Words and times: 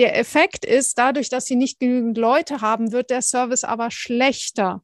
Der 0.00 0.18
Effekt 0.18 0.64
ist, 0.64 0.96
dadurch, 0.96 1.28
dass 1.28 1.44
sie 1.44 1.56
nicht 1.56 1.78
genügend 1.78 2.16
Leute 2.16 2.62
haben, 2.62 2.90
wird 2.90 3.10
der 3.10 3.20
Service 3.20 3.64
aber 3.64 3.90
schlechter, 3.90 4.82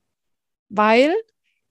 weil 0.68 1.14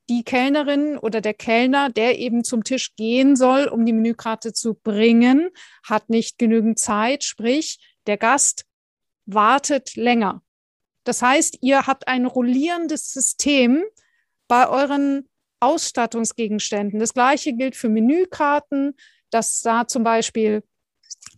die 0.10 0.24
Kellnerin 0.24 0.98
oder 0.98 1.22
der 1.22 1.36
Kellner, 1.36 1.92
der 1.92 2.18
eben 2.18 2.44
zum 2.44 2.64
Tisch 2.64 2.96
gehen 2.96 3.36
soll, 3.36 3.68
um 3.68 3.86
die 3.86 3.94
Menükarte 3.94 4.52
zu 4.52 4.74
bringen, 4.74 5.52
hat 5.84 6.10
nicht 6.10 6.40
genügend 6.40 6.80
Zeit, 6.80 7.24
sprich, 7.24 7.78
der 8.08 8.18
Gast 8.18 8.66
wartet 9.28 9.96
länger. 9.96 10.42
Das 11.04 11.22
heißt, 11.22 11.60
ihr 11.62 11.86
habt 11.86 12.08
ein 12.08 12.26
rollierendes 12.26 13.14
System 13.14 13.84
bei 14.48 14.68
euren 14.68 15.30
Ausstattungsgegenständen. 15.60 17.00
Das 17.00 17.14
gleiche 17.14 17.54
gilt 17.54 17.76
für 17.76 17.90
Menükarten, 17.90 18.96
dass 19.30 19.62
da 19.62 19.88
zum 19.88 20.04
Beispiel 20.04 20.64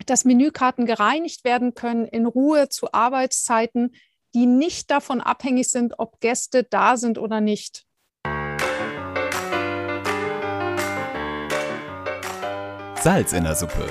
dass 0.05 0.25
Menükarten 0.25 0.85
gereinigt 0.85 1.43
werden 1.43 1.73
können 1.73 2.05
in 2.05 2.25
Ruhe 2.25 2.69
zu 2.69 2.93
Arbeitszeiten, 2.93 3.95
die 4.35 4.45
nicht 4.45 4.91
davon 4.91 5.21
abhängig 5.21 5.69
sind, 5.69 5.95
ob 5.97 6.19
Gäste 6.19 6.63
da 6.63 6.97
sind 6.97 7.17
oder 7.17 7.41
nicht. 7.41 7.85
Salz 13.01 13.33
in 13.33 13.43
der 13.43 13.55
Suppe. 13.55 13.87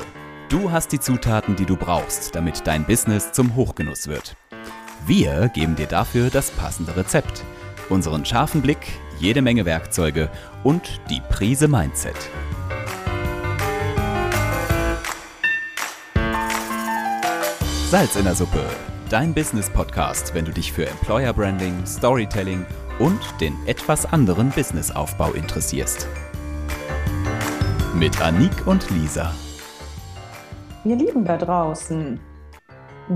Du 0.49 0.71
hast 0.71 0.93
die 0.93 1.01
Zutaten, 1.01 1.57
die 1.57 1.65
du 1.65 1.77
brauchst, 1.77 2.35
damit 2.35 2.67
dein 2.67 2.85
Business 2.85 3.33
zum 3.33 3.57
Hochgenuss 3.57 4.07
wird. 4.07 4.37
Wir 5.07 5.49
geben 5.49 5.75
dir 5.75 5.87
dafür 5.87 6.31
das 6.31 6.51
passende 6.51 6.97
Rezept, 6.97 7.45
unseren 7.89 8.25
scharfen 8.25 8.63
Blick, 8.63 8.87
jede 9.19 9.43
Menge 9.43 9.65
Werkzeuge 9.65 10.31
und 10.65 11.01
die 11.09 11.21
Prise 11.31 11.67
Mindset. 11.69 12.17
Salz 17.89 18.17
in 18.17 18.25
der 18.25 18.35
Suppe, 18.35 18.65
dein 19.11 19.33
Business-Podcast, 19.33 20.35
wenn 20.35 20.45
du 20.45 20.51
dich 20.51 20.73
für 20.73 20.89
Employer 20.89 21.33
Branding, 21.33 21.87
Storytelling 21.87 22.67
und 22.99 23.21
den 23.41 23.55
etwas 23.69 24.13
anderen 24.13 24.51
Businessaufbau 24.51 25.31
interessierst. 25.31 26.09
Mit 27.95 28.21
Anik 28.21 28.67
und 28.67 28.91
Lisa. 28.91 29.33
Ihr 30.85 30.97
Lieben 30.97 31.25
da 31.25 31.37
draußen, 31.37 32.19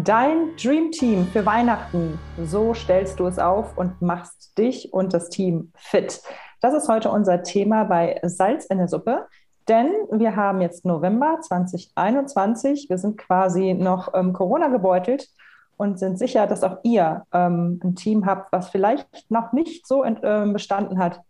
dein 0.04 0.54
Dream 0.56 0.92
Team 0.92 1.26
für 1.26 1.44
Weihnachten, 1.44 2.16
so 2.40 2.72
stellst 2.72 3.18
du 3.18 3.26
es 3.26 3.40
auf 3.40 3.76
und 3.76 4.00
machst 4.00 4.56
dich 4.56 4.92
und 4.92 5.12
das 5.12 5.30
Team 5.30 5.72
fit. 5.74 6.22
Das 6.60 6.74
ist 6.74 6.88
heute 6.88 7.10
unser 7.10 7.42
Thema 7.42 7.82
bei 7.82 8.20
Salz 8.22 8.66
in 8.66 8.78
der 8.78 8.86
Suppe. 8.86 9.26
Denn 9.70 9.92
wir 10.10 10.34
haben 10.34 10.60
jetzt 10.60 10.84
November 10.84 11.38
2021. 11.40 12.86
Wir 12.88 12.98
sind 12.98 13.16
quasi 13.16 13.72
noch 13.72 14.12
ähm, 14.14 14.32
Corona 14.32 14.66
gebeutelt 14.66 15.28
und 15.76 15.96
sind 15.96 16.18
sicher, 16.18 16.48
dass 16.48 16.64
auch 16.64 16.78
ihr 16.82 17.22
ähm, 17.32 17.80
ein 17.84 17.94
Team 17.94 18.26
habt, 18.26 18.52
was 18.52 18.68
vielleicht 18.68 19.30
noch 19.30 19.52
nicht 19.52 19.86
so 19.86 20.02
in, 20.02 20.16
äh, 20.24 20.44
bestanden 20.52 20.98
hat 20.98 21.20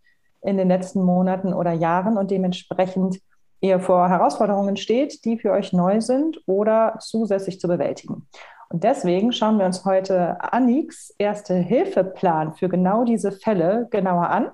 in 0.40 0.56
den 0.56 0.68
letzten 0.68 1.02
Monaten 1.02 1.52
oder 1.52 1.72
Jahren 1.72 2.16
und 2.16 2.30
dementsprechend 2.30 3.20
ihr 3.60 3.78
vor 3.78 4.08
Herausforderungen 4.08 4.78
steht, 4.78 5.26
die 5.26 5.36
für 5.38 5.52
euch 5.52 5.74
neu 5.74 6.00
sind 6.00 6.40
oder 6.46 6.96
zusätzlich 6.98 7.60
zu 7.60 7.68
bewältigen. 7.68 8.26
Und 8.70 8.84
deswegen 8.84 9.32
schauen 9.32 9.58
wir 9.58 9.66
uns 9.66 9.84
heute 9.84 10.40
Anniks 10.40 11.14
erste 11.18 11.52
Hilfeplan 11.56 12.54
für 12.54 12.70
genau 12.70 13.04
diese 13.04 13.32
Fälle 13.32 13.86
genauer 13.90 14.30
an 14.30 14.50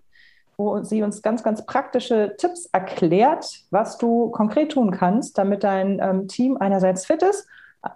wo 0.57 0.83
sie 0.83 1.03
uns 1.03 1.23
ganz, 1.23 1.43
ganz 1.43 1.67
praktische 1.67 2.35
Tipps 2.39 2.67
erklärt, 2.73 3.65
was 3.71 3.99
du 3.99 4.31
konkret 4.31 4.73
tun 4.73 4.91
kannst, 4.91 5.37
damit 5.39 5.65
dein 5.65 6.01
ähm, 6.01 6.29
Team 6.29 6.57
einerseits 6.57 7.05
fit 7.05 7.23
ist, 7.23 7.47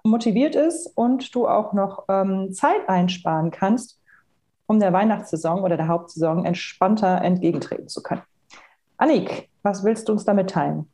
motiviert 0.05 0.55
ist 0.55 0.87
und 0.95 1.35
du 1.35 1.49
auch 1.49 1.73
noch 1.73 2.05
ähm, 2.09 2.53
Zeit 2.53 2.89
einsparen 2.89 3.51
kannst, 3.51 3.99
um 4.67 4.79
der 4.79 4.93
Weihnachtssaison 4.93 5.63
oder 5.63 5.77
der 5.77 5.89
Hauptsaison 5.89 6.45
entspannter 6.45 7.23
entgegentreten 7.23 7.89
zu 7.89 8.03
können. 8.03 8.23
Annik, 8.99 9.49
was 9.63 9.83
willst 9.83 10.09
du 10.09 10.13
uns 10.13 10.25
damit 10.25 10.51
teilen? 10.51 10.87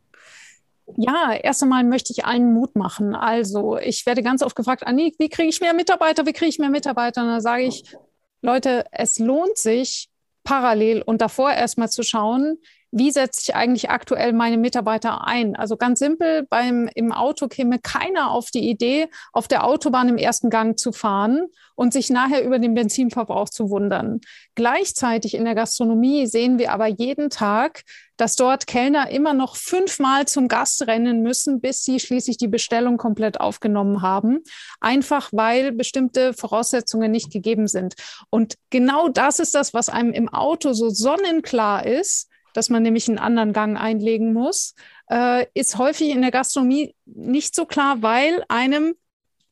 Ja, 0.97 1.33
erst 1.33 1.65
einmal 1.65 1.83
möchte 1.83 2.13
ich 2.13 2.25
einen 2.25 2.55
Mut 2.55 2.77
machen. 2.77 3.17
Also, 3.17 3.77
ich 3.77 4.07
werde 4.07 4.23
ganz 4.23 4.43
oft 4.43 4.55
gefragt, 4.55 4.87
Annik, 4.87 5.17
wie 5.19 5.29
kriege 5.29 5.49
ich 5.49 5.61
mehr 5.61 5.75
Mitarbeiter? 5.75 6.27
Wie 6.27 6.33
kriege 6.33 6.49
ich 6.49 6.61
mehr 6.61 6.71
Mitarbeiter? 6.71 7.23
Und 7.23 7.29
da 7.29 7.41
sage 7.41 7.65
ich, 7.65 7.97
Leute, 8.41 8.85
es 8.93 9.19
lohnt 9.19 9.59
sich, 9.59 10.09
parallel 10.47 11.03
und 11.03 11.21
davor 11.21 11.53
erstmal 11.53 11.91
zu 11.91 12.03
schauen, 12.03 12.59
wie 12.91 13.11
setze 13.11 13.41
ich 13.43 13.55
eigentlich 13.55 13.91
aktuell 13.91 14.33
meine 14.33 14.57
Mitarbeiter 14.57 15.27
ein? 15.27 15.57
Also 15.57 15.77
ganz 15.77 15.99
simpel, 15.99 16.47
beim, 16.49 16.89
im 16.95 17.13
Auto 17.13 17.49
käme 17.49 17.79
keiner 17.79 18.31
auf 18.31 18.51
die 18.51 18.69
Idee, 18.69 19.09
auf 19.33 19.49
der 19.49 19.65
Autobahn 19.65 20.09
im 20.09 20.19
ersten 20.19 20.51
Gang 20.51 20.79
zu 20.79 20.93
fahren 20.93 21.47
und 21.75 21.93
sich 21.93 22.11
nachher 22.11 22.43
über 22.43 22.59
den 22.59 22.75
Benzinverbrauch 22.75 23.49
zu 23.49 23.71
wundern. 23.71 24.21
Gleichzeitig 24.55 25.35
in 25.35 25.45
der 25.45 25.55
Gastronomie 25.55 26.27
sehen 26.27 26.59
wir 26.59 26.73
aber 26.73 26.87
jeden 26.87 27.29
Tag, 27.29 27.83
dass 28.17 28.35
dort 28.35 28.67
Kellner 28.67 29.11
immer 29.11 29.35
noch 29.35 29.57
fünfmal 29.57 30.27
zum 30.27 30.49
Gast 30.49 30.87
rennen 30.87 31.23
müssen, 31.23 31.61
bis 31.61 31.85
sie 31.85 32.01
schließlich 32.01 32.39
die 32.39 32.49
Bestellung 32.49 32.97
komplett 32.97 33.41
aufgenommen 33.41 34.01
haben. 34.01 34.39
Einfach 34.81 35.29
weil 35.33 35.73
bestimmte 35.73 36.33
Voraussetzungen 36.33 37.11
nicht 37.11 37.31
gegeben 37.31 37.67
sind. 37.67 37.95
Und 38.31 38.55
genau 38.71 39.09
das 39.09 39.39
ist 39.39 39.55
das, 39.55 39.75
was 39.75 39.89
einem 39.89 40.13
im 40.13 40.29
Auto 40.31 40.73
so 40.73 40.89
sonnenklar 40.89 41.85
ist 41.85 42.31
dass 42.57 42.71
man 42.71 42.83
nämlich 42.83 43.09
einen 43.09 43.19
anderen 43.19 43.53
Gang 43.53 43.79
einlegen 43.79 44.33
muss, 44.33 44.75
äh, 45.11 45.47
ist 45.55 45.79
häufig 45.79 46.11
in 46.11 46.23
der 46.23 46.31
Gastronomie 46.31 46.95
nicht 47.05 47.55
so 47.55 47.67
klar, 47.67 48.03
weil 48.03 48.45
einem 48.49 48.95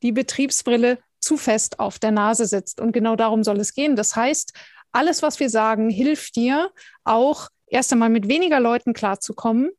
die 0.01 0.11
Betriebsbrille 0.11 0.99
zu 1.19 1.37
fest 1.37 1.79
auf 1.79 1.99
der 1.99 2.11
Nase 2.11 2.45
sitzt. 2.45 2.79
Und 2.79 2.91
genau 2.91 3.15
darum 3.15 3.43
soll 3.43 3.59
es 3.59 3.73
gehen. 3.73 3.95
Das 3.95 4.15
heißt, 4.15 4.53
alles, 4.91 5.21
was 5.21 5.39
wir 5.39 5.49
sagen, 5.49 5.89
hilft 5.89 6.35
dir 6.35 6.71
auch 7.03 7.49
erst 7.67 7.91
einmal 7.91 8.09
mit 8.09 8.27
weniger 8.27 8.59
Leuten 8.59 8.93
klarzukommen 8.93 9.71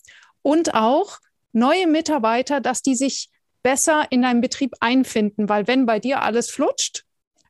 und 0.43 0.75
auch 0.75 1.19
neue 1.53 1.87
Mitarbeiter, 1.87 2.61
dass 2.61 2.83
die 2.83 2.95
sich 2.95 3.31
besser 3.63 4.07
in 4.11 4.23
deinem 4.23 4.41
Betrieb 4.41 4.75
einfinden, 4.81 5.49
weil 5.49 5.67
wenn 5.67 5.87
bei 5.87 5.99
dir 5.99 6.23
alles 6.23 6.51
flutscht, 6.51 7.05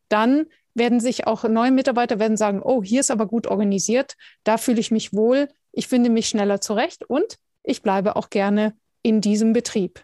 dann 0.09 0.47
werden 0.75 1.01
sich 1.01 1.27
auch 1.27 1.45
neue 1.45 1.73
Mitarbeiter 1.73 2.19
werden 2.19 2.37
sagen, 2.37 2.61
oh, 2.63 2.83
hier 2.83 3.01
ist 3.01 3.11
aber 3.11 3.27
gut 3.27 3.47
organisiert, 3.47 4.15
da 4.45 4.59
fühle 4.59 4.81
ich 4.81 4.91
mich 4.91 5.13
wohl, 5.13 5.49
ich 5.77 5.87
finde 5.87 6.11
mich 6.11 6.29
schneller 6.29 6.61
zurecht 6.61 7.05
und 7.05 7.37
ich 7.63 7.83
bleibe 7.83 8.17
auch 8.17 8.31
gerne 8.31 8.75
in 9.03 9.21
diesem 9.21 9.53
Betrieb. 9.53 10.03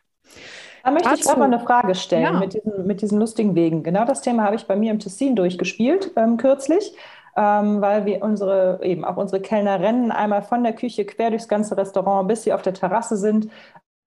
Da 0.84 0.90
möchte 0.90 1.08
Dazu, 1.08 1.22
ich 1.22 1.30
aber 1.30 1.44
eine 1.44 1.60
Frage 1.60 1.94
stellen 1.94 2.22
ja. 2.22 2.32
mit, 2.32 2.54
diesen, 2.54 2.86
mit 2.86 3.02
diesen 3.02 3.18
lustigen 3.18 3.54
Wegen. 3.54 3.82
Genau 3.82 4.04
das 4.04 4.20
Thema 4.20 4.44
habe 4.44 4.56
ich 4.56 4.66
bei 4.66 4.76
mir 4.76 4.90
im 4.90 4.98
Tessin 4.98 5.34
durchgespielt 5.34 6.12
ähm, 6.16 6.36
kürzlich, 6.36 6.94
ähm, 7.36 7.80
weil 7.80 8.04
wir 8.04 8.22
unsere, 8.22 8.80
eben 8.82 9.04
auch 9.04 9.16
unsere 9.16 9.40
Kellner 9.40 9.80
rennen 9.80 10.12
einmal 10.12 10.42
von 10.42 10.62
der 10.62 10.74
Küche 10.74 11.04
quer 11.04 11.30
durchs 11.30 11.48
ganze 11.48 11.76
Restaurant, 11.76 12.28
bis 12.28 12.42
sie 12.42 12.52
auf 12.52 12.62
der 12.62 12.74
Terrasse 12.74 13.16
sind. 13.16 13.48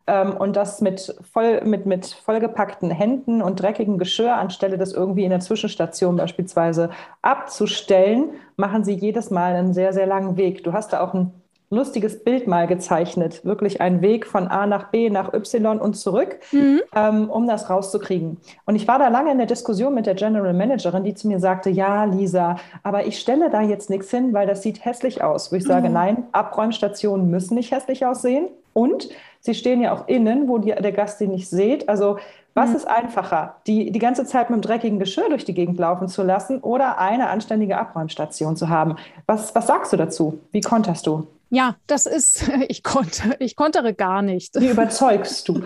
Ähm, 0.07 0.37
und 0.37 0.55
das 0.55 0.81
mit, 0.81 1.15
voll, 1.31 1.61
mit, 1.61 1.87
mit 1.87 2.05
vollgepackten 2.05 2.91
Händen 2.91 3.41
und 3.41 3.59
dreckigem 3.59 3.97
Geschirr, 3.97 4.35
anstelle 4.35 4.77
das 4.77 4.93
irgendwie 4.93 5.23
in 5.23 5.31
der 5.31 5.39
Zwischenstation 5.39 6.17
beispielsweise 6.17 6.91
abzustellen, 7.23 8.31
machen 8.55 8.83
sie 8.83 8.93
jedes 8.93 9.31
Mal 9.31 9.55
einen 9.55 9.73
sehr, 9.73 9.93
sehr 9.93 10.05
langen 10.05 10.37
Weg. 10.37 10.63
Du 10.63 10.73
hast 10.73 10.93
da 10.93 11.01
auch 11.01 11.15
einen 11.15 11.44
lustiges 11.69 12.23
Bild 12.23 12.47
mal 12.47 12.67
gezeichnet. 12.67 13.43
Wirklich 13.43 13.81
ein 13.81 14.01
Weg 14.01 14.25
von 14.25 14.47
A 14.47 14.67
nach 14.67 14.89
B 14.91 15.09
nach 15.09 15.33
Y 15.33 15.79
und 15.79 15.95
zurück, 15.95 16.39
mhm. 16.51 16.81
ähm, 16.95 17.29
um 17.29 17.47
das 17.47 17.69
rauszukriegen. 17.69 18.37
Und 18.65 18.75
ich 18.75 18.87
war 18.87 18.99
da 18.99 19.07
lange 19.07 19.31
in 19.31 19.37
der 19.37 19.47
Diskussion 19.47 19.93
mit 19.93 20.05
der 20.05 20.15
General 20.15 20.53
Managerin, 20.53 21.03
die 21.03 21.15
zu 21.15 21.27
mir 21.27 21.39
sagte, 21.39 21.69
ja, 21.69 22.05
Lisa, 22.05 22.57
aber 22.83 23.05
ich 23.05 23.19
stelle 23.19 23.49
da 23.49 23.61
jetzt 23.61 23.89
nichts 23.89 24.11
hin, 24.11 24.33
weil 24.33 24.47
das 24.47 24.61
sieht 24.61 24.85
hässlich 24.85 25.23
aus. 25.23 25.51
Wo 25.51 25.55
ich 25.55 25.63
mhm. 25.63 25.67
sage, 25.67 25.89
nein, 25.89 26.23
Abräumstationen 26.31 27.29
müssen 27.29 27.55
nicht 27.55 27.71
hässlich 27.71 28.05
aussehen. 28.05 28.47
Und 28.73 29.09
sie 29.39 29.53
stehen 29.53 29.81
ja 29.81 29.93
auch 29.93 30.07
innen, 30.07 30.49
wo 30.49 30.57
die, 30.57 30.73
der 30.73 30.91
Gast 30.91 31.19
sie 31.19 31.27
nicht 31.27 31.49
sieht. 31.49 31.87
Also 31.87 32.17
was 32.55 32.69
mhm. 32.69 32.75
ist 32.77 32.87
einfacher, 32.87 33.57
die 33.67 33.91
die 33.91 33.99
ganze 33.99 34.25
Zeit 34.25 34.49
mit 34.49 34.57
dem 34.57 34.61
dreckigen 34.61 34.97
Geschirr 34.97 35.29
durch 35.29 35.45
die 35.45 35.53
Gegend 35.53 35.77
laufen 35.77 36.07
zu 36.07 36.23
lassen 36.23 36.59
oder 36.61 36.97
eine 36.97 37.29
anständige 37.29 37.77
Abräumstation 37.77 38.57
zu 38.57 38.69
haben? 38.69 38.95
Was, 39.27 39.53
was 39.53 39.67
sagst 39.67 39.93
du 39.93 39.97
dazu? 39.97 40.39
Wie 40.51 40.61
konterst 40.61 41.05
du? 41.05 41.27
Ja, 41.49 41.75
das 41.85 42.05
ist, 42.05 42.49
ich 42.69 42.81
konnte, 42.81 43.35
ich 43.39 43.55
kontere 43.55 43.93
gar 43.93 44.21
nicht. 44.21 44.59
Wie 44.59 44.69
überzeugst 44.71 45.47
du? 45.47 45.61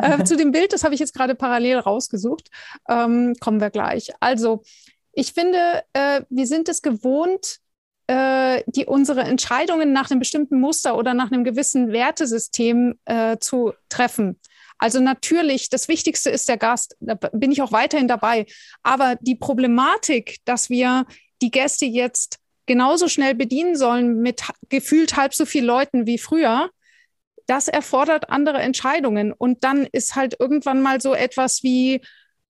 äh, 0.00 0.24
zu 0.24 0.36
dem 0.36 0.52
Bild, 0.52 0.72
das 0.72 0.84
habe 0.84 0.94
ich 0.94 1.00
jetzt 1.00 1.14
gerade 1.14 1.34
parallel 1.34 1.78
rausgesucht, 1.78 2.48
ähm, 2.88 3.34
kommen 3.40 3.60
wir 3.60 3.70
gleich. 3.70 4.12
Also, 4.20 4.62
ich 5.12 5.32
finde, 5.32 5.82
äh, 5.92 6.22
wir 6.30 6.46
sind 6.46 6.68
es 6.68 6.80
gewohnt, 6.80 7.58
äh, 8.06 8.62
die 8.66 8.86
unsere 8.86 9.22
Entscheidungen 9.22 9.92
nach 9.92 10.10
einem 10.10 10.20
bestimmten 10.20 10.60
Muster 10.60 10.96
oder 10.96 11.14
nach 11.14 11.30
einem 11.30 11.44
gewissen 11.44 11.92
Wertesystem 11.92 12.98
äh, 13.04 13.38
zu 13.38 13.72
treffen. 13.88 14.38
Also 14.78 15.00
natürlich, 15.00 15.68
das 15.70 15.88
Wichtigste 15.88 16.30
ist 16.30 16.48
der 16.48 16.56
Gast, 16.56 16.96
da 17.00 17.14
bin 17.14 17.52
ich 17.52 17.62
auch 17.62 17.72
weiterhin 17.72 18.08
dabei. 18.08 18.46
Aber 18.82 19.16
die 19.20 19.36
Problematik, 19.36 20.38
dass 20.44 20.68
wir 20.70 21.06
die 21.42 21.50
Gäste 21.50 21.86
jetzt 21.86 22.38
genauso 22.66 23.08
schnell 23.08 23.34
bedienen 23.34 23.76
sollen 23.76 24.20
mit 24.20 24.42
gefühlt 24.68 25.16
halb 25.16 25.34
so 25.34 25.44
vielen 25.46 25.66
Leuten 25.66 26.06
wie 26.06 26.18
früher, 26.18 26.70
das 27.46 27.68
erfordert 27.68 28.30
andere 28.30 28.58
Entscheidungen. 28.58 29.32
Und 29.32 29.64
dann 29.64 29.86
ist 29.92 30.16
halt 30.16 30.36
irgendwann 30.38 30.80
mal 30.80 31.00
so 31.00 31.14
etwas 31.14 31.62
wie, 31.62 32.00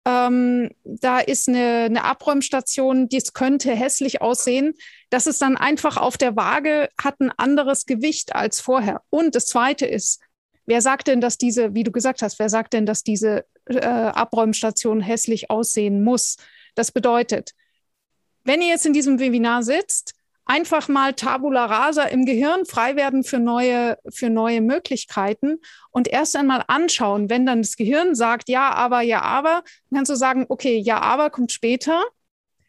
ähm, 0.06 0.71
da 0.85 1.19
ist 1.19 1.49
eine, 1.49 1.85
eine 1.85 2.05
Abräumstation, 2.05 3.09
die 3.09 3.23
könnte 3.32 3.75
hässlich 3.75 4.21
aussehen. 4.21 4.75
Das 5.11 5.26
ist 5.26 5.43
dann 5.43 5.56
einfach 5.56 5.97
auf 5.97 6.17
der 6.17 6.37
Waage, 6.37 6.88
hat 7.03 7.21
ein 7.21 7.32
anderes 7.37 7.87
Gewicht 7.87 8.35
als 8.35 8.61
vorher. 8.61 9.03
Und 9.11 9.35
das 9.35 9.47
Zweite 9.47 9.87
ist, 9.87 10.21
wer 10.66 10.81
sagt 10.81 11.08
denn, 11.08 11.20
dass 11.20 11.38
diese, 11.38 11.75
wie 11.75 11.84
du 11.84 11.93
gesagt 11.93 12.22
hast, 12.22 12.38
wer 12.38 12.49
sagt 12.49 12.72
denn, 12.72 12.87
dass 12.87 13.02
diese 13.02 13.44
äh, 13.66 13.78
Abräumstation 13.81 15.00
hässlich 15.00 15.50
aussehen 15.50 16.02
muss? 16.02 16.37
Das 16.75 16.93
bedeutet, 16.93 17.52
wenn 18.44 18.61
ihr 18.61 18.69
jetzt 18.69 18.87
in 18.87 18.93
diesem 18.93 19.19
Webinar 19.19 19.62
sitzt, 19.62 20.14
einfach 20.44 20.88
mal 20.88 21.14
Tabula 21.14 21.64
rasa 21.64 22.05
im 22.05 22.26
Gehirn 22.26 22.66
frei 22.66 22.96
werden 22.96 23.25
für 23.25 23.38
neue, 23.38 23.99
für 24.11 24.28
neue 24.28 24.61
Möglichkeiten 24.61 25.61
und 25.90 26.08
erst 26.08 26.37
einmal 26.37 26.64
anschauen, 26.66 27.31
wenn 27.31 27.46
dann 27.46 27.62
das 27.62 27.76
Gehirn 27.76 28.14
sagt, 28.14 28.49
ja, 28.49 28.72
aber, 28.72 29.00
ja, 29.00 29.22
aber, 29.22 29.62
dann 29.88 29.96
kannst 29.96 30.11
du 30.11 30.16
sagen, 30.16 30.44
okay, 30.49 30.76
ja, 30.78 31.00
aber 31.00 31.31
kommt 31.31 31.52
später. 31.52 32.02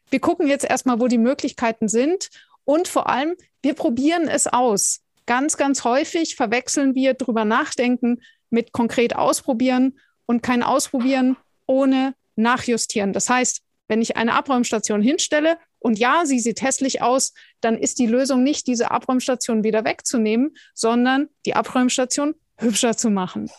Wir 0.09 0.19
gucken 0.19 0.47
jetzt 0.47 0.65
erstmal, 0.65 0.99
wo 0.99 1.07
die 1.07 1.17
Möglichkeiten 1.17 1.89
sind 1.89 2.29
und 2.63 2.87
vor 2.87 3.09
allem, 3.09 3.35
wir 3.61 3.73
probieren 3.73 4.27
es 4.27 4.47
aus. 4.47 5.01
Ganz, 5.25 5.57
ganz 5.57 5.83
häufig 5.83 6.35
verwechseln 6.35 6.95
wir 6.95 7.13
drüber 7.13 7.45
nachdenken 7.45 8.21
mit 8.49 8.71
konkret 8.71 9.15
ausprobieren 9.15 9.99
und 10.25 10.43
kein 10.43 10.63
Ausprobieren 10.63 11.37
ohne 11.65 12.13
nachjustieren. 12.35 13.13
Das 13.13 13.29
heißt, 13.29 13.61
wenn 13.87 14.01
ich 14.01 14.17
eine 14.17 14.33
Abräumstation 14.33 15.01
hinstelle 15.01 15.57
und 15.79 15.99
ja, 15.99 16.25
sie 16.25 16.39
sieht 16.39 16.61
hässlich 16.61 17.01
aus, 17.01 17.33
dann 17.61 17.77
ist 17.77 17.99
die 17.99 18.07
Lösung 18.07 18.43
nicht, 18.43 18.67
diese 18.67 18.91
Abräumstation 18.91 19.63
wieder 19.63 19.85
wegzunehmen, 19.85 20.55
sondern 20.73 21.29
die 21.45 21.55
Abräumstation 21.55 22.33
hübscher 22.57 22.97
zu 22.97 23.09
machen. 23.09 23.51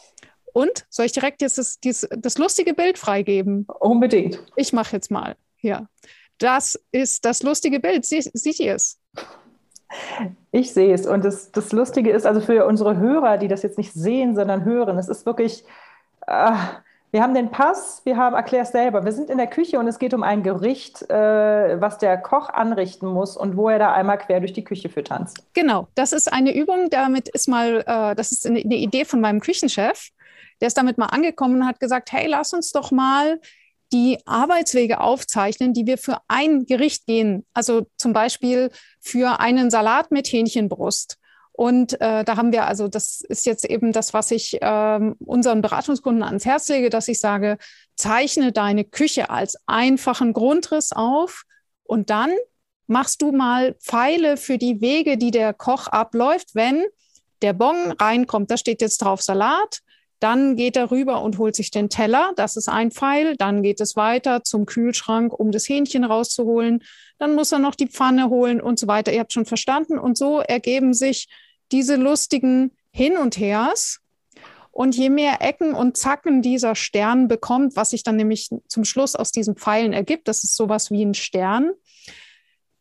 Und 0.52 0.86
soll 0.88 1.06
ich 1.06 1.12
direkt 1.12 1.42
jetzt 1.42 1.58
das, 1.58 1.78
das, 1.80 2.08
das 2.10 2.38
lustige 2.38 2.74
Bild 2.74 2.98
freigeben? 2.98 3.66
Unbedingt. 3.78 4.42
Ich 4.56 4.72
mache 4.72 4.96
jetzt 4.96 5.10
mal. 5.10 5.36
Ja. 5.60 5.88
Das 6.38 6.80
ist 6.92 7.24
das 7.24 7.42
lustige 7.42 7.80
Bild. 7.80 8.04
Sie, 8.06 8.22
sieht 8.22 8.60
ihr 8.60 8.74
es? 8.74 8.98
Ich 10.50 10.72
sehe 10.72 10.94
es. 10.94 11.06
Und 11.06 11.24
das, 11.24 11.52
das 11.52 11.72
Lustige 11.72 12.10
ist, 12.10 12.26
also 12.26 12.40
für 12.40 12.66
unsere 12.66 12.96
Hörer, 12.96 13.38
die 13.38 13.48
das 13.48 13.62
jetzt 13.62 13.78
nicht 13.78 13.92
sehen, 13.92 14.34
sondern 14.34 14.64
hören, 14.64 14.98
es 14.98 15.08
ist 15.08 15.26
wirklich, 15.26 15.64
äh, 16.26 16.52
wir 17.12 17.22
haben 17.22 17.34
den 17.34 17.50
Pass, 17.50 18.02
wir 18.04 18.16
haben, 18.16 18.34
erklär 18.34 18.62
es 18.62 18.72
selber, 18.72 19.04
wir 19.04 19.12
sind 19.12 19.30
in 19.30 19.38
der 19.38 19.46
Küche 19.46 19.78
und 19.78 19.86
es 19.86 19.98
geht 19.98 20.12
um 20.12 20.22
ein 20.22 20.42
Gericht, 20.42 21.08
äh, 21.08 21.80
was 21.80 21.98
der 21.98 22.18
Koch 22.18 22.48
anrichten 22.50 23.06
muss 23.06 23.36
und 23.36 23.56
wo 23.56 23.68
er 23.68 23.78
da 23.78 23.92
einmal 23.92 24.18
quer 24.18 24.40
durch 24.40 24.52
die 24.52 24.64
Küche 24.64 24.88
für 24.88 25.04
tanzt. 25.04 25.46
Genau, 25.54 25.88
das 25.94 26.12
ist 26.12 26.32
eine 26.32 26.54
Übung, 26.54 26.90
damit 26.90 27.28
ist 27.28 27.48
mal, 27.48 27.84
äh, 27.86 28.14
das 28.14 28.32
ist 28.32 28.46
eine, 28.46 28.60
eine 28.60 28.76
Idee 28.76 29.04
von 29.04 29.20
meinem 29.20 29.40
Küchenchef. 29.40 30.10
Der 30.60 30.68
ist 30.68 30.78
damit 30.78 30.98
mal 30.98 31.06
angekommen 31.06 31.60
und 31.60 31.66
hat 31.66 31.80
gesagt, 31.80 32.12
hey, 32.12 32.26
lass 32.28 32.52
uns 32.52 32.72
doch 32.72 32.90
mal 32.90 33.40
die 33.92 34.18
Arbeitswege 34.26 35.00
aufzeichnen, 35.00 35.72
die 35.72 35.86
wir 35.86 35.98
für 35.98 36.18
ein 36.28 36.66
Gericht 36.66 37.06
gehen. 37.06 37.46
Also 37.52 37.86
zum 37.96 38.12
Beispiel 38.12 38.70
für 39.00 39.40
einen 39.40 39.70
Salat 39.70 40.10
mit 40.10 40.26
Hähnchenbrust 40.26 41.18
und 41.56 41.98
äh, 42.02 42.22
da 42.22 42.36
haben 42.36 42.52
wir 42.52 42.66
also, 42.66 42.86
das 42.86 43.22
ist 43.22 43.46
jetzt 43.46 43.64
eben 43.64 43.90
das, 43.92 44.12
was 44.12 44.30
ich 44.30 44.60
äh, 44.60 45.00
unseren 45.24 45.62
Beratungskunden 45.62 46.22
ans 46.22 46.44
Herz 46.44 46.68
lege, 46.68 46.90
dass 46.90 47.08
ich 47.08 47.18
sage, 47.18 47.56
zeichne 47.94 48.52
deine 48.52 48.84
Küche 48.84 49.30
als 49.30 49.56
einfachen 49.64 50.34
Grundriss 50.34 50.92
auf 50.92 51.44
und 51.82 52.10
dann 52.10 52.30
machst 52.86 53.22
du 53.22 53.32
mal 53.32 53.74
Pfeile 53.80 54.36
für 54.36 54.58
die 54.58 54.82
Wege, 54.82 55.16
die 55.16 55.30
der 55.30 55.54
Koch 55.54 55.88
abläuft, 55.88 56.54
wenn 56.54 56.84
der 57.40 57.54
Bon 57.54 57.90
reinkommt. 57.92 58.50
Da 58.50 58.58
steht 58.58 58.82
jetzt 58.82 58.98
drauf 58.98 59.22
Salat. 59.22 59.80
Dann 60.20 60.56
geht 60.56 60.76
er 60.76 60.90
rüber 60.90 61.22
und 61.22 61.38
holt 61.38 61.54
sich 61.54 61.70
den 61.70 61.90
Teller. 61.90 62.32
Das 62.36 62.56
ist 62.56 62.68
ein 62.68 62.90
Pfeil. 62.90 63.36
Dann 63.36 63.62
geht 63.62 63.80
es 63.80 63.96
weiter 63.96 64.44
zum 64.44 64.64
Kühlschrank, 64.64 65.32
um 65.32 65.52
das 65.52 65.68
Hähnchen 65.68 66.04
rauszuholen. 66.04 66.82
Dann 67.18 67.34
muss 67.34 67.52
er 67.52 67.58
noch 67.58 67.74
die 67.74 67.88
Pfanne 67.88 68.30
holen 68.30 68.60
und 68.60 68.78
so 68.78 68.86
weiter. 68.86 69.12
Ihr 69.12 69.20
habt 69.20 69.32
schon 69.32 69.46
verstanden. 69.46 69.98
Und 69.98 70.16
so 70.16 70.40
ergeben 70.40 70.94
sich 70.94 71.28
diese 71.70 71.96
lustigen 71.96 72.72
Hin 72.90 73.16
und 73.18 73.38
Hers. 73.38 74.00
Und 74.70 74.94
je 74.94 75.08
mehr 75.08 75.40
Ecken 75.40 75.72
und 75.72 75.96
Zacken 75.96 76.42
dieser 76.42 76.74
Stern 76.74 77.28
bekommt, 77.28 77.76
was 77.76 77.90
sich 77.90 78.02
dann 78.02 78.16
nämlich 78.16 78.50
zum 78.68 78.84
Schluss 78.84 79.16
aus 79.16 79.32
diesen 79.32 79.56
Pfeilen 79.56 79.94
ergibt, 79.94 80.28
das 80.28 80.44
ist 80.44 80.54
sowas 80.54 80.90
wie 80.90 81.02
ein 81.02 81.14
Stern, 81.14 81.70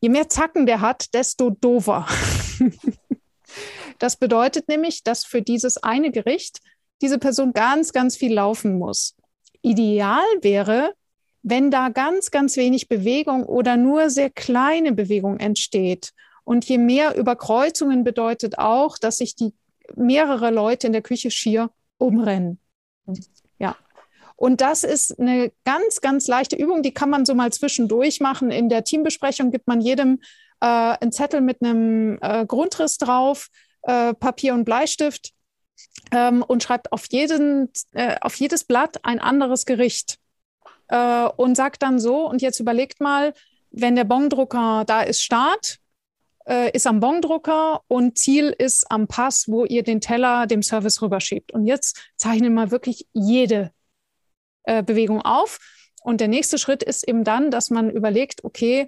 je 0.02 0.10
mehr 0.10 0.28
Zacken 0.28 0.66
der 0.66 0.82
hat, 0.82 1.14
desto 1.14 1.52
dover. 1.52 2.06
das 4.00 4.18
bedeutet 4.18 4.68
nämlich, 4.68 5.04
dass 5.04 5.24
für 5.24 5.42
dieses 5.42 5.78
eine 5.78 6.12
Gericht 6.12 6.60
diese 7.06 7.20
Person 7.20 7.54
ganz, 7.54 7.94
ganz 7.94 8.18
viel 8.18 8.34
laufen 8.34 8.80
muss. 8.80 9.16
Ideal 9.62 10.26
wäre, 10.42 10.94
wenn 11.44 11.70
da 11.70 11.90
ganz, 11.90 12.32
ganz 12.32 12.58
wenig 12.58 12.90
Bewegung 12.90 13.44
oder 13.44 13.78
nur 13.78 14.10
sehr 14.10 14.32
kleine 14.32 14.92
Bewegung 14.92 15.38
entsteht 15.38 16.14
und 16.44 16.66
je 16.66 16.80
mehr 16.80 17.16
Überkreuzungen 17.16 18.04
bedeutet 18.04 18.58
auch, 18.58 18.98
dass 18.98 19.18
sich 19.20 19.36
die 19.36 19.54
mehrere 19.96 20.50
Leute 20.50 20.88
in 20.88 20.94
der 20.94 21.04
Küche 21.04 21.30
schier 21.30 21.70
umrennen. 22.00 22.60
Ja. 23.60 23.76
Und 24.36 24.62
das 24.62 24.84
ist 24.84 25.20
eine 25.20 25.52
ganz, 25.64 26.02
ganz 26.02 26.28
leichte 26.28 26.56
Übung, 26.56 26.82
die 26.82 26.94
kann 26.94 27.12
man 27.12 27.24
so 27.24 27.36
mal 27.36 27.54
zwischendurch 27.54 28.20
machen. 28.20 28.50
In 28.50 28.68
der 28.68 28.84
Teambesprechung 28.84 29.52
gibt 29.52 29.68
man 29.68 29.80
jedem 29.80 30.20
äh, 30.60 30.66
einen 31.00 31.12
Zettel 31.12 31.42
mit 31.42 31.62
einem 31.62 32.18
äh, 32.22 32.48
Grundriss 32.48 32.98
drauf, 32.98 33.50
äh, 33.84 34.16
Papier 34.16 34.56
und 34.56 34.66
Bleistift 34.66 35.35
ähm, 36.12 36.44
und 36.44 36.64
schreibt 36.64 36.92
auf, 36.92 37.06
jeden, 37.10 37.72
äh, 37.94 38.16
auf 38.22 38.36
jedes 38.36 38.64
Blatt 38.64 39.00
ein 39.04 39.20
anderes 39.20 39.66
Gericht 39.66 40.18
äh, 40.88 41.26
und 41.38 41.56
sagt 41.56 41.84
dann 41.84 42.00
so, 42.00 42.30
und 42.30 42.42
jetzt 42.42 42.60
überlegt 42.60 43.02
mal, 43.02 43.34
wenn 43.72 43.96
der 43.96 44.04
Bongdrucker 44.06 44.84
da 44.86 45.02
ist, 45.02 45.22
Start, 45.22 45.80
äh, 46.48 46.72
ist 46.72 46.88
am 46.88 47.00
Bongdrucker 47.00 47.82
und 47.88 48.18
Ziel 48.18 48.56
ist 48.58 48.90
am 48.92 49.08
Pass, 49.08 49.48
wo 49.48 49.66
ihr 49.66 49.84
den 49.84 50.02
Teller 50.02 50.48
dem 50.48 50.64
Service 50.64 51.02
rüberschiebt. 51.02 51.52
Und 51.52 51.66
jetzt 51.66 52.12
zeichnen 52.18 52.54
wir 52.54 52.72
wirklich 52.72 53.08
jede 53.14 53.72
äh, 54.64 54.84
Bewegung 54.84 55.22
auf. 55.22 55.60
Und 56.02 56.22
der 56.22 56.28
nächste 56.28 56.58
Schritt 56.58 56.84
ist 56.84 57.08
eben 57.08 57.24
dann, 57.24 57.50
dass 57.50 57.70
man 57.70 57.90
überlegt, 57.90 58.44
okay, 58.44 58.88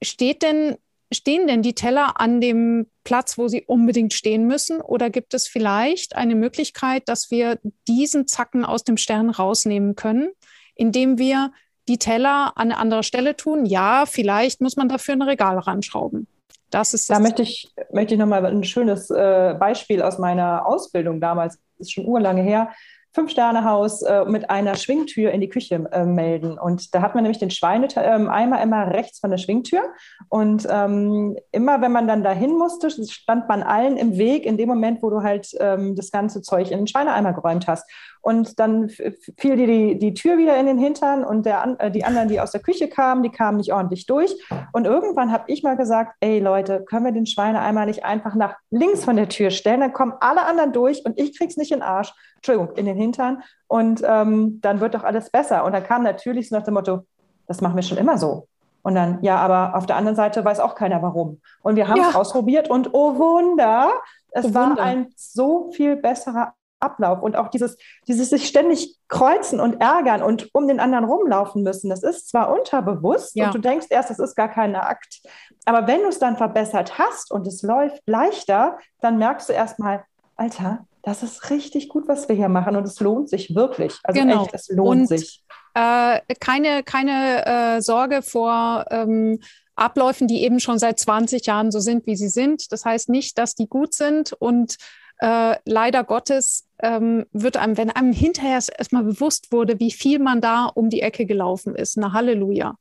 steht 0.00 0.42
denn, 0.42 0.76
stehen 1.14 1.46
denn 1.46 1.62
die 1.62 1.74
Teller 1.74 2.20
an 2.20 2.40
dem 2.40 2.86
Platz, 3.04 3.38
wo 3.38 3.48
sie 3.48 3.64
unbedingt 3.66 4.12
stehen 4.12 4.46
müssen? 4.46 4.80
Oder 4.80 5.10
gibt 5.10 5.34
es 5.34 5.46
vielleicht 5.46 6.16
eine 6.16 6.34
Möglichkeit, 6.34 7.08
dass 7.08 7.30
wir 7.30 7.58
diesen 7.88 8.26
Zacken 8.26 8.64
aus 8.64 8.84
dem 8.84 8.96
Stern 8.96 9.30
rausnehmen 9.30 9.96
können, 9.96 10.30
indem 10.74 11.18
wir 11.18 11.52
die 11.88 11.98
Teller 11.98 12.52
an 12.56 12.70
eine 12.70 12.78
andere 12.78 13.02
Stelle 13.02 13.36
tun. 13.36 13.66
Ja, 13.66 14.04
vielleicht 14.06 14.60
muss 14.60 14.76
man 14.76 14.88
dafür 14.88 15.14
ein 15.14 15.22
Regal 15.22 15.58
ranschrauben. 15.58 16.28
Das 16.70 16.94
ist 16.94 17.10
das 17.10 17.18
da 17.18 17.22
möchte 17.22 17.42
ich, 17.42 17.70
möchte 17.92 18.14
ich 18.14 18.20
nochmal 18.20 18.46
ein 18.46 18.64
schönes 18.64 19.10
äh, 19.10 19.54
Beispiel 19.58 20.00
aus 20.00 20.18
meiner 20.18 20.64
Ausbildung 20.66 21.20
damals, 21.20 21.58
das 21.76 21.88
ist 21.88 21.92
schon 21.92 22.06
urlange 22.06 22.42
her, 22.42 22.70
Fünf-Sterne-Haus 23.14 24.02
äh, 24.02 24.24
mit 24.24 24.48
einer 24.48 24.74
Schwingtür 24.74 25.32
in 25.32 25.40
die 25.40 25.48
Küche 25.48 25.84
äh, 25.92 26.04
melden. 26.04 26.58
Und 26.58 26.94
da 26.94 27.02
hat 27.02 27.14
man 27.14 27.24
nämlich 27.24 27.38
den 27.38 27.50
Schweineeimer 27.50 28.58
äh, 28.58 28.62
immer 28.62 28.86
rechts 28.90 29.20
von 29.20 29.30
der 29.30 29.38
Schwingtür. 29.38 29.82
Und 30.28 30.66
ähm, 30.70 31.36
immer, 31.50 31.82
wenn 31.82 31.92
man 31.92 32.08
dann 32.08 32.22
dahin 32.22 32.56
musste, 32.56 32.90
stand 32.90 33.48
man 33.48 33.62
allen 33.62 33.96
im 33.96 34.16
Weg 34.16 34.46
in 34.46 34.56
dem 34.56 34.68
Moment, 34.68 35.02
wo 35.02 35.10
du 35.10 35.22
halt 35.22 35.48
ähm, 35.60 35.94
das 35.94 36.10
ganze 36.10 36.40
Zeug 36.40 36.70
in 36.70 36.78
den 36.78 36.86
Schweineeimer 36.86 37.34
geräumt 37.34 37.66
hast. 37.66 37.88
Und 38.22 38.60
dann 38.60 38.88
fiel 38.88 39.56
dir 39.56 39.66
die, 39.66 39.98
die 39.98 40.14
Tür 40.14 40.38
wieder 40.38 40.56
in 40.56 40.66
den 40.66 40.78
Hintern 40.78 41.24
und 41.24 41.44
der, 41.44 41.76
äh, 41.78 41.90
die 41.90 42.04
anderen, 42.04 42.28
die 42.28 42.40
aus 42.40 42.52
der 42.52 42.62
Küche 42.62 42.88
kamen, 42.88 43.24
die 43.24 43.30
kamen 43.30 43.56
nicht 43.56 43.72
ordentlich 43.72 44.06
durch. 44.06 44.32
Und 44.72 44.86
irgendwann 44.86 45.32
habe 45.32 45.44
ich 45.48 45.64
mal 45.64 45.76
gesagt, 45.76 46.14
ey 46.20 46.38
Leute, 46.38 46.84
können 46.84 47.04
wir 47.04 47.12
den 47.12 47.26
Schweineeimer 47.26 47.84
nicht 47.84 48.04
einfach 48.04 48.36
nach 48.36 48.54
links 48.70 49.04
von 49.04 49.16
der 49.16 49.28
Tür 49.28 49.50
stellen? 49.50 49.80
Dann 49.80 49.92
kommen 49.92 50.14
alle 50.20 50.46
anderen 50.46 50.72
durch 50.72 51.04
und 51.04 51.18
ich 51.18 51.36
krieg's 51.36 51.56
nicht 51.56 51.72
in 51.72 51.80
den 51.80 51.82
Arsch. 51.82 52.14
Entschuldigung, 52.36 52.76
in 52.76 52.86
den 52.86 52.96
Hintern. 52.96 53.42
Und 53.66 54.02
ähm, 54.06 54.60
dann 54.62 54.80
wird 54.80 54.94
doch 54.94 55.04
alles 55.04 55.30
besser. 55.30 55.64
Und 55.64 55.72
dann 55.72 55.82
kam 55.82 56.04
natürlich 56.04 56.48
so 56.48 56.56
nach 56.56 56.64
dem 56.64 56.74
Motto, 56.74 57.00
das 57.48 57.60
machen 57.60 57.74
wir 57.74 57.82
schon 57.82 57.98
immer 57.98 58.18
so. 58.18 58.46
Und 58.82 58.94
dann, 58.94 59.18
ja, 59.22 59.36
aber 59.36 59.76
auf 59.76 59.86
der 59.86 59.96
anderen 59.96 60.16
Seite 60.16 60.44
weiß 60.44 60.60
auch 60.60 60.74
keiner 60.74 61.02
warum. 61.02 61.40
Und 61.62 61.76
wir 61.76 61.88
haben 61.88 62.00
es 62.00 62.12
ja. 62.12 62.18
ausprobiert 62.18 62.68
und 62.68 62.94
oh 62.94 63.16
Wunder, 63.16 63.92
es 64.30 64.46
oh 64.46 64.54
war 64.54 64.78
ein 64.78 65.12
so 65.16 65.70
viel 65.72 65.96
besserer 65.96 66.54
Ablauf 66.82 67.22
und 67.22 67.36
auch 67.36 67.48
dieses, 67.48 67.76
dieses 68.08 68.30
sich 68.30 68.46
ständig 68.46 68.98
kreuzen 69.08 69.60
und 69.60 69.80
ärgern 69.80 70.22
und 70.22 70.48
um 70.54 70.68
den 70.68 70.80
anderen 70.80 71.04
rumlaufen 71.04 71.62
müssen. 71.62 71.90
Das 71.90 72.02
ist 72.02 72.28
zwar 72.28 72.52
unterbewusst 72.52 73.36
ja. 73.36 73.46
und 73.46 73.54
du 73.54 73.58
denkst 73.58 73.86
erst, 73.90 74.10
das 74.10 74.18
ist 74.18 74.34
gar 74.34 74.48
kein 74.48 74.74
Akt, 74.74 75.22
aber 75.64 75.86
wenn 75.86 76.00
du 76.00 76.08
es 76.08 76.18
dann 76.18 76.36
verbessert 76.36 76.98
hast 76.98 77.30
und 77.30 77.46
es 77.46 77.62
läuft 77.62 78.02
leichter, 78.06 78.78
dann 79.00 79.18
merkst 79.18 79.48
du 79.48 79.52
erstmal, 79.52 80.04
Alter, 80.36 80.86
das 81.02 81.22
ist 81.22 81.50
richtig 81.50 81.88
gut, 81.88 82.08
was 82.08 82.28
wir 82.28 82.36
hier 82.36 82.48
machen 82.48 82.76
und 82.76 82.84
es 82.84 83.00
lohnt 83.00 83.28
sich 83.28 83.54
wirklich. 83.54 83.98
Also 84.04 84.20
genau. 84.20 84.42
echt, 84.42 84.54
es 84.54 84.68
lohnt 84.68 85.02
und, 85.02 85.06
sich. 85.06 85.44
Äh, 85.74 86.20
keine 86.38 86.82
keine 86.82 87.46
äh, 87.46 87.80
Sorge 87.80 88.22
vor 88.22 88.84
ähm, 88.90 89.40
Abläufen, 89.74 90.28
die 90.28 90.42
eben 90.42 90.60
schon 90.60 90.78
seit 90.78 90.98
20 90.98 91.46
Jahren 91.46 91.70
so 91.70 91.80
sind, 91.80 92.06
wie 92.06 92.16
sie 92.16 92.28
sind. 92.28 92.72
Das 92.72 92.84
heißt 92.84 93.08
nicht, 93.08 93.38
dass 93.38 93.54
die 93.54 93.68
gut 93.68 93.94
sind 93.94 94.32
und 94.32 94.76
äh, 95.18 95.56
leider 95.64 96.04
Gottes 96.04 96.66
ähm, 96.82 97.24
wird 97.32 97.56
einem, 97.56 97.76
wenn 97.76 97.90
einem 97.90 98.12
hinterher 98.12 98.54
erstmal 98.54 99.04
bewusst 99.04 99.52
wurde, 99.52 99.80
wie 99.80 99.92
viel 99.92 100.18
man 100.18 100.40
da 100.40 100.66
um 100.66 100.90
die 100.90 101.00
Ecke 101.00 101.26
gelaufen 101.26 101.74
ist. 101.74 101.96
Na 101.96 102.12
Halleluja. 102.12 102.76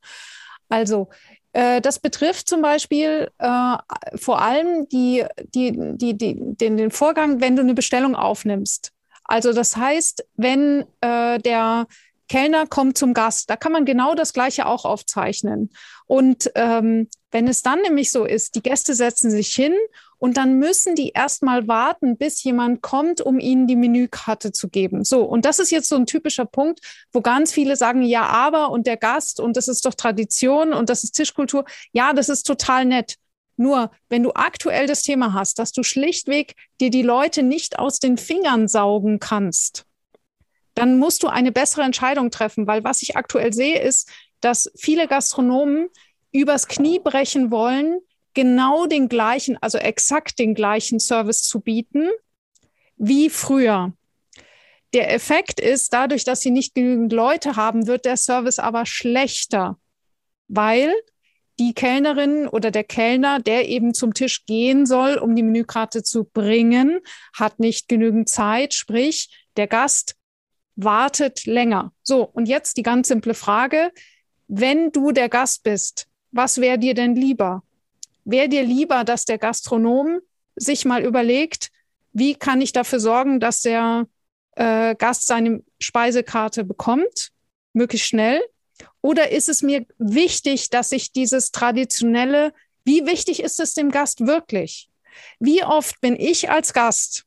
Also 0.70 1.10
äh, 1.54 1.82
das 1.82 2.00
betrifft 2.00 2.48
zum 2.48 2.62
Beispiel 2.62 3.30
äh, 3.38 3.78
vor 4.16 4.42
allem 4.42 4.88
die, 4.90 5.26
die, 5.54 5.72
die, 5.98 6.18
die, 6.18 6.36
den, 6.56 6.78
den 6.78 6.92
Vorgang, 6.92 7.42
wenn 7.42 7.56
du 7.56 7.62
eine 7.62 7.74
Bestellung 7.74 8.16
aufnimmst. 8.16 8.92
Also 9.24 9.54
das 9.54 9.78
heißt, 9.78 10.26
wenn 10.36 10.86
äh, 11.02 11.40
der 11.40 11.88
Kellner 12.32 12.66
kommt 12.66 12.98
zum 12.98 13.14
Gast, 13.14 13.50
da 13.50 13.58
kann 13.58 13.74
man 13.74 13.84
genau 13.84 14.16
das 14.16 14.32
Gleiche 14.32 14.66
auch 14.66 14.86
aufzeichnen. 14.86 15.70
Und 16.08 16.50
ähm, 16.56 17.10
wenn 17.30 17.46
es 17.50 17.62
dann 17.62 17.82
nämlich 17.82 18.10
so 18.10 18.24
ist, 18.24 18.56
die 18.56 18.64
Gäste 18.64 18.96
setzen 18.96 19.30
sich 19.30 19.54
hin 19.54 19.74
und 20.18 20.38
dann 20.38 20.58
müssen 20.58 20.96
die 20.96 21.10
erstmal 21.10 21.68
warten, 21.68 22.16
bis 22.16 22.42
jemand 22.46 22.82
kommt, 22.82 23.20
um 23.20 23.38
ihnen 23.38 23.68
die 23.68 23.76
Menükarte 23.76 24.54
zu 24.54 24.70
geben. 24.70 25.04
So, 25.04 25.24
und 25.26 25.44
das 25.44 25.60
ist 25.60 25.72
jetzt 25.72 25.90
so 25.90 25.98
ein 25.98 26.06
typischer 26.06 26.46
Punkt, 26.46 26.80
wo 27.12 27.20
ganz 27.20 27.52
viele 27.52 27.76
sagen, 27.76 28.02
ja, 28.02 28.28
aber 28.28 28.70
und 28.70 28.88
der 28.88 28.96
Gast 28.96 29.42
und 29.42 29.58
das 29.58 29.68
ist 29.68 29.86
doch 29.86 29.94
Tradition 29.94 30.72
und 30.72 30.90
das 30.90 31.04
ist 31.04 31.12
Tischkultur. 31.12 31.66
Ja, 31.92 32.14
das 32.14 32.30
ist 32.30 32.44
total 32.44 32.86
nett. 32.86 33.16
Nur, 33.58 33.92
wenn 34.08 34.24
du 34.24 34.32
aktuell 34.36 34.88
das 34.88 35.02
Thema 35.02 35.34
hast, 35.34 35.60
dass 35.60 35.74
du 35.74 35.84
schlichtweg 35.84 36.56
dir 36.80 36.92
die 36.92 37.04
Leute 37.04 37.44
nicht 37.44 37.78
aus 37.78 38.00
den 38.00 38.18
Fingern 38.18 38.70
saugen 38.70 39.20
kannst, 39.20 39.86
dann 40.74 40.98
musst 40.98 41.24
du 41.24 41.28
eine 41.28 41.52
bessere 41.52 41.84
Entscheidung 41.84 42.32
treffen, 42.32 42.68
weil 42.68 42.84
was 42.84 43.02
ich 43.02 43.16
aktuell 43.16 43.54
sehe, 43.54 43.80
ist, 43.80 44.10
dass 44.40 44.72
viele 44.76 45.08
Gastronomen 45.08 45.90
übers 46.32 46.68
Knie 46.68 47.00
brechen 47.00 47.52
wollen, 47.52 48.00
genau 48.34 48.86
den 48.86 49.10
gleichen, 49.10 49.58
also 49.62 49.78
exakt 49.78 50.40
den 50.40 50.56
gleichen 50.56 51.00
Service 51.00 51.44
zu 51.44 51.60
bieten 51.60 52.10
wie 52.98 53.30
früher. 53.30 53.94
Der 54.94 55.14
Effekt 55.14 55.60
ist, 55.60 55.94
dadurch, 55.94 56.24
dass 56.24 56.42
sie 56.42 56.52
nicht 56.52 56.76
genügend 56.76 57.14
Leute 57.14 57.56
haben, 57.56 57.88
wird 57.88 58.06
der 58.06 58.18
Service 58.18 58.60
aber 58.60 58.86
schlechter, 58.86 59.78
weil 60.48 60.94
die 61.60 61.74
Kellnerin 61.74 62.48
oder 62.48 62.72
der 62.72 62.84
Kellner, 62.84 63.40
der 63.40 63.70
eben 63.70 63.94
zum 63.94 64.14
Tisch 64.14 64.46
gehen 64.46 64.86
soll, 64.86 65.16
um 65.16 65.36
die 65.36 65.44
Menükarte 65.44 66.04
zu 66.04 66.26
bringen, 66.26 67.00
hat 67.34 67.60
nicht 67.60 67.88
genügend 67.88 68.30
Zeit, 68.30 68.74
sprich, 68.74 69.30
der 69.58 69.68
Gast 69.68 70.16
wartet 70.76 71.46
länger. 71.46 71.92
So, 72.04 72.24
und 72.24 72.48
jetzt 72.48 72.78
die 72.78 72.84
ganz 72.84 73.08
simple 73.08 73.34
Frage, 73.34 73.92
wenn 74.48 74.92
du 74.92 75.12
der 75.12 75.30
Gast 75.30 75.64
bist, 75.64 76.08
was 76.32 76.60
wäre 76.60 76.78
dir 76.78 76.94
denn 76.94 77.16
lieber? 77.16 77.64
wäre 78.26 78.50
dir 78.50 78.64
lieber, 78.64 79.04
dass 79.04 79.26
der 79.26 79.38
Gastronom 79.38 80.22
sich 80.56 80.86
mal 80.86 81.04
überlegt, 81.04 81.72
wie 82.14 82.36
kann 82.36 82.62
ich 82.62 82.74
dafür 82.74 83.00
sorgen, 83.00 83.40
dass 83.40 83.62
der 83.62 84.08
äh, 84.56 84.96
Gast 84.96 85.28
seine 85.28 85.64
Speisekarte 85.80 86.64
bekommt, 86.64 87.32
möglichst 87.74 88.08
schnell? 88.08 88.42
Oder 89.02 89.32
ist 89.32 89.50
es 89.50 89.62
mir 89.62 89.86
wichtig, 89.98 90.70
dass 90.70 90.92
ich 90.92 91.12
dieses 91.12 91.52
traditionelle, 91.52 92.54
wie 92.84 93.06
wichtig 93.06 93.42
ist 93.42 93.60
es 93.60 93.74
dem 93.74 93.92
Gast 93.92 94.26
wirklich? 94.26 94.90
Wie 95.40 95.64
oft 95.64 96.02
bin 96.02 96.16
ich 96.16 96.50
als 96.50 96.74
Gast 96.74 97.26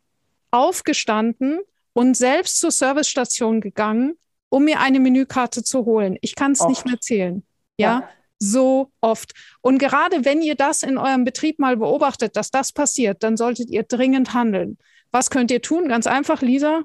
aufgestanden 0.51 1.61
und 1.95 2.17
selbst 2.17 2.61
zur 2.61 2.71
Servicestation 2.71 3.61
gegangen, 3.61 4.19
um 4.51 4.65
mir 4.65 4.81
eine 4.81 5.01
Menükarte 5.01 5.65
zu 5.65 5.87
holen? 5.87 6.19
Ich 6.21 6.35
kann 6.35 6.53
es 6.53 6.67
nicht 6.67 6.85
mehr 6.85 7.01
zählen. 7.01 7.43
Ja? 7.79 8.01
ja, 8.01 8.09
so 8.39 8.91
oft. 9.01 9.33
Und 9.63 9.79
gerade 9.79 10.25
wenn 10.25 10.43
ihr 10.43 10.55
das 10.55 10.83
in 10.83 10.99
eurem 10.99 11.25
Betrieb 11.25 11.59
mal 11.59 11.77
beobachtet, 11.77 12.37
dass 12.37 12.51
das 12.51 12.73
passiert, 12.73 13.23
dann 13.23 13.37
solltet 13.37 13.71
ihr 13.71 13.85
dringend 13.85 14.35
handeln. 14.35 14.77
Was 15.11 15.31
könnt 15.31 15.51
ihr 15.51 15.63
tun? 15.63 15.89
Ganz 15.89 16.07
einfach, 16.07 16.43
Lisa. 16.43 16.83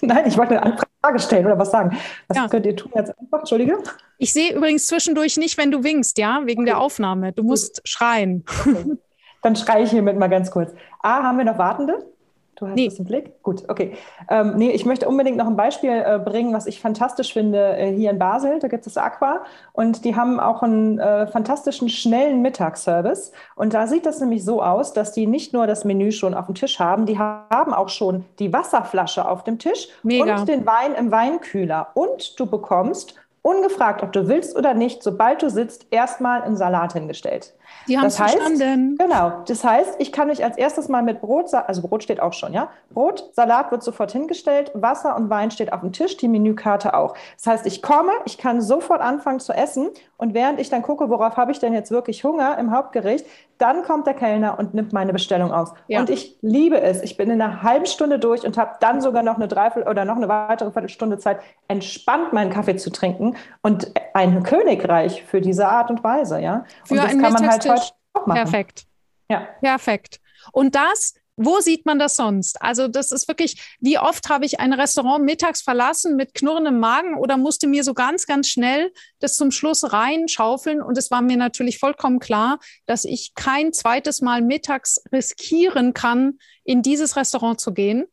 Nein, 0.00 0.26
ich 0.26 0.36
wollte 0.38 0.62
eine 0.62 0.76
Frage 1.02 1.18
stellen 1.18 1.46
oder 1.46 1.58
was 1.58 1.70
sagen. 1.70 1.96
Was 2.28 2.36
ja. 2.36 2.48
könnt 2.48 2.66
ihr 2.66 2.74
tun 2.74 2.90
jetzt 2.94 3.16
einfach? 3.18 3.40
Entschuldige. 3.40 3.78
Ich 4.18 4.32
sehe 4.32 4.54
übrigens 4.54 4.86
zwischendurch 4.86 5.36
nicht, 5.36 5.58
wenn 5.58 5.70
du 5.70 5.84
winkst, 5.84 6.18
ja, 6.18 6.42
wegen 6.44 6.62
okay. 6.62 6.70
der 6.70 6.78
Aufnahme. 6.78 7.32
Du 7.32 7.42
musst 7.42 7.76
Gut. 7.76 7.88
schreien. 7.88 8.44
Okay. 8.48 8.96
Dann 9.42 9.54
schreie 9.54 9.84
ich 9.84 9.90
hiermit 9.90 10.18
mal 10.18 10.28
ganz 10.28 10.50
kurz. 10.50 10.72
A, 11.02 11.22
haben 11.22 11.38
wir 11.38 11.44
noch 11.44 11.58
Wartende? 11.58 12.15
Du 12.56 12.66
hast 12.66 12.74
nee. 12.74 12.88
das 12.88 12.98
im 12.98 13.04
Blick? 13.04 13.42
Gut, 13.42 13.64
okay. 13.68 13.92
Ähm, 14.30 14.54
nee, 14.56 14.70
ich 14.70 14.86
möchte 14.86 15.06
unbedingt 15.06 15.36
noch 15.36 15.46
ein 15.46 15.56
Beispiel 15.56 15.90
äh, 15.90 16.18
bringen, 16.18 16.54
was 16.54 16.66
ich 16.66 16.80
fantastisch 16.80 17.34
finde 17.34 17.76
äh, 17.76 17.92
hier 17.92 18.10
in 18.10 18.18
Basel. 18.18 18.58
Da 18.60 18.68
gibt 18.68 18.86
es 18.86 18.96
Aqua 18.96 19.44
und 19.74 20.06
die 20.06 20.16
haben 20.16 20.40
auch 20.40 20.62
einen 20.62 20.98
äh, 20.98 21.26
fantastischen 21.26 21.90
schnellen 21.90 22.40
Mittagsservice. 22.40 23.32
Und 23.56 23.74
da 23.74 23.86
sieht 23.86 24.06
das 24.06 24.20
nämlich 24.20 24.42
so 24.42 24.62
aus, 24.62 24.94
dass 24.94 25.12
die 25.12 25.26
nicht 25.26 25.52
nur 25.52 25.66
das 25.66 25.84
Menü 25.84 26.12
schon 26.12 26.32
auf 26.32 26.46
dem 26.46 26.54
Tisch 26.54 26.80
haben, 26.80 27.04
die 27.04 27.18
haben 27.18 27.74
auch 27.74 27.90
schon 27.90 28.24
die 28.38 28.52
Wasserflasche 28.52 29.28
auf 29.28 29.44
dem 29.44 29.58
Tisch 29.58 29.88
Mega. 30.02 30.36
und 30.36 30.48
den 30.48 30.64
Wein 30.64 30.94
im 30.94 31.10
Weinkühler. 31.10 31.88
Und 31.92 32.40
du 32.40 32.46
bekommst 32.46 33.14
ungefragt, 33.46 34.02
ob 34.02 34.12
du 34.12 34.26
willst 34.26 34.56
oder 34.56 34.74
nicht, 34.74 35.02
sobald 35.02 35.40
du 35.42 35.50
sitzt, 35.50 35.86
erstmal 35.90 36.42
einen 36.42 36.56
Salat 36.56 36.94
hingestellt. 36.94 37.54
Die 37.88 37.96
haben 37.96 38.06
es 38.06 38.16
verstanden. 38.16 38.96
Genau. 38.98 39.42
Das 39.46 39.64
heißt, 39.64 39.96
ich 39.98 40.12
kann 40.12 40.28
mich 40.28 40.44
als 40.44 40.56
erstes 40.56 40.88
mal 40.88 41.02
mit 41.02 41.20
Brot, 41.20 41.52
also 41.54 41.82
Brot 41.82 42.02
steht 42.02 42.20
auch 42.20 42.32
schon, 42.32 42.52
ja. 42.52 42.68
Brot, 42.90 43.30
Salat 43.32 43.70
wird 43.70 43.82
sofort 43.82 44.12
hingestellt, 44.12 44.70
Wasser 44.74 45.16
und 45.16 45.30
Wein 45.30 45.50
steht 45.50 45.72
auf 45.72 45.80
dem 45.80 45.92
Tisch, 45.92 46.16
die 46.16 46.28
Menükarte 46.28 46.94
auch. 46.94 47.14
Das 47.36 47.46
heißt, 47.46 47.66
ich 47.66 47.82
komme, 47.82 48.12
ich 48.24 48.38
kann 48.38 48.60
sofort 48.60 49.00
anfangen 49.00 49.40
zu 49.40 49.52
essen 49.52 49.90
und 50.16 50.34
während 50.34 50.60
ich 50.60 50.70
dann 50.70 50.82
gucke, 50.82 51.10
worauf 51.10 51.36
habe 51.36 51.52
ich 51.52 51.58
denn 51.58 51.72
jetzt 51.72 51.90
wirklich 51.90 52.24
Hunger 52.24 52.56
im 52.58 52.70
Hauptgericht, 52.70 53.26
dann 53.58 53.84
kommt 53.84 54.06
der 54.06 54.14
Kellner 54.14 54.58
und 54.58 54.74
nimmt 54.74 54.92
meine 54.92 55.12
Bestellung 55.12 55.52
aus. 55.52 55.72
Ja. 55.88 56.00
Und 56.00 56.10
ich 56.10 56.36
liebe 56.42 56.80
es. 56.80 57.02
Ich 57.02 57.16
bin 57.16 57.30
in 57.30 57.40
einer 57.40 57.62
halben 57.62 57.86
Stunde 57.86 58.18
durch 58.18 58.44
und 58.44 58.58
habe 58.58 58.72
dann 58.80 59.00
sogar 59.00 59.22
noch 59.22 59.36
eine 59.36 59.48
Dreiviertel 59.48 59.88
oder 59.88 60.04
noch 60.04 60.16
eine 60.16 60.28
weitere 60.28 60.70
Viertelstunde 60.70 61.18
Zeit, 61.18 61.38
entspannt 61.68 62.32
meinen 62.32 62.50
Kaffee 62.50 62.76
zu 62.76 62.90
trinken 62.90 63.36
und 63.62 63.92
ein 64.16 64.42
Königreich 64.42 65.22
für 65.24 65.40
diese 65.40 65.68
Art 65.68 65.90
und 65.90 66.02
Weise, 66.02 66.40
ja. 66.40 66.64
Für 66.84 66.94
und 66.94 67.02
das 67.02 67.10
kann 67.10 67.32
man 67.32 67.48
halt 67.48 67.68
heute 67.68 67.82
auch 68.14 68.26
machen. 68.26 68.42
Perfekt. 68.42 68.86
Ja. 69.28 69.46
Perfekt. 69.60 70.20
Und 70.52 70.74
das 70.74 71.14
wo 71.38 71.60
sieht 71.60 71.84
man 71.84 71.98
das 71.98 72.16
sonst? 72.16 72.62
Also 72.62 72.88
das 72.88 73.12
ist 73.12 73.28
wirklich, 73.28 73.76
wie 73.78 73.98
oft 73.98 74.30
habe 74.30 74.46
ich 74.46 74.58
ein 74.58 74.72
Restaurant 74.72 75.22
mittags 75.22 75.60
verlassen 75.60 76.16
mit 76.16 76.32
knurrendem 76.32 76.80
Magen 76.80 77.18
oder 77.18 77.36
musste 77.36 77.66
mir 77.66 77.84
so 77.84 77.92
ganz, 77.92 78.26
ganz 78.26 78.48
schnell 78.48 78.90
das 79.18 79.36
zum 79.36 79.50
Schluss 79.50 79.92
reinschaufeln. 79.92 80.80
Und 80.80 80.96
es 80.96 81.10
war 81.10 81.20
mir 81.20 81.36
natürlich 81.36 81.78
vollkommen 81.78 82.20
klar, 82.20 82.58
dass 82.86 83.04
ich 83.04 83.34
kein 83.34 83.74
zweites 83.74 84.22
Mal 84.22 84.40
mittags 84.40 85.02
riskieren 85.12 85.92
kann, 85.92 86.38
in 86.64 86.80
dieses 86.80 87.16
Restaurant 87.16 87.60
zu 87.60 87.74
gehen. 87.74 88.06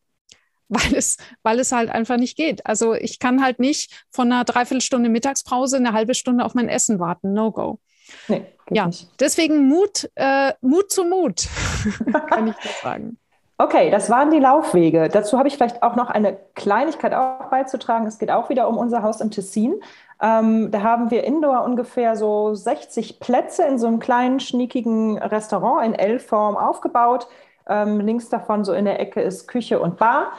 Weil 0.74 0.96
es, 0.96 1.18
weil 1.44 1.60
es 1.60 1.72
halt 1.72 1.90
einfach 1.90 2.18
nicht 2.18 2.36
geht. 2.36 2.66
Also 2.66 2.94
ich 2.94 3.20
kann 3.20 3.44
halt 3.44 3.60
nicht 3.60 4.06
von 4.10 4.32
einer 4.32 4.44
Dreiviertelstunde 4.44 5.10
Mittagspause 5.10 5.78
eine 5.78 5.94
halbe 5.94 6.16
Stunde 6.16 6.46
auf 6.46 6.56
mein 6.56 6.70
Essen 6.70 7.00
warten. 7.00 7.34
No 7.34 7.52
go. 7.52 7.80
Nee, 8.28 8.46
ja, 8.70 8.88
nicht. 8.88 9.10
deswegen 9.20 9.68
Mut, 9.68 10.10
äh, 10.16 10.54
Mut 10.62 10.92
zu 10.92 11.04
Mut, 11.04 11.48
kann 12.30 12.48
ich 12.48 12.56
das 12.56 12.82
sagen. 12.82 13.18
Okay, 13.58 13.92
das 13.92 14.10
waren 14.10 14.32
die 14.32 14.40
Laufwege. 14.40 15.10
Dazu 15.10 15.38
habe 15.38 15.48
ich 15.48 15.56
vielleicht 15.56 15.84
auch 15.84 15.96
noch 15.96 16.10
eine 16.10 16.38
Kleinigkeit 16.56 17.14
auch 17.14 17.50
beizutragen. 17.50 18.08
Es 18.08 18.18
geht 18.18 18.32
auch 18.32 18.50
wieder 18.50 18.68
um 18.68 18.78
unser 18.78 19.04
Haus 19.04 19.22
im 19.22 19.30
Tessin. 19.30 19.76
Ähm, 20.22 20.72
da 20.72 20.82
haben 20.82 21.12
wir 21.12 21.24
indoor 21.24 21.64
ungefähr 21.64 22.16
so 22.16 22.56
60 22.56 23.20
Plätze 23.20 23.64
in 23.64 23.78
so 23.78 23.88
einem 23.88 24.00
kleinen, 24.00 24.40
schniekigen 24.40 25.18
Restaurant 25.20 25.86
in 25.86 25.94
L-Form 25.94 26.58
aufgebaut. 26.58 27.28
Ähm, 27.68 28.00
links 28.00 28.30
davon 28.30 28.66
so 28.66 28.74
in 28.74 28.86
der 28.86 29.00
Ecke 29.00 29.22
ist 29.22 29.48
Küche 29.48 29.80
und 29.80 29.98
Bar. 29.98 30.34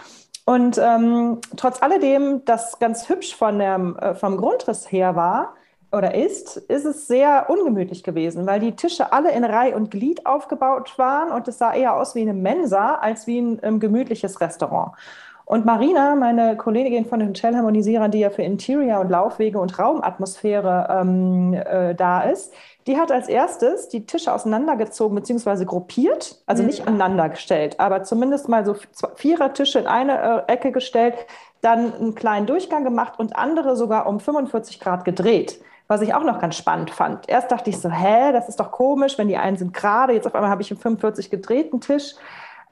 Und 0.45 0.79
ähm, 0.79 1.41
trotz 1.57 1.83
alledem, 1.83 2.45
das 2.45 2.79
ganz 2.79 3.09
hübsch 3.09 3.35
von 3.35 3.59
der, 3.59 3.95
äh, 4.01 4.15
vom 4.15 4.37
Grundriss 4.37 4.91
her 4.93 5.17
war, 5.17 5.55
oder 5.95 6.15
ist, 6.15 6.57
ist 6.57 6.85
es 6.85 7.07
sehr 7.07 7.49
ungemütlich 7.49 8.03
gewesen, 8.03 8.47
weil 8.47 8.61
die 8.61 8.75
Tische 8.75 9.13
alle 9.13 9.31
in 9.31 9.45
Reihe 9.45 9.77
und 9.77 9.91
Glied 9.91 10.27
aufgebaut 10.27 10.99
waren 10.99 11.31
und 11.31 11.47
es 11.47 11.59
sah 11.59 11.73
eher 11.73 11.95
aus 11.95 12.15
wie 12.15 12.23
eine 12.23 12.35
Mensa 12.35 12.97
als 12.97 13.27
wie 13.27 13.41
ein 13.41 13.61
ähm, 13.63 13.81
gemütliches 13.81 14.41
Restaurant. 14.41 14.93
Und 15.47 15.67
Marina, 15.67 16.15
meine 16.15 16.57
Kollegin 16.57 17.05
von 17.05 17.19
den 17.19 17.29
Hotelharmonisierern, 17.29 18.11
die 18.11 18.21
ja 18.21 18.31
für 18.31 18.43
Interior 18.43 19.01
und 19.01 19.11
Laufwege 19.11 19.59
und 19.59 19.79
Raumatmosphäre 19.79 20.89
ähm, 20.91 21.53
äh, 21.53 21.95
da 21.95 22.23
ist, 22.23 22.55
die 22.87 22.97
hat 22.97 23.13
als 23.13 23.29
erstes 23.29 23.89
die 23.89 24.07
Tische 24.07 24.33
auseinandergezogen 24.33 25.15
bzw. 25.15 25.65
gruppiert, 25.67 26.43
also 26.47 26.63
mhm. 26.63 26.69
nicht 26.69 26.87
aneinander 26.87 27.29
gestellt, 27.29 27.79
aber 27.79 28.05
zumindest 28.05 28.49
mal 28.49 28.65
so 28.65 28.77
vierer 29.17 29.53
Tische 29.53 29.79
in 29.79 29.87
eine 29.87 30.45
äh, 30.49 30.53
Ecke 30.53 30.73
gestellt, 30.73 31.15
dann 31.61 31.95
einen 31.95 32.15
kleinen 32.15 32.47
Durchgang 32.47 32.85
gemacht 32.85 33.19
und 33.19 33.37
andere 33.37 33.77
sogar 33.77 34.07
um 34.07 34.21
45 34.21 34.81
Grad 34.81 35.05
gedreht 35.05 35.61
was 35.87 36.01
ich 36.01 36.15
auch 36.15 36.25
noch 36.25 36.41
ganz 36.41 36.57
spannend 36.57 36.91
fand. 36.91 37.29
Erst 37.29 37.51
dachte 37.51 37.69
ich 37.69 37.79
so, 37.79 37.91
hä, 37.91 38.33
das 38.33 38.49
ist 38.49 38.59
doch 38.59 38.71
komisch, 38.71 39.19
wenn 39.19 39.29
die 39.29 39.37
einen 39.37 39.57
sind 39.57 39.75
gerade, 39.75 40.15
jetzt 40.15 40.27
auf 40.27 40.35
einmal 40.35 40.51
habe 40.51 40.63
ich 40.63 40.71
einen 40.71 40.81
45 40.81 41.31
gedrehten 41.31 41.81
Tisch. 41.81 42.15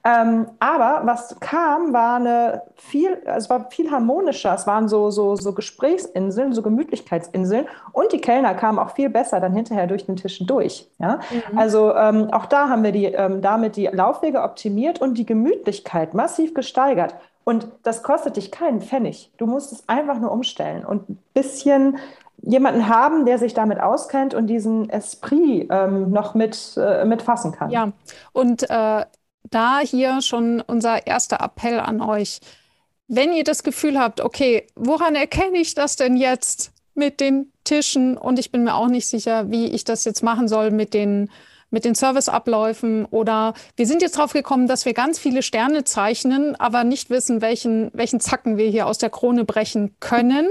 Ähm, 0.04 0.46
aber 0.58 1.02
was 1.04 1.38
kam, 1.38 1.92
war 1.92 2.16
eine 2.16 2.62
viel, 2.74 3.22
es 3.24 3.48
war 3.48 3.70
viel 3.70 3.90
harmonischer. 3.90 4.52
Es 4.54 4.66
waren 4.66 4.88
so, 4.88 5.10
so, 5.10 5.36
so 5.36 5.52
Gesprächsinseln, 5.52 6.52
so 6.52 6.62
Gemütlichkeitsinseln. 6.62 7.66
Und 7.92 8.12
die 8.12 8.20
Kellner 8.20 8.54
kamen 8.54 8.80
auch 8.80 8.90
viel 8.90 9.10
besser 9.10 9.38
dann 9.38 9.54
hinterher 9.54 9.86
durch 9.86 10.06
den 10.06 10.16
Tischen 10.16 10.46
durch. 10.46 10.88
Ja? 10.98 11.20
Mhm. 11.30 11.58
Also 11.58 11.94
ähm, 11.94 12.32
auch 12.32 12.46
da 12.46 12.68
haben 12.68 12.82
wir 12.82 12.92
die, 12.92 13.06
ähm, 13.06 13.42
damit 13.42 13.76
die 13.76 13.86
Laufwege 13.86 14.42
optimiert 14.42 15.00
und 15.00 15.18
die 15.18 15.26
Gemütlichkeit 15.26 16.14
massiv 16.14 16.52
gesteigert. 16.52 17.14
Und 17.44 17.68
das 17.82 18.02
kostet 18.02 18.36
dich 18.36 18.50
keinen 18.50 18.80
Pfennig. 18.80 19.30
Du 19.36 19.46
musst 19.46 19.72
es 19.72 19.88
einfach 19.88 20.18
nur 20.18 20.32
umstellen 20.32 20.84
und 20.84 21.08
ein 21.08 21.18
bisschen 21.34 21.98
jemanden 22.42 22.88
haben, 22.88 23.24
der 23.24 23.38
sich 23.38 23.54
damit 23.54 23.80
auskennt 23.80 24.34
und 24.34 24.48
diesen 24.48 24.90
Esprit 24.90 25.68
ähm, 25.70 26.10
noch 26.10 26.34
mit, 26.34 26.76
äh, 26.76 27.04
mit 27.04 27.22
fassen 27.22 27.52
kann. 27.52 27.70
Ja, 27.70 27.92
und 28.32 28.68
äh, 28.68 29.04
da 29.50 29.80
hier 29.80 30.22
schon 30.22 30.60
unser 30.60 31.06
erster 31.06 31.40
Appell 31.40 31.80
an 31.80 32.00
euch. 32.00 32.40
Wenn 33.08 33.32
ihr 33.32 33.44
das 33.44 33.62
Gefühl 33.62 33.98
habt, 33.98 34.20
okay, 34.20 34.66
woran 34.74 35.14
erkenne 35.14 35.58
ich 35.58 35.74
das 35.74 35.96
denn 35.96 36.16
jetzt 36.16 36.72
mit 36.94 37.20
den 37.20 37.52
Tischen? 37.64 38.16
Und 38.16 38.38
ich 38.38 38.50
bin 38.50 38.64
mir 38.64 38.74
auch 38.74 38.88
nicht 38.88 39.06
sicher, 39.06 39.50
wie 39.50 39.66
ich 39.66 39.84
das 39.84 40.04
jetzt 40.04 40.22
machen 40.22 40.48
soll 40.48 40.70
mit 40.70 40.94
den, 40.94 41.30
mit 41.70 41.84
den 41.84 41.94
Serviceabläufen. 41.94 43.04
Oder 43.06 43.54
wir 43.76 43.86
sind 43.86 44.00
jetzt 44.00 44.16
drauf 44.16 44.32
gekommen, 44.32 44.66
dass 44.66 44.86
wir 44.86 44.94
ganz 44.94 45.18
viele 45.18 45.42
Sterne 45.42 45.84
zeichnen, 45.84 46.56
aber 46.56 46.84
nicht 46.84 47.10
wissen, 47.10 47.42
welchen, 47.42 47.90
welchen 47.92 48.20
Zacken 48.20 48.56
wir 48.56 48.68
hier 48.68 48.86
aus 48.86 48.98
der 48.98 49.10
Krone 49.10 49.44
brechen 49.44 49.94
können. 50.00 50.48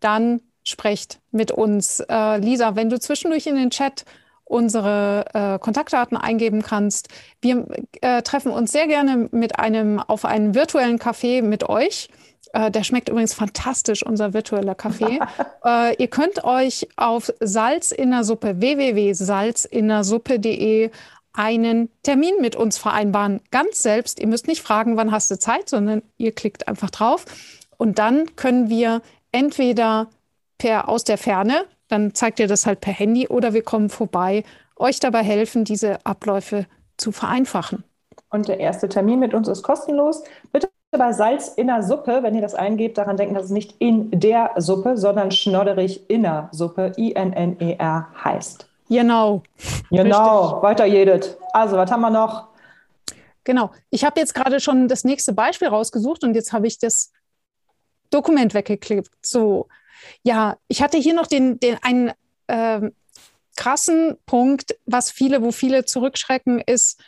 Dann 0.00 0.42
sprecht 0.64 1.20
mit 1.30 1.50
uns. 1.50 2.00
Äh, 2.00 2.38
Lisa, 2.38 2.74
wenn 2.76 2.90
du 2.90 2.98
zwischendurch 2.98 3.46
in 3.46 3.56
den 3.56 3.70
Chat 3.70 4.04
unsere 4.44 5.24
äh, 5.34 5.58
Kontaktdaten 5.58 6.16
eingeben 6.16 6.62
kannst. 6.62 7.08
Wir 7.40 7.66
äh, 8.00 8.22
treffen 8.22 8.52
uns 8.52 8.72
sehr 8.72 8.86
gerne 8.86 9.28
mit 9.32 9.58
einem 9.58 10.00
auf 10.00 10.24
einen 10.24 10.54
virtuellen 10.54 10.98
Kaffee 10.98 11.42
mit 11.42 11.68
euch. 11.68 12.08
Äh, 12.52 12.70
der 12.70 12.84
schmeckt 12.84 13.08
übrigens 13.08 13.34
fantastisch, 13.34 14.04
unser 14.04 14.34
virtueller 14.34 14.74
Kaffee. 14.74 15.20
Äh, 15.66 15.96
ihr 15.96 16.08
könnt 16.08 16.44
euch 16.44 16.86
auf 16.96 17.32
Salz 17.40 17.90
in 17.90 18.10
der 18.10 18.22
Suppe 18.22 18.60
www.salzinnersuppe.de 18.60 20.90
einen 21.32 21.88
Termin 22.02 22.34
mit 22.42 22.54
uns 22.54 22.76
vereinbaren. 22.76 23.40
Ganz 23.50 23.78
selbst. 23.78 24.20
Ihr 24.20 24.26
müsst 24.26 24.46
nicht 24.46 24.60
fragen, 24.60 24.98
wann 24.98 25.10
hast 25.10 25.30
du 25.30 25.38
Zeit, 25.38 25.70
sondern 25.70 26.02
ihr 26.18 26.32
klickt 26.32 26.68
einfach 26.68 26.90
drauf. 26.90 27.24
Und 27.78 27.98
dann 27.98 28.36
können 28.36 28.68
wir 28.68 29.00
entweder 29.32 30.10
per 30.58 30.86
aus 30.88 31.04
der 31.04 31.16
Ferne, 31.16 31.64
dann 31.94 32.12
zeigt 32.12 32.40
ihr 32.40 32.48
das 32.48 32.66
halt 32.66 32.80
per 32.80 32.92
Handy 32.92 33.28
oder 33.28 33.54
wir 33.54 33.62
kommen 33.62 33.88
vorbei, 33.88 34.42
euch 34.76 34.98
dabei 34.98 35.22
helfen, 35.22 35.64
diese 35.64 36.04
Abläufe 36.04 36.66
zu 36.96 37.12
vereinfachen. 37.12 37.84
Und 38.30 38.48
der 38.48 38.58
erste 38.58 38.88
Termin 38.88 39.20
mit 39.20 39.32
uns 39.32 39.46
ist 39.46 39.62
kostenlos. 39.62 40.24
Bitte 40.52 40.68
bei 40.90 41.12
Salz 41.12 41.48
in 41.48 41.68
der 41.68 41.82
Suppe, 41.82 42.22
wenn 42.22 42.34
ihr 42.34 42.42
das 42.42 42.54
eingebt, 42.54 42.98
daran 42.98 43.16
denken, 43.16 43.34
dass 43.34 43.44
es 43.44 43.50
nicht 43.50 43.76
in 43.78 44.10
der 44.10 44.52
Suppe, 44.56 44.96
sondern 44.96 45.30
schnodderig 45.30 46.08
in 46.10 46.22
der 46.22 46.48
Suppe, 46.52 46.92
I-N-N-E-R 46.96 48.08
heißt. 48.22 48.68
Genau. 48.88 49.42
Genau, 49.90 50.42
Richtig. 50.42 50.62
weiter 50.62 50.84
jedet. 50.84 51.36
Also, 51.52 51.76
was 51.76 51.90
haben 51.90 52.02
wir 52.02 52.10
noch? 52.10 52.48
Genau. 53.44 53.70
Ich 53.90 54.04
habe 54.04 54.20
jetzt 54.20 54.34
gerade 54.34 54.60
schon 54.60 54.88
das 54.88 55.04
nächste 55.04 55.32
Beispiel 55.32 55.68
rausgesucht 55.68 56.24
und 56.24 56.34
jetzt 56.34 56.52
habe 56.52 56.66
ich 56.66 56.78
das 56.78 57.12
Dokument 58.10 58.54
weggeklebt. 58.54 59.10
So, 59.22 59.68
ja, 60.24 60.56
ich 60.68 60.82
hatte 60.82 60.98
hier 60.98 61.14
noch 61.14 61.26
den, 61.26 61.60
den 61.60 61.76
einen 61.82 62.12
äh, 62.46 62.90
krassen 63.56 64.16
Punkt, 64.26 64.76
was 64.86 65.10
viele, 65.10 65.42
wo 65.42 65.52
viele 65.52 65.84
zurückschrecken, 65.84 66.60
ist 66.60 67.00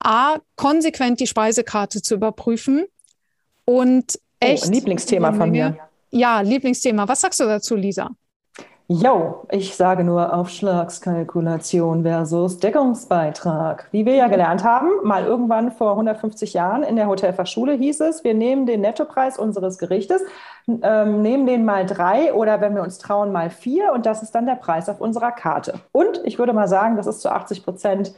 A, 0.00 0.38
konsequent 0.56 1.20
die 1.20 1.26
Speisekarte 1.26 2.02
zu 2.02 2.14
überprüfen 2.14 2.86
und 3.64 4.16
oh, 4.16 4.18
echt. 4.40 4.66
Oh, 4.66 4.70
Lieblingsthema 4.70 5.32
von 5.32 5.50
mir. 5.50 5.78
Ja, 6.10 6.40
Lieblingsthema. 6.40 7.06
Was 7.06 7.20
sagst 7.20 7.40
du 7.40 7.44
dazu, 7.44 7.76
Lisa? 7.76 8.10
Jo, 8.92 9.46
ich 9.52 9.76
sage 9.76 10.02
nur 10.02 10.34
Aufschlagskalkulation 10.34 12.02
versus 12.02 12.58
Deckungsbeitrag. 12.58 13.86
Wie 13.92 14.04
wir 14.04 14.16
ja 14.16 14.26
gelernt 14.26 14.64
haben, 14.64 14.88
mal 15.04 15.24
irgendwann 15.24 15.70
vor 15.70 15.92
150 15.92 16.54
Jahren 16.54 16.82
in 16.82 16.96
der 16.96 17.06
Hotelfachschule 17.06 17.74
hieß 17.74 18.00
es, 18.00 18.24
wir 18.24 18.34
nehmen 18.34 18.66
den 18.66 18.80
Nettopreis 18.80 19.38
unseres 19.38 19.78
Gerichtes, 19.78 20.22
ähm, 20.66 21.22
nehmen 21.22 21.46
den 21.46 21.64
mal 21.64 21.86
drei 21.86 22.34
oder 22.34 22.60
wenn 22.60 22.74
wir 22.74 22.82
uns 22.82 22.98
trauen, 22.98 23.30
mal 23.30 23.48
vier 23.48 23.92
und 23.92 24.06
das 24.06 24.24
ist 24.24 24.34
dann 24.34 24.46
der 24.46 24.56
Preis 24.56 24.88
auf 24.88 25.00
unserer 25.00 25.30
Karte. 25.30 25.74
Und 25.92 26.20
ich 26.24 26.40
würde 26.40 26.52
mal 26.52 26.66
sagen, 26.66 26.96
das 26.96 27.06
ist 27.06 27.20
zu 27.20 27.30
80 27.30 27.64
Prozent 27.64 28.12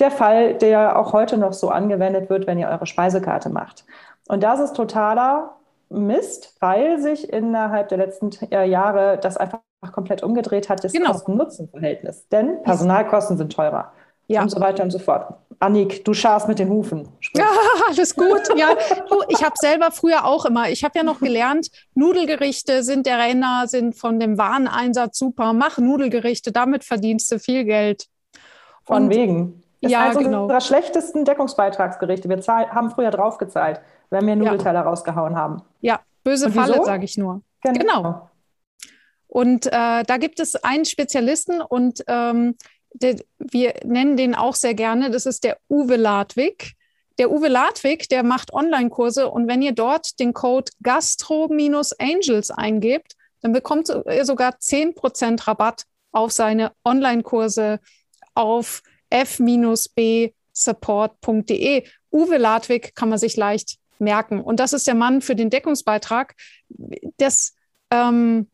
der 0.00 0.10
Fall, 0.10 0.54
der 0.54 0.98
auch 0.98 1.12
heute 1.12 1.38
noch 1.38 1.52
so 1.52 1.70
angewendet 1.70 2.30
wird, 2.30 2.48
wenn 2.48 2.58
ihr 2.58 2.66
eure 2.66 2.86
Speisekarte 2.86 3.48
macht. 3.48 3.84
Und 4.26 4.42
das 4.42 4.58
ist 4.58 4.74
totaler 4.74 5.54
Mist, 5.88 6.56
weil 6.58 6.98
sich 6.98 7.32
innerhalb 7.32 7.90
der 7.90 7.98
letzten 7.98 8.30
Jahre 8.50 9.18
das 9.18 9.36
einfach 9.36 9.60
komplett 9.92 10.22
umgedreht 10.22 10.68
hat, 10.68 10.82
das 10.82 10.92
genau. 10.92 11.12
Kosten-Nutzen-Verhältnis. 11.12 12.28
Denn 12.28 12.62
Personalkosten 12.62 13.36
sind 13.36 13.52
teurer. 13.52 13.92
Ja. 14.28 14.42
Und 14.42 14.50
so 14.50 14.60
weiter 14.60 14.82
und 14.82 14.90
so 14.90 14.98
fort. 14.98 15.34
Annik, 15.60 16.04
du 16.04 16.12
scharst 16.12 16.48
mit 16.48 16.58
den 16.58 16.68
Hufen. 16.68 17.08
Sprich. 17.20 17.42
Ja, 17.42 17.48
alles 17.88 18.14
gut. 18.14 18.42
Ja, 18.56 18.74
du, 19.08 19.22
ich 19.28 19.42
habe 19.44 19.54
selber 19.56 19.90
früher 19.90 20.24
auch 20.24 20.44
immer, 20.44 20.68
ich 20.68 20.84
habe 20.84 20.98
ja 20.98 21.04
noch 21.04 21.20
gelernt, 21.20 21.68
Nudelgerichte 21.94 22.82
sind 22.82 23.06
der 23.06 23.18
Renner, 23.18 23.64
sind 23.66 23.94
von 23.94 24.18
dem 24.18 24.36
Wareneinsatz 24.36 25.18
super. 25.18 25.52
Mach 25.52 25.78
Nudelgerichte, 25.78 26.52
damit 26.52 26.84
verdienst 26.84 27.30
du 27.30 27.38
viel 27.38 27.64
Geld. 27.64 28.06
Von 28.84 29.04
und, 29.04 29.10
wegen. 29.10 29.62
Das 29.80 29.92
ja, 29.92 30.06
ist 30.06 30.16
eines 30.16 30.24
genau. 30.24 30.42
unserer 30.42 30.60
schlechtesten 30.60 31.24
Deckungsbeitragsgerichte. 31.24 32.28
Wir 32.28 32.40
zahl, 32.40 32.68
haben 32.70 32.90
früher 32.90 33.10
draufgezahlt, 33.10 33.80
wenn 34.10 34.26
wir 34.26 34.34
Nudelteller 34.34 34.80
ja. 34.80 34.82
rausgehauen 34.82 35.36
haben. 35.36 35.62
Ja, 35.80 36.00
böse 36.24 36.50
Falle, 36.50 36.82
sage 36.84 37.04
ich 37.04 37.16
nur. 37.16 37.42
Genau. 37.62 37.78
genau. 37.78 38.30
Und 39.36 39.66
äh, 39.66 40.02
da 40.02 40.16
gibt 40.16 40.40
es 40.40 40.56
einen 40.56 40.86
Spezialisten 40.86 41.60
und 41.60 42.02
ähm, 42.06 42.56
der, 42.94 43.16
wir 43.36 43.74
nennen 43.84 44.16
den 44.16 44.34
auch 44.34 44.54
sehr 44.54 44.72
gerne, 44.72 45.10
das 45.10 45.26
ist 45.26 45.44
der 45.44 45.58
Uwe 45.68 45.96
Ladwig. 45.96 46.72
Der 47.18 47.30
Uwe 47.30 47.48
Ladwig, 47.48 48.08
der 48.08 48.22
macht 48.22 48.54
Online-Kurse 48.54 49.28
und 49.28 49.46
wenn 49.46 49.60
ihr 49.60 49.72
dort 49.72 50.18
den 50.20 50.32
Code 50.32 50.72
Gastro-Angels 50.82 52.50
eingebt, 52.50 53.14
dann 53.42 53.52
bekommt 53.52 53.90
ihr 53.90 54.24
sogar 54.24 54.54
10% 54.54 55.46
Rabatt 55.46 55.82
auf 56.12 56.32
seine 56.32 56.72
Online-Kurse 56.82 57.80
auf 58.32 58.80
f-b-support.de. 59.10 61.84
Uwe 62.10 62.38
Ladwig 62.38 62.94
kann 62.94 63.10
man 63.10 63.18
sich 63.18 63.36
leicht 63.36 63.76
merken. 63.98 64.40
Und 64.40 64.60
das 64.60 64.72
ist 64.72 64.86
der 64.86 64.94
Mann 64.94 65.20
für 65.20 65.36
den 65.36 65.50
Deckungsbeitrag. 65.50 66.34
Das 67.18 67.52
ähm, 67.90 68.48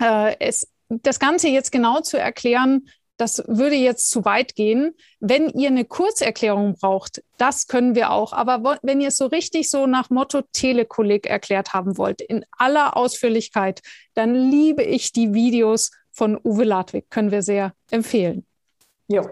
äh, 0.00 0.36
es, 0.40 0.68
das 0.88 1.18
Ganze 1.18 1.48
jetzt 1.48 1.72
genau 1.72 2.00
zu 2.00 2.18
erklären, 2.18 2.88
das 3.16 3.42
würde 3.46 3.76
jetzt 3.76 4.10
zu 4.10 4.24
weit 4.24 4.54
gehen. 4.54 4.94
Wenn 5.20 5.48
ihr 5.48 5.68
eine 5.68 5.84
Kurzerklärung 5.84 6.74
braucht, 6.74 7.22
das 7.38 7.66
können 7.66 7.94
wir 7.94 8.10
auch. 8.10 8.32
Aber 8.32 8.78
wenn 8.82 9.00
ihr 9.00 9.08
es 9.08 9.16
so 9.16 9.26
richtig 9.26 9.70
so 9.70 9.86
nach 9.86 10.10
Motto 10.10 10.42
Telekolleg 10.52 11.26
erklärt 11.26 11.72
haben 11.72 11.96
wollt, 11.96 12.20
in 12.20 12.44
aller 12.58 12.96
Ausführlichkeit, 12.96 13.80
dann 14.14 14.34
liebe 14.34 14.82
ich 14.82 15.12
die 15.12 15.32
Videos 15.32 15.92
von 16.12 16.38
Uwe 16.44 16.64
Ladwig. 16.64 17.08
Können 17.10 17.30
wir 17.30 17.42
sehr 17.42 17.72
empfehlen. 17.90 18.44
Jo. 19.08 19.22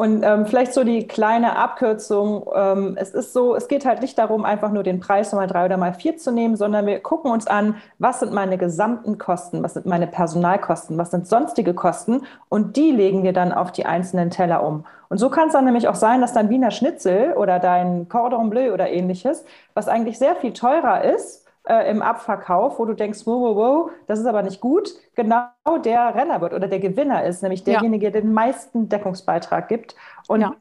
Und 0.00 0.22
ähm, 0.22 0.46
vielleicht 0.46 0.72
so 0.72 0.82
die 0.82 1.06
kleine 1.06 1.56
Abkürzung. 1.56 2.48
Ähm, 2.54 2.96
es 2.98 3.10
ist 3.10 3.34
so, 3.34 3.54
es 3.54 3.68
geht 3.68 3.84
halt 3.84 4.00
nicht 4.00 4.16
darum, 4.16 4.46
einfach 4.46 4.72
nur 4.72 4.82
den 4.82 4.98
Preis 4.98 5.30
mal 5.34 5.46
drei 5.46 5.66
oder 5.66 5.76
mal 5.76 5.92
vier 5.92 6.16
zu 6.16 6.32
nehmen, 6.32 6.56
sondern 6.56 6.86
wir 6.86 7.00
gucken 7.00 7.30
uns 7.30 7.46
an, 7.46 7.74
was 7.98 8.20
sind 8.20 8.32
meine 8.32 8.56
gesamten 8.56 9.18
Kosten, 9.18 9.62
was 9.62 9.74
sind 9.74 9.84
meine 9.84 10.06
Personalkosten, 10.06 10.96
was 10.96 11.10
sind 11.10 11.28
sonstige 11.28 11.74
Kosten 11.74 12.22
und 12.48 12.76
die 12.76 12.92
legen 12.92 13.24
wir 13.24 13.34
dann 13.34 13.52
auf 13.52 13.72
die 13.72 13.84
einzelnen 13.84 14.30
Teller 14.30 14.62
um. 14.66 14.86
Und 15.10 15.18
so 15.18 15.28
kann 15.28 15.48
es 15.48 15.52
dann 15.52 15.66
nämlich 15.66 15.86
auch 15.86 15.94
sein, 15.96 16.22
dass 16.22 16.32
dein 16.32 16.48
Wiener 16.48 16.70
Schnitzel 16.70 17.34
oder 17.34 17.58
dein 17.58 18.08
Cordon 18.08 18.48
Bleu 18.48 18.72
oder 18.72 18.88
ähnliches, 18.88 19.44
was 19.74 19.86
eigentlich 19.86 20.18
sehr 20.18 20.34
viel 20.34 20.54
teurer 20.54 21.04
ist, 21.04 21.39
äh, 21.70 21.88
im 21.88 22.02
Abverkauf, 22.02 22.80
wo 22.80 22.84
du 22.84 22.94
denkst, 22.94 23.20
wow, 23.26 23.40
wow, 23.40 23.56
wow, 23.56 23.90
das 24.08 24.18
ist 24.18 24.26
aber 24.26 24.42
nicht 24.42 24.60
gut, 24.60 24.90
genau 25.14 25.46
der 25.84 26.14
Renner 26.16 26.40
wird 26.40 26.52
oder 26.52 26.66
der 26.66 26.80
Gewinner 26.80 27.24
ist, 27.24 27.42
nämlich 27.42 27.62
derjenige, 27.62 28.06
ja. 28.06 28.10
der 28.10 28.22
den 28.22 28.32
meisten 28.32 28.88
Deckungsbeitrag 28.88 29.68
gibt. 29.68 29.94
Und 30.26 30.40
ja. 30.40 30.54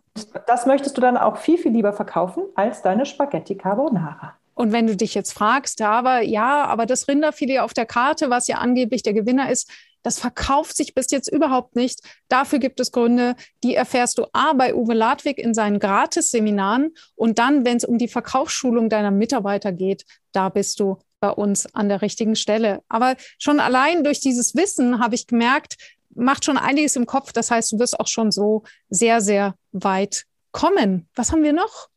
das 0.45 0.67
möchtest 0.67 0.95
du 0.97 1.01
dann 1.01 1.17
auch 1.17 1.37
viel, 1.37 1.57
viel 1.57 1.71
lieber 1.71 1.93
verkaufen 1.93 2.43
als 2.53 2.83
deine 2.83 3.07
Spaghetti 3.07 3.55
Carbonara. 3.55 4.35
Und 4.53 4.71
wenn 4.71 4.85
du 4.85 4.95
dich 4.95 5.15
jetzt 5.15 5.33
fragst, 5.33 5.81
aber 5.81 6.21
ja, 6.21 6.65
aber 6.65 6.85
das 6.85 7.07
Rinderfilet 7.07 7.59
auf 7.59 7.73
der 7.73 7.85
Karte, 7.85 8.29
was 8.29 8.47
ja 8.47 8.57
angeblich 8.57 9.01
der 9.01 9.13
Gewinner 9.13 9.49
ist, 9.49 9.71
das 10.03 10.19
verkauft 10.19 10.77
sich 10.77 10.93
bis 10.93 11.11
jetzt 11.11 11.31
überhaupt 11.31 11.75
nicht. 11.75 11.99
Dafür 12.27 12.59
gibt 12.59 12.79
es 12.79 12.91
Gründe, 12.91 13.35
die 13.63 13.75
erfährst 13.75 14.17
du 14.17 14.25
A 14.33 14.53
bei 14.53 14.73
Uwe 14.73 14.93
Ladwig 14.93 15.37
in 15.37 15.53
seinen 15.53 15.79
Gratis-Seminaren 15.79 16.93
und 17.15 17.39
dann, 17.39 17.65
wenn 17.65 17.77
es 17.77 17.85
um 17.85 17.97
die 17.97 18.07
Verkaufsschulung 18.07 18.89
deiner 18.89 19.11
Mitarbeiter 19.11 19.71
geht, 19.71 20.05
da 20.31 20.49
bist 20.49 20.79
du 20.79 20.97
bei 21.19 21.29
uns 21.29 21.73
an 21.75 21.89
der 21.89 22.01
richtigen 22.01 22.35
Stelle. 22.35 22.81
Aber 22.87 23.15
schon 23.37 23.59
allein 23.59 24.03
durch 24.03 24.19
dieses 24.19 24.55
Wissen 24.55 24.99
habe 24.99 25.15
ich 25.15 25.27
gemerkt, 25.27 25.75
macht 26.15 26.45
schon 26.45 26.57
einiges 26.57 26.95
im 26.95 27.05
Kopf. 27.05 27.33
Das 27.33 27.51
heißt, 27.51 27.73
du 27.73 27.79
wirst 27.79 27.99
auch 27.99 28.07
schon 28.07 28.31
so 28.31 28.63
sehr, 28.89 29.21
sehr 29.21 29.55
weit 29.71 30.25
kommen. 30.51 31.07
Was 31.15 31.31
haben 31.31 31.43
wir 31.43 31.53
noch? 31.53 31.89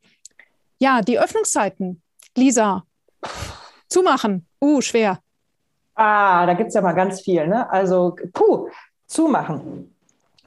Ja, 0.78 1.02
die 1.02 1.18
Öffnungszeiten. 1.18 2.02
Lisa, 2.36 2.84
zumachen. 3.88 4.46
Uh, 4.60 4.80
schwer. 4.80 5.20
Ah, 5.94 6.46
da 6.46 6.54
gibt 6.54 6.68
es 6.68 6.74
ja 6.74 6.80
mal 6.80 6.92
ganz 6.92 7.20
viel. 7.20 7.46
Ne? 7.46 7.70
Also, 7.70 8.16
puh, 8.32 8.68
zumachen. 9.06 9.94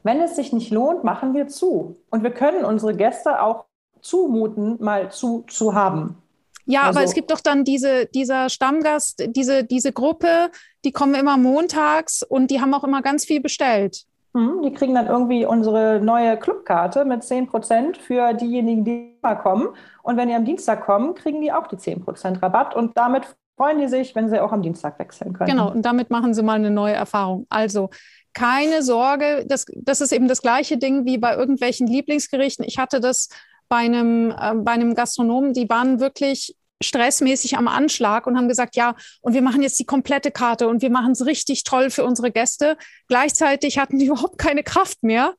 Wenn 0.04 0.22
es 0.22 0.36
sich 0.36 0.54
nicht 0.54 0.72
lohnt, 0.72 1.04
machen 1.04 1.34
wir 1.34 1.48
zu. 1.48 1.98
Und 2.10 2.24
wir 2.24 2.32
können 2.32 2.64
unsere 2.66 2.96
Gäste 2.96 3.42
auch 3.42 3.66
zumuten, 4.02 4.78
mal 4.80 5.12
zu, 5.12 5.44
zu 5.48 5.74
haben. 5.74 6.22
Ja, 6.66 6.84
also, 6.84 7.00
aber 7.00 7.06
es 7.06 7.14
gibt 7.14 7.32
doch 7.32 7.42
dann 7.42 7.64
diese, 7.64 8.08
dieser 8.08 8.50
Stammgast, 8.50 9.24
diese, 9.30 9.64
diese 9.64 9.92
Gruppe, 9.92 10.50
die 10.84 10.92
kommen 10.92 11.14
immer 11.16 11.38
montags 11.38 12.24
und 12.24 12.50
die 12.50 12.60
haben 12.60 12.74
auch 12.74 12.84
immer 12.84 13.02
ganz 13.02 13.26
viel 13.26 13.42
bestellt. 13.42 14.06
Mhm, 14.34 14.64
die 14.64 14.74
kriegen 14.74 14.96
dann 14.96 15.08
irgendwie 15.08 15.46
unsere 15.46 16.00
neue 16.02 16.38
Clubkarte 16.38 17.06
mit 17.06 17.22
10% 17.22 17.98
für 17.98 18.34
diejenigen, 18.34 18.84
die 18.84 19.18
immer 19.22 19.36
kommen. 19.36 19.70
Und 20.04 20.18
wenn 20.18 20.28
die 20.28 20.36
am 20.36 20.46
Dienstag 20.46 20.86
kommen, 20.86 21.16
kriegen 21.16 21.42
die 21.42 21.54
auch 21.54 21.68
die 21.68 21.78
10% 21.78 22.42
Rabatt 22.42 22.76
und 22.76 22.98
damit 22.98 23.36
freuen 23.56 23.80
die 23.80 23.88
sich, 23.88 24.16
wenn 24.16 24.30
sie 24.30 24.42
auch 24.42 24.52
am 24.52 24.62
Dienstag 24.62 25.00
wechseln 25.00 25.34
können. 25.34 25.50
Genau, 25.50 25.72
und 25.72 25.84
damit 25.84 26.10
machen 26.10 26.34
sie 26.34 26.44
mal 26.44 26.56
eine 26.56 26.72
neue 26.72 26.94
Erfahrung. 26.94 27.46
Also 27.50 27.90
keine 28.34 28.84
Sorge, 28.84 29.46
das, 29.48 29.66
das 29.76 30.02
ist 30.02 30.12
eben 30.12 30.28
das 30.28 30.42
gleiche 30.42 30.78
Ding 30.78 31.06
wie 31.06 31.18
bei 31.18 31.36
irgendwelchen 31.36 31.88
Lieblingsgerichten. 31.88 32.66
Ich 32.66 32.78
hatte 32.78 33.00
das 33.00 33.30
bei 33.70 33.78
einem, 33.78 34.32
äh, 34.32 34.54
bei 34.56 34.72
einem 34.72 34.94
Gastronomen, 34.94 35.54
die 35.54 35.70
waren 35.70 36.00
wirklich 36.00 36.56
stressmäßig 36.84 37.58
am 37.58 37.70
Anschlag 37.70 38.28
und 38.28 38.38
haben 38.38 38.50
gesagt, 38.50 38.76
ja, 38.76 38.96
und 39.22 39.34
wir 39.34 39.42
machen 39.42 39.64
jetzt 39.64 39.80
die 39.80 39.86
komplette 39.86 40.32
Karte 40.32 40.68
und 40.68 40.82
wir 40.82 40.90
machen 40.90 41.14
es 41.14 41.26
richtig 41.26 41.64
toll 41.64 41.90
für 41.90 42.04
unsere 42.04 42.32
Gäste. 42.32 42.78
Gleichzeitig 43.08 43.80
hatten 43.80 44.00
die 44.00 44.06
überhaupt 44.08 44.38
keine 44.38 44.64
Kraft 44.64 45.02
mehr. 45.02 45.34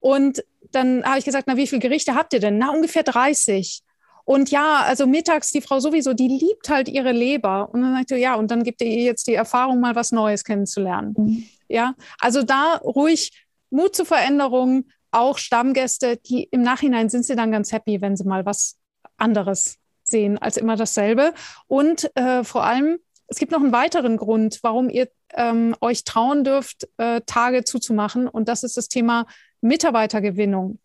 Und 0.00 0.42
dann 0.72 1.04
habe 1.04 1.18
ich 1.18 1.24
gesagt, 1.24 1.44
na, 1.46 1.56
wie 1.56 1.66
viele 1.66 1.80
Gerichte 1.80 2.14
habt 2.14 2.32
ihr 2.32 2.40
denn? 2.40 2.58
Na, 2.58 2.70
ungefähr 2.70 3.02
30. 3.02 3.82
Und 4.28 4.50
ja, 4.50 4.82
also 4.82 5.06
mittags 5.06 5.52
die 5.52 5.62
Frau 5.62 5.80
sowieso, 5.80 6.12
die 6.12 6.28
liebt 6.28 6.68
halt 6.68 6.86
ihre 6.90 7.12
Leber. 7.12 7.70
Und 7.72 7.80
dann 7.80 7.94
sagte 7.94 8.16
ich, 8.16 8.20
ja, 8.20 8.34
und 8.34 8.50
dann 8.50 8.62
gibt 8.62 8.82
ihr 8.82 9.02
jetzt 9.02 9.26
die 9.26 9.32
Erfahrung, 9.32 9.80
mal 9.80 9.94
was 9.94 10.12
Neues 10.12 10.44
kennenzulernen. 10.44 11.14
Mhm. 11.16 11.44
Ja, 11.66 11.94
also 12.20 12.42
da 12.42 12.74
ruhig 12.84 13.46
Mut 13.70 13.96
zur 13.96 14.04
Veränderung, 14.04 14.84
auch 15.12 15.38
Stammgäste, 15.38 16.18
die 16.18 16.42
im 16.42 16.60
Nachhinein 16.60 17.08
sind 17.08 17.24
sie 17.24 17.36
dann 17.36 17.50
ganz 17.50 17.72
happy, 17.72 18.02
wenn 18.02 18.18
sie 18.18 18.24
mal 18.24 18.44
was 18.44 18.76
anderes 19.16 19.76
sehen 20.02 20.36
als 20.36 20.58
immer 20.58 20.76
dasselbe. 20.76 21.32
Und 21.66 22.14
äh, 22.14 22.44
vor 22.44 22.64
allem, 22.64 22.98
es 23.28 23.38
gibt 23.38 23.52
noch 23.52 23.62
einen 23.62 23.72
weiteren 23.72 24.18
Grund, 24.18 24.58
warum 24.60 24.90
ihr 24.90 25.08
ähm, 25.32 25.74
euch 25.80 26.04
trauen 26.04 26.44
dürft, 26.44 26.86
äh, 26.98 27.22
Tage 27.24 27.64
zuzumachen. 27.64 28.28
Und 28.28 28.50
das 28.50 28.62
ist 28.62 28.76
das 28.76 28.88
Thema 28.88 29.24
Mitarbeitergewinnung. 29.62 30.80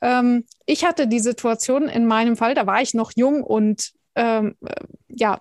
Ähm, 0.00 0.44
ich 0.66 0.84
hatte 0.84 1.06
die 1.06 1.20
Situation 1.20 1.88
in 1.88 2.06
meinem 2.06 2.36
Fall, 2.36 2.54
da 2.54 2.66
war 2.66 2.82
ich 2.82 2.94
noch 2.94 3.12
jung 3.14 3.42
und 3.42 3.92
ähm, 4.14 4.56
äh, 4.64 4.84
ja, 5.08 5.38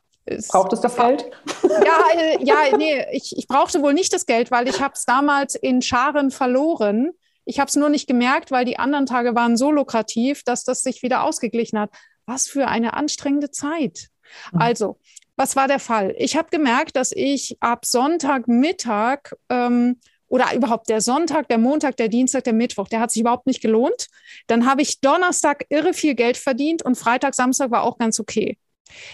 Braucht 0.50 0.74
es 0.74 0.82
das 0.82 0.96
Geld? 0.96 1.30
Ja, 1.64 2.00
äh, 2.20 2.44
ja, 2.44 2.76
nee, 2.78 3.06
ich, 3.12 3.38
ich 3.38 3.48
brauchte 3.48 3.84
wohl 3.84 3.94
nicht 3.94 4.12
das 4.12 4.26
Geld, 4.26 4.50
weil 4.50 4.68
ich 4.68 4.82
habe 4.82 4.96
es 4.96 5.06
damals 5.06 5.54
in 5.54 5.84
Scharen 5.84 6.32
verloren. 6.32 7.12
Ich 7.46 7.60
habe 7.60 7.70
es 7.70 7.76
nur 7.76 7.90
nicht 7.90 8.08
gemerkt, 8.08 8.50
weil 8.50 8.66
die 8.66 8.80
anderen 8.80 9.06
Tage 9.06 9.36
waren 9.36 9.56
so 9.56 9.72
lukrativ, 9.72 10.44
dass 10.44 10.64
das 10.64 10.82
sich 10.82 11.04
wieder 11.04 11.24
ausgeglichen 11.24 11.78
hat. 11.78 11.92
Was 12.26 12.48
für 12.48 12.68
eine 12.68 12.96
anstrengende 12.96 13.52
Zeit. 13.52 14.08
Mhm. 14.52 14.62
Also, 14.62 15.00
was 15.36 15.56
war 15.56 15.68
der 15.68 15.80
Fall? 15.80 16.16
Ich 16.18 16.38
habe 16.38 16.50
gemerkt, 16.50 16.96
dass 16.96 17.12
ich 17.12 17.58
ab 17.60 17.86
Sonntagmittag 17.86 19.34
ähm, 19.50 20.00
oder 20.36 20.54
überhaupt 20.54 20.90
der 20.90 21.00
Sonntag, 21.00 21.48
der 21.48 21.58
Montag, 21.58 21.96
der 21.96 22.10
Dienstag, 22.10 22.44
der 22.44 22.52
Mittwoch, 22.52 22.90
der 22.90 23.00
hat 23.00 23.10
sich 23.10 23.22
überhaupt 23.22 23.48
nicht 23.48 23.62
gelohnt. 23.62 24.10
Dann 24.48 24.66
habe 24.66 24.82
ich 24.82 25.00
Donnerstag 25.00 25.66
irre 25.70 25.94
viel 25.94 26.14
Geld 26.14 26.36
verdient 26.36 26.84
und 26.84 26.98
Freitag, 26.98 27.36
Samstag 27.36 27.72
war 27.72 27.84
auch 27.84 27.98
ganz 27.98 28.20
okay. 28.20 28.58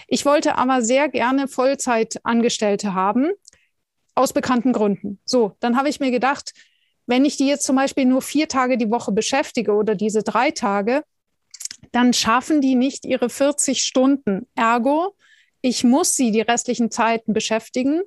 Ich 0.07 0.25
wollte 0.25 0.55
aber 0.55 0.81
sehr 0.81 1.09
gerne 1.09 1.47
Vollzeitangestellte 1.47 2.95
haben, 2.95 3.29
aus 4.15 4.33
bekannten 4.33 4.73
Gründen. 4.73 5.19
So, 5.23 5.55
dann 5.59 5.77
habe 5.77 5.89
ich 5.89 5.99
mir 5.99 6.09
gedacht, 6.09 6.53
wenn 7.05 7.23
ich 7.23 7.37
die 7.37 7.47
jetzt 7.47 7.67
zum 7.67 7.75
Beispiel 7.75 8.05
nur 8.05 8.23
vier 8.23 8.47
Tage 8.47 8.79
die 8.79 8.89
Woche 8.89 9.11
beschäftige 9.11 9.73
oder 9.73 9.93
diese 9.93 10.23
drei 10.23 10.49
Tage, 10.49 11.03
dann 11.91 12.13
schaffen 12.13 12.61
die 12.61 12.73
nicht 12.73 13.05
ihre 13.05 13.29
40 13.29 13.83
Stunden. 13.83 14.47
Ergo, 14.55 15.15
ich 15.61 15.83
muss 15.83 16.15
sie 16.15 16.31
die 16.31 16.41
restlichen 16.41 16.89
Zeiten 16.89 17.31
beschäftigen. 17.31 18.01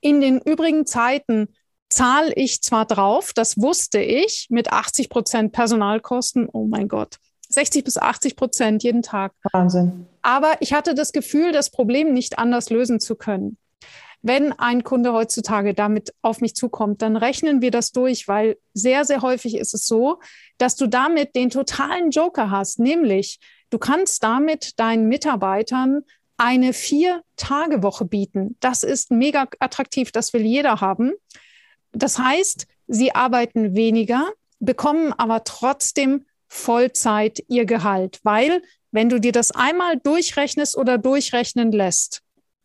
In 0.00 0.20
den 0.20 0.40
übrigen 0.40 0.86
Zeiten 0.86 1.48
zahle 1.90 2.32
ich 2.34 2.62
zwar 2.62 2.86
drauf, 2.86 3.32
das 3.34 3.60
wusste 3.60 4.00
ich, 4.00 4.46
mit 4.48 4.72
80 4.72 5.10
Prozent 5.10 5.52
Personalkosten, 5.52 6.48
oh 6.50 6.66
mein 6.66 6.88
Gott, 6.88 7.16
60 7.50 7.84
bis 7.84 7.98
80 7.98 8.36
Prozent 8.36 8.82
jeden 8.82 9.02
Tag. 9.02 9.32
Wahnsinn. 9.52 10.06
Aber 10.22 10.54
ich 10.60 10.72
hatte 10.72 10.94
das 10.94 11.12
Gefühl, 11.12 11.52
das 11.52 11.70
Problem 11.70 12.12
nicht 12.12 12.38
anders 12.38 12.70
lösen 12.70 13.00
zu 13.00 13.16
können. 13.16 13.58
Wenn 14.22 14.52
ein 14.52 14.84
Kunde 14.84 15.12
heutzutage 15.12 15.74
damit 15.74 16.12
auf 16.22 16.40
mich 16.40 16.54
zukommt, 16.54 17.00
dann 17.02 17.16
rechnen 17.16 17.62
wir 17.62 17.70
das 17.70 17.90
durch, 17.90 18.28
weil 18.28 18.58
sehr, 18.74 19.04
sehr 19.04 19.22
häufig 19.22 19.56
ist 19.56 19.72
es 19.72 19.86
so, 19.86 20.20
dass 20.58 20.76
du 20.76 20.86
damit 20.86 21.34
den 21.34 21.50
totalen 21.50 22.10
Joker 22.10 22.50
hast, 22.50 22.78
nämlich 22.78 23.40
du 23.70 23.78
kannst 23.78 24.22
damit 24.22 24.78
deinen 24.78 25.08
Mitarbeitern 25.08 26.02
eine 26.36 26.72
Vier-Tage-Woche 26.72 28.04
bieten. 28.04 28.56
Das 28.60 28.82
ist 28.82 29.10
mega 29.10 29.48
attraktiv, 29.58 30.12
das 30.12 30.32
will 30.32 30.42
jeder 30.42 30.80
haben. 30.80 31.12
Das 31.92 32.18
heißt, 32.18 32.66
sie 32.86 33.14
arbeiten 33.14 33.74
weniger, 33.74 34.32
bekommen 34.58 35.12
aber 35.12 35.44
trotzdem 35.44 36.26
Vollzeit 36.48 37.42
ihr 37.48 37.64
Gehalt, 37.64 38.20
weil 38.22 38.62
wenn 38.90 39.08
du 39.08 39.20
dir 39.20 39.32
das 39.32 39.52
einmal 39.52 39.98
durchrechnest 39.98 40.76
oder 40.76 40.98
durchrechnen 40.98 41.70
lässt, 41.70 42.22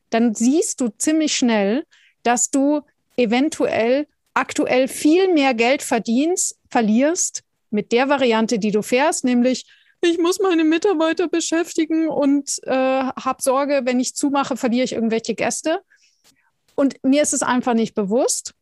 dann 0.10 0.34
siehst 0.34 0.82
du 0.82 0.90
ziemlich 0.98 1.36
schnell, 1.36 1.86
dass 2.24 2.50
du 2.50 2.82
eventuell 3.16 4.08
aktuell 4.34 4.88
viel 4.88 5.34
mehr 5.34 5.54
Geld 5.54 5.82
verdienst, 5.82 6.58
verlierst 6.70 7.44
mit 7.70 7.92
der 7.92 8.10
Variante, 8.10 8.60
die 8.60 8.72
du 8.72 8.82
fährst, 8.82 9.24
nämlich 9.24 9.66
ich 10.02 10.18
muss 10.20 10.40
meine 10.40 10.64
Mitarbeiter 10.64 11.28
beschäftigen 11.28 12.10
und 12.10 12.60
äh, 12.64 12.72
habe 12.72 13.42
Sorge, 13.42 13.82
wenn 13.86 14.00
ich 14.00 14.16
zumache, 14.16 14.56
verliere 14.56 14.84
ich 14.84 14.94
irgendwelche 14.94 15.34
Gäste. 15.34 15.82
Und 16.76 17.04
mir 17.04 17.24
ist 17.24 17.34
es 17.34 17.42
einfach 17.42 17.74
nicht 17.74 17.96
bewusst. 17.96 18.54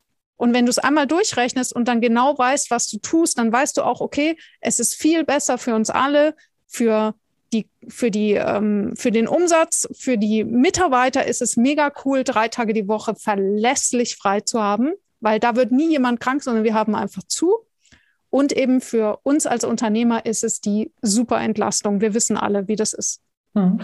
Und 0.43 0.53
wenn 0.53 0.65
du 0.65 0.71
es 0.71 0.77
einmal 0.77 1.07
durchrechnest 1.07 1.73
und 1.73 1.87
dann 1.87 2.01
genau 2.01 2.37
weißt, 2.37 2.69
was 2.69 2.89
du 2.89 2.97
tust, 2.97 3.37
dann 3.37 3.53
weißt 3.53 3.77
du 3.77 3.81
auch, 3.81 4.01
okay, 4.01 4.37
es 4.59 4.77
ist 4.77 4.93
viel 4.93 5.23
besser 5.23 5.57
für 5.57 5.73
uns 5.73 5.89
alle, 5.89 6.35
für 6.67 7.15
die, 7.53 7.69
für 7.87 8.11
die, 8.11 8.33
ähm, 8.33 8.93
für 8.97 9.11
den 9.11 9.29
Umsatz, 9.29 9.87
für 9.97 10.17
die 10.17 10.43
Mitarbeiter 10.43 11.25
ist 11.25 11.41
es 11.41 11.55
mega 11.55 11.93
cool, 12.03 12.25
drei 12.25 12.49
Tage 12.49 12.73
die 12.73 12.89
Woche 12.89 13.15
verlässlich 13.15 14.17
frei 14.17 14.41
zu 14.41 14.61
haben, 14.61 14.91
weil 15.21 15.39
da 15.39 15.55
wird 15.55 15.71
nie 15.71 15.91
jemand 15.91 16.19
krank, 16.19 16.43
sondern 16.43 16.65
wir 16.65 16.73
haben 16.73 16.93
einfach 16.93 17.23
zu. 17.23 17.65
Und 18.29 18.51
eben 18.51 18.81
für 18.81 19.19
uns 19.23 19.45
als 19.45 19.63
Unternehmer 19.63 20.25
ist 20.25 20.43
es 20.43 20.59
die 20.59 20.91
super 21.01 21.39
Entlastung. 21.39 22.01
Wir 22.01 22.13
wissen 22.13 22.35
alle, 22.35 22.67
wie 22.67 22.75
das 22.75 22.91
ist. 22.91 23.21
Hm. 23.55 23.79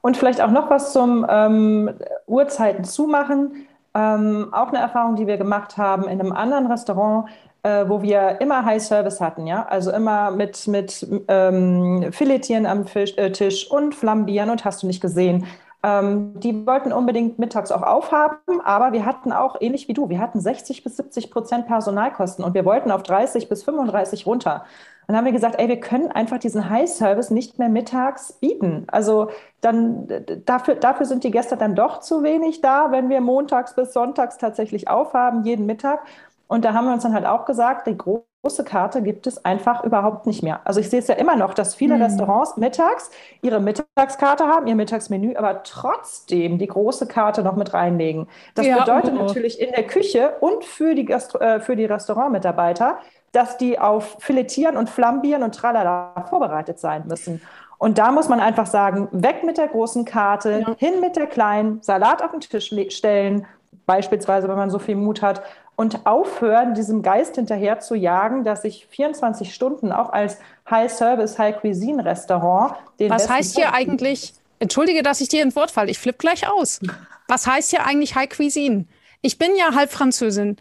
Und 0.00 0.16
vielleicht 0.16 0.40
auch 0.40 0.50
noch 0.50 0.70
was 0.70 0.92
zum 0.92 1.24
ähm, 1.30 1.94
Uhrzeiten 2.26 2.82
zumachen. 2.82 3.68
Ähm, 3.94 4.48
auch 4.52 4.68
eine 4.68 4.78
Erfahrung, 4.78 5.16
die 5.16 5.26
wir 5.26 5.36
gemacht 5.36 5.76
haben 5.76 6.04
in 6.04 6.20
einem 6.20 6.32
anderen 6.32 6.66
Restaurant, 6.66 7.28
äh, 7.62 7.88
wo 7.88 8.02
wir 8.02 8.40
immer 8.40 8.64
High 8.64 8.82
Service 8.82 9.20
hatten, 9.20 9.46
ja, 9.46 9.66
also 9.66 9.90
immer 9.90 10.30
mit, 10.30 10.66
mit 10.68 11.06
ähm, 11.28 12.12
Filetieren 12.12 12.66
am 12.66 12.86
Fisch, 12.86 13.16
äh, 13.16 13.32
Tisch 13.32 13.70
und 13.70 13.94
Flambieren 13.94 14.50
und 14.50 14.64
hast 14.64 14.82
du 14.82 14.86
nicht 14.86 15.00
gesehen. 15.00 15.46
Ähm, 15.82 16.38
die 16.40 16.66
wollten 16.66 16.92
unbedingt 16.92 17.38
mittags 17.38 17.70
auch 17.70 17.82
aufhaben, 17.82 18.60
aber 18.64 18.92
wir 18.92 19.04
hatten 19.06 19.32
auch, 19.32 19.56
ähnlich 19.60 19.86
wie 19.86 19.94
du, 19.94 20.08
wir 20.08 20.18
hatten 20.18 20.40
60 20.40 20.82
bis 20.82 20.96
70 20.96 21.30
Prozent 21.30 21.66
Personalkosten 21.66 22.44
und 22.44 22.54
wir 22.54 22.64
wollten 22.64 22.90
auf 22.90 23.04
30 23.04 23.48
bis 23.48 23.62
35 23.62 24.26
runter. 24.26 24.64
Und 25.08 25.14
dann 25.14 25.24
haben 25.24 25.24
wir 25.24 25.32
gesagt, 25.32 25.58
ey, 25.58 25.68
wir 25.68 25.80
können 25.80 26.12
einfach 26.12 26.36
diesen 26.36 26.68
High-Service 26.68 27.30
nicht 27.30 27.58
mehr 27.58 27.70
mittags 27.70 28.34
bieten. 28.34 28.84
Also 28.88 29.30
dann 29.62 30.06
dafür, 30.44 30.74
dafür 30.74 31.06
sind 31.06 31.24
die 31.24 31.30
Gäste 31.30 31.56
dann 31.56 31.74
doch 31.74 32.00
zu 32.00 32.22
wenig 32.22 32.60
da, 32.60 32.92
wenn 32.92 33.08
wir 33.08 33.22
montags 33.22 33.74
bis 33.74 33.94
sonntags 33.94 34.36
tatsächlich 34.36 34.88
aufhaben, 34.88 35.44
jeden 35.44 35.64
Mittag. 35.64 36.00
Und 36.46 36.66
da 36.66 36.74
haben 36.74 36.84
wir 36.84 36.92
uns 36.92 37.04
dann 37.04 37.14
halt 37.14 37.24
auch 37.24 37.46
gesagt, 37.46 37.86
die 37.86 37.96
große 37.96 38.64
Karte 38.64 39.00
gibt 39.00 39.26
es 39.26 39.42
einfach 39.46 39.82
überhaupt 39.82 40.26
nicht 40.26 40.42
mehr. 40.42 40.60
Also 40.64 40.78
ich 40.78 40.90
sehe 40.90 40.98
es 40.98 41.08
ja 41.08 41.14
immer 41.14 41.36
noch, 41.36 41.54
dass 41.54 41.74
viele 41.74 41.96
mhm. 41.96 42.02
Restaurants 42.02 42.58
mittags 42.58 43.10
ihre 43.40 43.60
Mittagskarte 43.60 44.46
haben, 44.46 44.66
ihr 44.66 44.74
Mittagsmenü, 44.74 45.36
aber 45.36 45.62
trotzdem 45.62 46.58
die 46.58 46.66
große 46.66 47.06
Karte 47.06 47.42
noch 47.42 47.56
mit 47.56 47.72
reinlegen. 47.72 48.28
Das 48.54 48.66
ja, 48.66 48.80
bedeutet 48.80 49.14
oh. 49.14 49.22
natürlich 49.22 49.58
in 49.58 49.72
der 49.72 49.86
Küche 49.86 50.34
und 50.40 50.64
für 50.64 50.94
die, 50.94 51.06
Gastro 51.06 51.38
äh, 51.38 51.60
für 51.60 51.76
die 51.76 51.86
Restaurantmitarbeiter, 51.86 52.98
dass 53.32 53.56
die 53.58 53.78
auf 53.78 54.16
Filetieren 54.20 54.76
und 54.76 54.90
Flambieren 54.90 55.42
und 55.42 55.54
Tralala 55.54 56.26
vorbereitet 56.28 56.78
sein 56.78 57.04
müssen. 57.06 57.40
Und 57.78 57.98
da 57.98 58.10
muss 58.10 58.28
man 58.28 58.40
einfach 58.40 58.66
sagen, 58.66 59.08
weg 59.12 59.44
mit 59.44 59.56
der 59.56 59.68
großen 59.68 60.04
Karte, 60.04 60.64
ja. 60.66 60.74
hin 60.78 61.00
mit 61.00 61.16
der 61.16 61.26
kleinen, 61.26 61.80
Salat 61.82 62.22
auf 62.22 62.32
den 62.32 62.40
Tisch 62.40 62.72
stellen, 62.88 63.46
beispielsweise, 63.86 64.48
wenn 64.48 64.56
man 64.56 64.70
so 64.70 64.78
viel 64.78 64.96
Mut 64.96 65.22
hat, 65.22 65.42
und 65.76 66.06
aufhören, 66.06 66.74
diesem 66.74 67.02
Geist 67.02 67.36
hinterher 67.36 67.78
zu 67.78 67.94
jagen, 67.94 68.42
dass 68.42 68.64
ich 68.64 68.88
24 68.90 69.54
Stunden 69.54 69.92
auch 69.92 70.10
als 70.10 70.38
High-Service, 70.68 71.38
High-Cuisine-Restaurant 71.38 72.74
den 72.98 73.10
Was 73.10 73.30
heißt 73.30 73.54
hier 73.54 73.72
eigentlich, 73.72 74.34
entschuldige, 74.58 75.04
dass 75.04 75.20
ich 75.20 75.28
dir 75.28 75.40
ins 75.40 75.54
Wort 75.54 75.70
falle, 75.70 75.92
ich 75.92 76.00
flippe 76.00 76.18
gleich 76.18 76.50
aus. 76.50 76.80
Was 77.28 77.46
heißt 77.46 77.70
hier 77.70 77.86
eigentlich 77.86 78.16
High 78.16 78.28
Cuisine? 78.28 78.86
Ich 79.22 79.38
bin 79.38 79.52
ja 79.56 79.72
halb 79.76 79.92
Französin. 79.92 80.56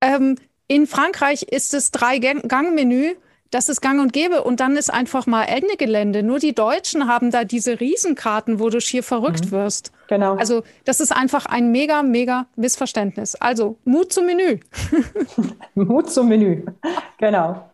Ähm, 0.00 0.36
in 0.68 0.86
Frankreich 0.86 1.42
ist 1.42 1.74
es 1.74 1.90
Drei-Gang-Menü 1.90 3.14
das 3.50 3.68
ist 3.68 3.80
gang 3.80 4.00
und 4.00 4.12
gäbe. 4.12 4.42
Und 4.42 4.60
dann 4.60 4.76
ist 4.76 4.92
einfach 4.92 5.26
mal 5.26 5.44
Ende 5.44 5.76
Gelände. 5.76 6.22
Nur 6.22 6.38
die 6.38 6.54
Deutschen 6.54 7.08
haben 7.08 7.30
da 7.30 7.44
diese 7.44 7.80
Riesenkarten, 7.80 8.60
wo 8.60 8.68
du 8.68 8.80
schier 8.80 9.02
verrückt 9.02 9.46
mhm. 9.46 9.50
wirst. 9.52 9.92
Genau. 10.08 10.34
Also 10.36 10.62
das 10.84 11.00
ist 11.00 11.12
einfach 11.12 11.46
ein 11.46 11.70
mega, 11.70 12.02
mega 12.02 12.46
Missverständnis. 12.56 13.34
Also 13.36 13.78
Mut 13.84 14.12
zum 14.12 14.26
Menü. 14.26 14.60
Mut 15.74 16.10
zum 16.10 16.28
Menü. 16.28 16.64
Genau. 17.18 17.70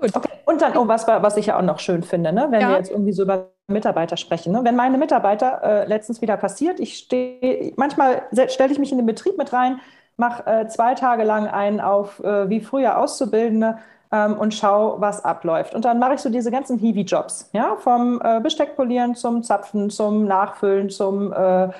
Gut. 0.00 0.14
Okay. 0.14 0.28
Und 0.44 0.62
dann, 0.62 0.76
oh, 0.76 0.88
was, 0.88 1.06
was 1.06 1.36
ich 1.36 1.46
ja 1.46 1.58
auch 1.58 1.62
noch 1.62 1.78
schön 1.78 2.02
finde, 2.02 2.32
ne? 2.32 2.48
wenn 2.50 2.60
ja. 2.60 2.70
wir 2.70 2.76
jetzt 2.76 2.90
irgendwie 2.90 3.12
so 3.12 3.22
über 3.22 3.50
Mitarbeiter 3.68 4.16
sprechen. 4.16 4.52
Ne? 4.52 4.60
Wenn 4.64 4.76
meine 4.76 4.98
Mitarbeiter 4.98 5.62
äh, 5.62 5.86
letztens 5.86 6.20
wieder 6.20 6.36
passiert, 6.36 6.80
ich 6.80 6.96
stehe, 6.98 7.72
manchmal 7.76 8.22
stelle 8.48 8.72
ich 8.72 8.78
mich 8.78 8.90
in 8.90 8.98
den 8.98 9.06
Betrieb 9.06 9.38
mit 9.38 9.52
rein, 9.52 9.80
mache 10.16 10.46
äh, 10.46 10.66
zwei 10.68 10.94
Tage 10.94 11.24
lang 11.24 11.46
einen 11.46 11.80
auf 11.80 12.20
äh, 12.20 12.48
wie 12.48 12.60
früher 12.60 12.98
Auszubildende 12.98 13.78
ähm, 14.12 14.38
und 14.38 14.54
schau, 14.54 15.00
was 15.00 15.24
abläuft. 15.24 15.74
Und 15.74 15.84
dann 15.84 15.98
mache 15.98 16.14
ich 16.14 16.20
so 16.20 16.28
diese 16.28 16.50
ganzen 16.50 16.78
Hiwi-Jobs, 16.78 17.50
ja, 17.52 17.76
vom 17.76 18.20
äh, 18.22 18.40
Besteckpolieren 18.40 19.14
zum 19.14 19.42
Zapfen, 19.42 19.90
zum 19.90 20.26
Nachfüllen, 20.26 20.90
zum 20.90 21.32
äh, 21.32 21.70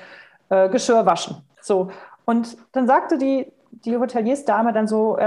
äh, 0.49 0.69
Geschirrwaschen. 0.69 1.37
So. 1.61 1.89
Und 2.25 2.57
dann 2.71 2.87
sagte 2.87 3.17
die, 3.17 3.51
die 3.85 3.97
Hoteliersdame 3.97 4.71
dann 4.71 4.87
so, 4.87 5.17
äh, 5.17 5.23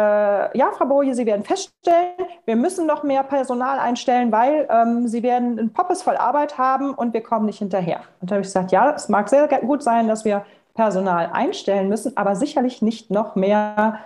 ja, 0.57 0.71
Frau 0.73 0.87
Boje, 0.87 1.15
Sie 1.15 1.27
werden 1.27 1.45
feststellen, 1.45 2.15
wir 2.45 2.57
müssen 2.57 2.87
noch 2.87 3.03
mehr 3.03 3.23
Personal 3.23 3.79
einstellen, 3.79 4.33
weil 4.33 4.67
ähm, 4.71 5.09
Sie 5.09 5.23
werden 5.23 5.59
ein 5.59 5.73
Poppes 5.73 6.03
voll 6.03 6.17
Arbeit 6.17 6.57
haben 6.57 6.95
und 6.95 7.13
wir 7.13 7.23
kommen 7.23 7.47
nicht 7.47 7.59
hinterher. 7.59 8.01
Und 8.21 8.31
da 8.31 8.37
habe 8.37 8.43
ich 8.43 8.49
gesagt, 8.49 8.73
ja, 8.73 8.93
es 8.93 9.09
mag 9.09 9.29
sehr 9.29 9.47
gut 9.61 9.83
sein, 9.83 10.09
dass 10.09 10.25
wir 10.25 10.45
Personal 10.77 11.31
einstellen 11.33 11.89
müssen, 11.89 12.17
aber 12.17 12.37
sicherlich 12.37 12.83
nicht 12.83 13.11
noch 13.11 13.35
mehr 13.35 13.99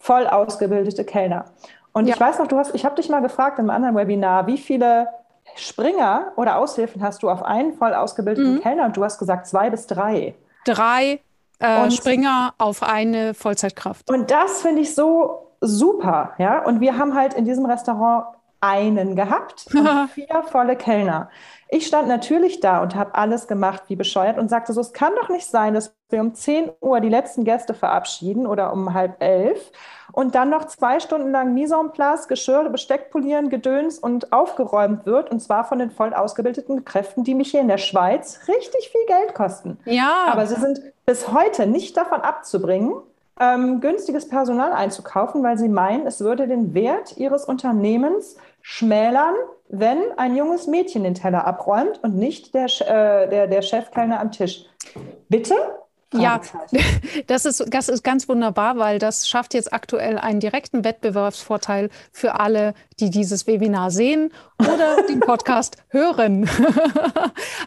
voll 0.00 0.26
ausgebildete 0.26 1.04
Kellner. 1.04 1.44
Und 1.92 2.06
ja. 2.06 2.14
ich 2.14 2.20
weiß 2.20 2.38
noch, 2.38 2.48
du 2.48 2.58
hast, 2.58 2.74
ich 2.74 2.84
habe 2.84 2.96
dich 2.96 3.08
mal 3.08 3.22
gefragt 3.22 3.58
im 3.58 3.70
anderen 3.70 3.94
Webinar, 3.94 4.46
wie 4.46 4.58
viele 4.58 5.08
Springer 5.54 6.32
oder 6.36 6.58
Aushilfen 6.58 7.02
hast 7.02 7.22
du 7.22 7.30
auf 7.30 7.42
einen 7.42 7.74
voll 7.74 7.94
ausgebildeten 7.94 8.56
mhm. 8.56 8.60
Kellner? 8.60 8.84
Und 8.86 8.96
du 8.96 9.04
hast 9.04 9.18
gesagt 9.18 9.46
zwei 9.46 9.70
bis 9.70 9.86
drei. 9.86 10.34
Drei 10.64 11.20
äh, 11.58 11.90
Springer 11.90 12.54
auf 12.58 12.82
eine 12.82 13.32
Vollzeitkraft. 13.34 14.10
Und 14.10 14.30
das 14.30 14.62
finde 14.62 14.82
ich 14.82 14.94
so 14.94 15.52
super, 15.60 16.32
ja. 16.38 16.64
Und 16.64 16.80
wir 16.80 16.98
haben 16.98 17.14
halt 17.14 17.34
in 17.34 17.44
diesem 17.44 17.64
Restaurant 17.66 18.26
einen 18.60 19.16
gehabt 19.16 19.66
und 19.74 20.10
vier 20.14 20.42
volle 20.50 20.76
Kellner. 20.76 21.30
Ich 21.68 21.86
stand 21.86 22.08
natürlich 22.08 22.60
da 22.60 22.82
und 22.82 22.94
habe 22.94 23.14
alles 23.14 23.48
gemacht 23.48 23.84
wie 23.88 23.96
bescheuert 23.96 24.38
und 24.38 24.48
sagte 24.48 24.72
so, 24.72 24.80
es 24.80 24.92
kann 24.92 25.14
doch 25.16 25.28
nicht 25.28 25.46
sein, 25.46 25.74
dass 25.74 25.95
wir 26.08 26.20
um 26.20 26.34
10 26.34 26.70
Uhr 26.80 27.00
die 27.00 27.08
letzten 27.08 27.44
Gäste 27.44 27.74
verabschieden 27.74 28.46
oder 28.46 28.72
um 28.72 28.94
halb 28.94 29.20
elf 29.20 29.72
und 30.12 30.34
dann 30.36 30.50
noch 30.50 30.66
zwei 30.66 31.00
Stunden 31.00 31.32
lang 31.32 31.52
Mise 31.52 31.74
en 31.74 31.90
place, 31.90 32.28
Geschirr, 32.28 32.68
Besteck 32.70 33.10
polieren, 33.10 33.48
Gedöns 33.48 33.98
und 33.98 34.32
aufgeräumt 34.32 35.04
wird 35.04 35.30
und 35.30 35.40
zwar 35.40 35.64
von 35.64 35.78
den 35.78 35.90
voll 35.90 36.14
ausgebildeten 36.14 36.84
Kräften, 36.84 37.24
die 37.24 37.34
mich 37.34 37.50
hier 37.50 37.60
in 37.60 37.68
der 37.68 37.78
Schweiz 37.78 38.40
richtig 38.46 38.88
viel 38.90 39.04
Geld 39.06 39.34
kosten. 39.34 39.78
Ja. 39.84 40.26
Aber 40.30 40.46
sie 40.46 40.54
sind 40.54 40.80
bis 41.06 41.32
heute 41.32 41.66
nicht 41.66 41.96
davon 41.96 42.20
abzubringen, 42.20 42.94
ähm, 43.40 43.80
günstiges 43.80 44.28
Personal 44.28 44.72
einzukaufen, 44.72 45.42
weil 45.42 45.58
sie 45.58 45.68
meinen, 45.68 46.06
es 46.06 46.20
würde 46.20 46.46
den 46.46 46.72
Wert 46.72 47.16
ihres 47.16 47.44
Unternehmens 47.44 48.36
schmälern, 48.62 49.34
wenn 49.68 49.98
ein 50.16 50.36
junges 50.36 50.68
Mädchen 50.68 51.02
den 51.02 51.14
Teller 51.14 51.46
abräumt 51.46 52.00
und 52.04 52.16
nicht 52.16 52.54
der, 52.54 52.66
äh, 52.66 53.28
der, 53.28 53.48
der 53.48 53.62
Chefkellner 53.62 54.20
am 54.20 54.30
Tisch. 54.30 54.66
Bitte? 55.28 55.54
Ja, 56.20 56.40
das 57.26 57.44
ist, 57.44 57.64
das 57.68 57.88
ist 57.88 58.02
ganz 58.02 58.28
wunderbar, 58.28 58.78
weil 58.78 58.98
das 58.98 59.28
schafft 59.28 59.54
jetzt 59.54 59.72
aktuell 59.72 60.18
einen 60.18 60.40
direkten 60.40 60.84
Wettbewerbsvorteil 60.84 61.90
für 62.12 62.38
alle, 62.38 62.74
die 63.00 63.10
dieses 63.10 63.46
Webinar 63.46 63.90
sehen 63.90 64.32
oder 64.58 65.02
den 65.08 65.20
Podcast 65.20 65.76
hören. 65.88 66.48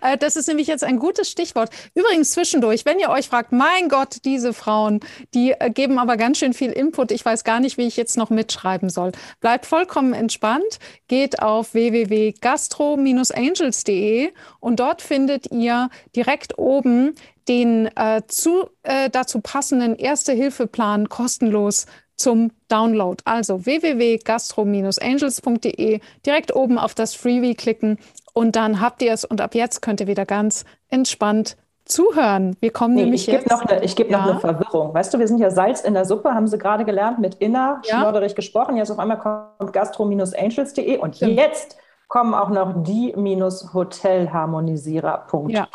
Äh, 0.01 0.17
das 0.17 0.37
ist 0.37 0.47
nämlich 0.47 0.67
jetzt 0.67 0.85
ein 0.85 0.97
gutes 0.97 1.29
Stichwort. 1.29 1.71
Übrigens 1.93 2.31
zwischendurch, 2.31 2.85
wenn 2.85 2.99
ihr 2.99 3.09
euch 3.09 3.27
fragt, 3.27 3.51
mein 3.51 3.89
Gott, 3.89 4.19
diese 4.23 4.53
Frauen, 4.53 5.01
die 5.33 5.51
äh, 5.51 5.69
geben 5.69 5.99
aber 5.99 6.15
ganz 6.15 6.37
schön 6.37 6.53
viel 6.53 6.71
Input. 6.71 7.11
Ich 7.11 7.25
weiß 7.25 7.43
gar 7.43 7.59
nicht, 7.59 7.77
wie 7.77 7.85
ich 7.85 7.97
jetzt 7.97 8.15
noch 8.15 8.29
mitschreiben 8.29 8.89
soll. 8.89 9.11
Bleibt 9.41 9.65
vollkommen 9.65 10.13
entspannt, 10.13 10.79
geht 11.09 11.41
auf 11.41 11.73
www.gastro-angels.de 11.73 14.31
und 14.61 14.79
dort 14.79 15.01
findet 15.01 15.51
ihr 15.51 15.89
direkt 16.15 16.57
oben 16.57 17.15
den 17.49 17.87
äh, 17.97 18.21
zu, 18.27 18.69
äh, 18.83 19.09
dazu 19.09 19.41
passenden 19.41 19.95
Erste-Hilfe-Plan 19.95 21.09
kostenlos 21.09 21.87
zum 22.15 22.51
Download. 22.67 23.17
Also 23.25 23.65
www.gastro-angels.de, 23.65 25.99
direkt 26.25 26.55
oben 26.55 26.77
auf 26.77 26.93
das 26.93 27.15
Freebie 27.15 27.55
klicken 27.55 27.97
und 28.33 28.55
dann 28.55 28.79
habt 28.79 29.01
ihr 29.01 29.11
es 29.11 29.25
und 29.25 29.41
ab 29.41 29.55
jetzt 29.55 29.81
könnt 29.81 29.99
ihr 30.01 30.07
wieder 30.07 30.25
ganz 30.25 30.63
entspannt 30.89 31.57
zuhören. 31.85 32.55
Wir 32.59 32.71
kommen 32.71 32.93
nee, 32.93 33.03
nämlich 33.03 33.27
ich 33.27 33.33
jetzt. 33.33 33.49
Noch 33.49 33.65
eine, 33.65 33.83
ich 33.83 33.95
gebe 33.95 34.11
ja. 34.11 34.19
noch 34.19 34.29
eine 34.29 34.39
Verwirrung. 34.39 34.93
Weißt 34.93 35.11
du, 35.13 35.19
wir 35.19 35.27
sind 35.27 35.39
ja 35.39 35.49
Salz 35.49 35.81
in 35.81 35.95
der 35.95 36.05
Suppe, 36.05 36.35
haben 36.35 36.47
sie 36.47 36.59
gerade 36.59 36.85
gelernt, 36.85 37.19
mit 37.19 37.35
Inner 37.35 37.81
ja. 37.83 37.99
schlodderig 37.99 38.35
gesprochen. 38.35 38.77
Jetzt 38.77 38.91
auf 38.91 38.99
einmal 38.99 39.19
kommt 39.19 39.73
gastro-angels.de 39.73 40.97
und 40.97 41.15
Stimmt. 41.15 41.37
jetzt 41.37 41.77
kommen 42.07 42.33
auch 42.33 42.49
noch 42.49 42.83
die-hotelharmonisierer.com. 42.83 45.49
Ja. 45.49 45.67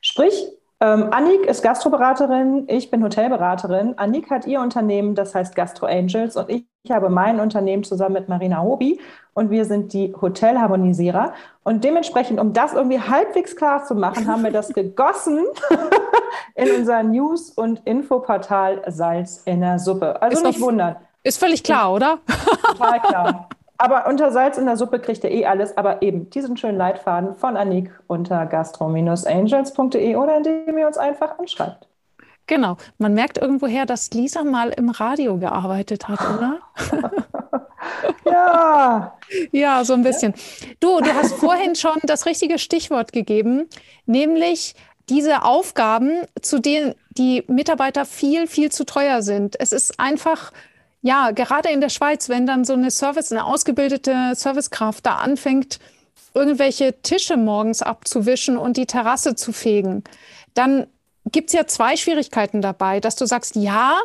Sprich, 0.00 0.55
ähm, 0.80 1.08
Annik 1.10 1.46
ist 1.46 1.62
Gastroberaterin, 1.62 2.64
ich 2.68 2.90
bin 2.90 3.02
Hotelberaterin. 3.02 3.96
Annik 3.96 4.30
hat 4.30 4.46
ihr 4.46 4.60
Unternehmen, 4.60 5.14
das 5.14 5.34
heißt 5.34 5.56
Gastro 5.56 5.86
Angels, 5.86 6.36
und 6.36 6.50
ich, 6.50 6.66
ich 6.82 6.90
habe 6.90 7.08
mein 7.08 7.40
Unternehmen 7.40 7.82
zusammen 7.82 8.14
mit 8.14 8.28
Marina 8.28 8.60
Hobi 8.62 9.00
und 9.32 9.50
wir 9.50 9.64
sind 9.64 9.94
die 9.94 10.14
Hotelharmonisierer. 10.20 11.32
Und 11.64 11.82
dementsprechend, 11.82 12.38
um 12.38 12.52
das 12.52 12.74
irgendwie 12.74 13.00
halbwegs 13.00 13.56
klar 13.56 13.84
zu 13.84 13.94
machen, 13.94 14.26
haben 14.26 14.44
wir 14.44 14.50
das 14.50 14.68
gegossen 14.74 15.46
in 16.54 16.70
unser 16.70 17.02
News- 17.02 17.50
und 17.50 17.80
Infoportal 17.86 18.82
Salz 18.88 19.42
in 19.46 19.62
der 19.62 19.78
Suppe. 19.78 20.20
Also 20.20 20.38
ist 20.38 20.46
nicht 20.46 20.60
wundern. 20.60 20.96
Ist 21.22 21.38
völlig 21.38 21.64
klar, 21.64 21.92
oder? 21.92 22.18
Total 22.68 23.00
klar. 23.00 23.48
Aber 23.78 24.06
unter 24.06 24.32
Salz 24.32 24.58
in 24.58 24.66
der 24.66 24.76
Suppe 24.76 24.98
kriegt 24.98 25.24
ihr 25.24 25.30
eh 25.30 25.46
alles, 25.46 25.76
aber 25.76 26.02
eben 26.02 26.30
diesen 26.30 26.56
schönen 26.56 26.78
Leitfaden 26.78 27.34
von 27.36 27.56
Annik 27.56 27.90
unter 28.06 28.46
gastro-angels.de 28.46 30.16
oder 30.16 30.36
indem 30.38 30.78
ihr 30.78 30.86
uns 30.86 30.98
einfach 30.98 31.38
anschreibt. 31.38 31.86
Genau. 32.46 32.76
Man 32.98 33.14
merkt 33.14 33.38
irgendwoher, 33.38 33.86
dass 33.86 34.10
Lisa 34.12 34.44
mal 34.44 34.70
im 34.70 34.90
Radio 34.90 35.36
gearbeitet 35.38 36.06
hat, 36.06 36.20
oder? 36.20 36.58
ja. 38.24 39.18
Ja, 39.50 39.84
so 39.84 39.94
ein 39.94 40.02
bisschen. 40.02 40.32
Du, 40.78 41.00
du 41.00 41.12
hast 41.12 41.34
vorhin 41.40 41.74
schon 41.74 41.98
das 42.04 42.24
richtige 42.26 42.58
Stichwort 42.58 43.12
gegeben, 43.12 43.68
nämlich 44.06 44.74
diese 45.08 45.42
Aufgaben, 45.42 46.22
zu 46.40 46.60
denen 46.60 46.94
die 47.10 47.44
Mitarbeiter 47.48 48.04
viel, 48.04 48.46
viel 48.46 48.70
zu 48.70 48.84
teuer 48.84 49.22
sind. 49.22 49.58
Es 49.58 49.72
ist 49.72 49.98
einfach 49.98 50.52
ja, 51.06 51.30
gerade 51.30 51.68
in 51.68 51.80
der 51.80 51.88
Schweiz, 51.88 52.28
wenn 52.28 52.46
dann 52.46 52.64
so 52.64 52.72
eine 52.72 52.90
Service, 52.90 53.30
eine 53.30 53.44
ausgebildete 53.44 54.32
Servicekraft 54.34 55.06
da 55.06 55.16
anfängt, 55.16 55.78
irgendwelche 56.34 57.00
Tische 57.02 57.36
morgens 57.36 57.80
abzuwischen 57.80 58.56
und 58.58 58.76
die 58.76 58.86
Terrasse 58.86 59.36
zu 59.36 59.52
fegen, 59.52 60.02
dann 60.54 60.88
gibt 61.30 61.50
es 61.50 61.54
ja 61.54 61.66
zwei 61.68 61.96
Schwierigkeiten 61.96 62.60
dabei, 62.60 62.98
dass 62.98 63.14
du 63.14 63.24
sagst, 63.24 63.54
ja, 63.54 63.96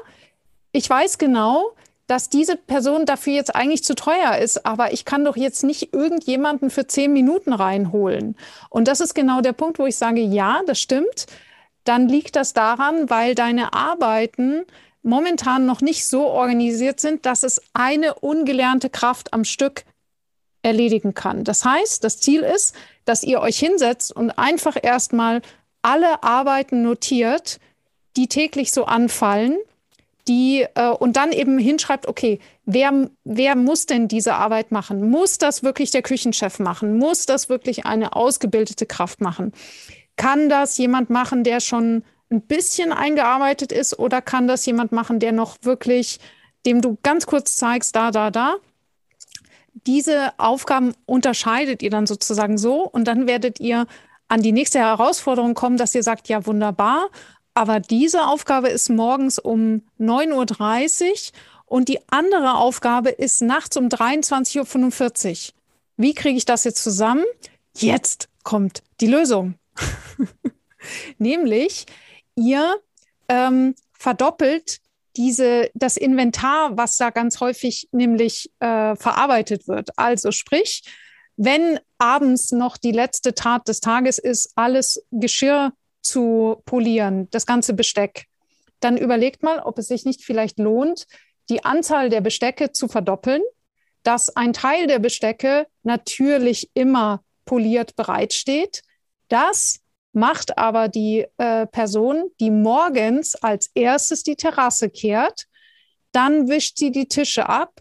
ich 0.73 0.87
weiß 0.87 1.17
genau, 1.17 1.71
dass 2.05 2.29
diese 2.29 2.55
Person 2.55 3.07
dafür 3.07 3.33
jetzt 3.33 3.55
eigentlich 3.55 3.83
zu 3.83 3.95
teuer 3.95 4.37
ist, 4.37 4.65
aber 4.67 4.93
ich 4.93 5.03
kann 5.03 5.25
doch 5.25 5.37
jetzt 5.37 5.63
nicht 5.63 5.93
irgendjemanden 5.93 6.69
für 6.69 6.85
zehn 6.85 7.13
Minuten 7.13 7.51
reinholen. 7.51 8.35
Und 8.69 8.87
das 8.87 9.01
ist 9.01 9.15
genau 9.15 9.41
der 9.41 9.53
Punkt, 9.53 9.79
wo 9.79 9.87
ich 9.87 9.95
sage, 9.95 10.21
ja, 10.21 10.61
das 10.67 10.79
stimmt. 10.79 11.25
Dann 11.83 12.07
liegt 12.07 12.35
das 12.35 12.53
daran, 12.53 13.09
weil 13.09 13.33
deine 13.33 13.73
Arbeiten 13.73 14.65
momentan 15.03 15.65
noch 15.65 15.81
nicht 15.81 16.05
so 16.05 16.27
organisiert 16.27 16.99
sind, 16.99 17.25
dass 17.25 17.43
es 17.43 17.61
eine 17.73 18.15
ungelernte 18.15 18.89
Kraft 18.89 19.33
am 19.33 19.43
Stück 19.43 19.83
erledigen 20.63 21.13
kann. 21.13 21.43
Das 21.43 21.65
heißt, 21.65 22.03
das 22.03 22.19
Ziel 22.19 22.41
ist, 22.41 22.75
dass 23.05 23.23
ihr 23.23 23.41
euch 23.41 23.57
hinsetzt 23.57 24.15
und 24.15 24.31
einfach 24.31 24.77
erstmal 24.81 25.41
alle 25.81 26.23
Arbeiten 26.23 26.83
notiert, 26.83 27.59
die 28.15 28.27
täglich 28.27 28.71
so 28.71 28.85
anfallen, 28.85 29.57
die 30.27 30.67
äh, 30.75 30.89
und 30.89 31.15
dann 31.17 31.31
eben 31.31 31.57
hinschreibt, 31.57 32.07
okay, 32.07 32.39
wer, 32.65 33.09
wer 33.23 33.55
muss 33.55 33.87
denn 33.87 34.07
diese 34.07 34.35
Arbeit 34.35 34.71
machen? 34.71 35.09
Muss 35.09 35.39
das 35.39 35.63
wirklich 35.63 35.89
der 35.89 36.03
Küchenchef 36.03 36.59
machen? 36.59 36.97
Muss 36.97 37.25
das 37.25 37.49
wirklich 37.49 37.85
eine 37.85 38.15
ausgebildete 38.15 38.85
Kraft 38.85 39.21
machen? 39.21 39.51
Kann 40.17 40.49
das 40.49 40.77
jemand 40.77 41.09
machen, 41.09 41.43
der 41.43 41.59
schon 41.59 42.03
ein 42.31 42.41
bisschen 42.41 42.91
eingearbeitet 42.91 43.71
ist 43.71 43.97
oder 43.99 44.21
kann 44.21 44.47
das 44.47 44.65
jemand 44.65 44.91
machen, 44.91 45.19
der 45.19 45.31
noch 45.31 45.57
wirklich, 45.61 46.19
dem 46.65 46.81
du 46.81 46.97
ganz 47.03 47.25
kurz 47.25 47.55
zeigst, 47.55 47.95
da, 47.95 48.11
da, 48.11 48.31
da? 48.31 48.55
Diese 49.85 50.33
Aufgaben 50.37 50.93
unterscheidet 51.05 51.81
ihr 51.81 51.89
dann 51.89 52.07
sozusagen 52.07 52.57
so 52.57 52.83
und 52.83 53.05
dann 53.05 53.27
werdet 53.27 53.59
ihr 53.59 53.87
an 54.27 54.41
die 54.41 54.51
nächste 54.51 54.79
Herausforderung 54.79 55.53
kommen, 55.53 55.77
dass 55.77 55.95
ihr 55.95 56.03
sagt, 56.03 56.29
ja, 56.29 56.45
wunderbar, 56.45 57.09
aber 57.53 57.79
diese 57.79 58.27
Aufgabe 58.27 58.69
ist 58.69 58.89
morgens 58.89 59.39
um 59.39 59.81
9.30 59.99 61.09
Uhr 61.09 61.17
und 61.65 61.89
die 61.89 61.99
andere 62.09 62.55
Aufgabe 62.55 63.09
ist 63.09 63.41
nachts 63.41 63.77
um 63.77 63.87
23.45 63.87 65.49
Uhr. 65.49 65.53
Wie 65.97 66.13
kriege 66.13 66.37
ich 66.37 66.45
das 66.45 66.63
jetzt 66.63 66.83
zusammen? 66.83 67.25
Jetzt 67.75 68.29
kommt 68.43 68.83
die 69.01 69.07
Lösung. 69.07 69.55
Nämlich, 71.17 71.85
ihr 72.35 72.77
ähm, 73.29 73.75
verdoppelt 73.93 74.79
diese, 75.17 75.69
das 75.73 75.97
Inventar, 75.97 76.77
was 76.77 76.97
da 76.97 77.09
ganz 77.09 77.39
häufig 77.39 77.89
nämlich 77.91 78.49
äh, 78.59 78.95
verarbeitet 78.95 79.67
wird. 79.67 79.89
Also 79.97 80.31
sprich, 80.31 80.83
wenn 81.37 81.79
abends 81.97 82.51
noch 82.51 82.77
die 82.77 82.91
letzte 82.91 83.33
Tat 83.33 83.67
des 83.67 83.79
Tages 83.79 84.17
ist, 84.17 84.51
alles 84.55 85.03
Geschirr 85.11 85.73
zu 86.01 86.61
polieren, 86.65 87.29
das 87.31 87.45
ganze 87.45 87.73
Besteck, 87.73 88.25
dann 88.79 88.97
überlegt 88.97 89.43
mal, 89.43 89.59
ob 89.59 89.77
es 89.77 89.87
sich 89.87 90.05
nicht 90.05 90.23
vielleicht 90.23 90.59
lohnt, 90.59 91.07
die 91.49 91.63
Anzahl 91.63 92.09
der 92.09 92.21
Bestecke 92.21 92.71
zu 92.71 92.87
verdoppeln, 92.87 93.41
dass 94.03 94.35
ein 94.35 94.53
Teil 94.53 94.87
der 94.87 94.99
Bestecke 94.99 95.67
natürlich 95.83 96.71
immer 96.73 97.23
poliert 97.45 97.95
bereitsteht. 97.95 98.81
Das 99.27 99.80
macht 100.13 100.57
aber 100.57 100.89
die 100.89 101.25
äh, 101.37 101.65
Person, 101.67 102.31
die 102.39 102.51
morgens 102.51 103.35
als 103.35 103.69
erstes 103.73 104.23
die 104.23 104.35
Terrasse 104.35 104.89
kehrt, 104.89 105.45
dann 106.11 106.49
wischt 106.49 106.77
sie 106.77 106.91
die 106.91 107.07
Tische 107.07 107.47
ab, 107.47 107.79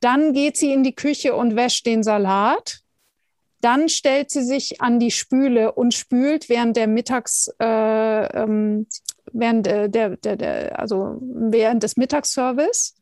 dann 0.00 0.32
geht 0.32 0.56
sie 0.56 0.72
in 0.72 0.82
die 0.82 0.94
Küche 0.94 1.34
und 1.34 1.56
wäscht 1.56 1.86
den 1.86 2.02
Salat, 2.02 2.80
dann 3.60 3.88
stellt 3.88 4.30
sie 4.30 4.44
sich 4.44 4.80
an 4.80 5.00
die 5.00 5.10
Spüle 5.10 5.72
und 5.72 5.94
spült 5.94 6.48
während 6.48 6.76
der 6.76 6.86
Mittags, 6.86 7.50
äh, 7.58 7.64
ähm, 7.64 8.86
während 9.32 9.66
der, 9.66 9.88
der, 9.88 10.16
der, 10.16 10.36
der, 10.36 10.78
also 10.78 11.18
während 11.20 11.82
des 11.82 11.96
Mittagsservice. 11.96 12.94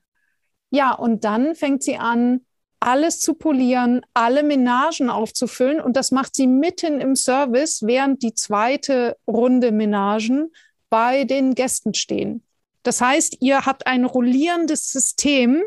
Ja, 0.71 0.93
und 0.93 1.25
dann 1.25 1.55
fängt 1.55 1.83
sie 1.83 1.97
an, 1.97 2.47
alles 2.85 3.21
zu 3.21 3.35
polieren, 3.35 4.03
alle 4.15 4.43
Menagen 4.43 5.11
aufzufüllen. 5.11 5.81
Und 5.81 5.97
das 5.97 6.11
macht 6.11 6.35
sie 6.35 6.47
mitten 6.47 7.01
im 7.01 7.17
Service, 7.17 7.83
während 7.83 8.23
die 8.23 8.35
zweite 8.35 9.17
Runde 9.27 9.73
Menagen 9.73 10.53
bei 10.91 11.25
den 11.25 11.55
Gästen 11.55 11.95
stehen. 11.95 12.43
Das 12.83 13.01
heißt, 13.01 13.39
ihr 13.41 13.67
habt 13.67 13.87
ein 13.87 14.05
rollierendes 14.05 14.91
System 14.91 15.63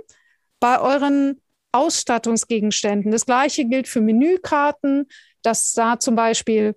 bei 0.59 0.79
euren 0.79 1.41
Ausstattungsgegenständen. 1.71 3.11
Das 3.11 3.25
gleiche 3.25 3.65
gilt 3.65 3.87
für 3.87 4.01
Menükarten, 4.01 5.07
dass 5.41 5.73
da 5.73 5.99
zum 5.99 6.15
Beispiel 6.15 6.75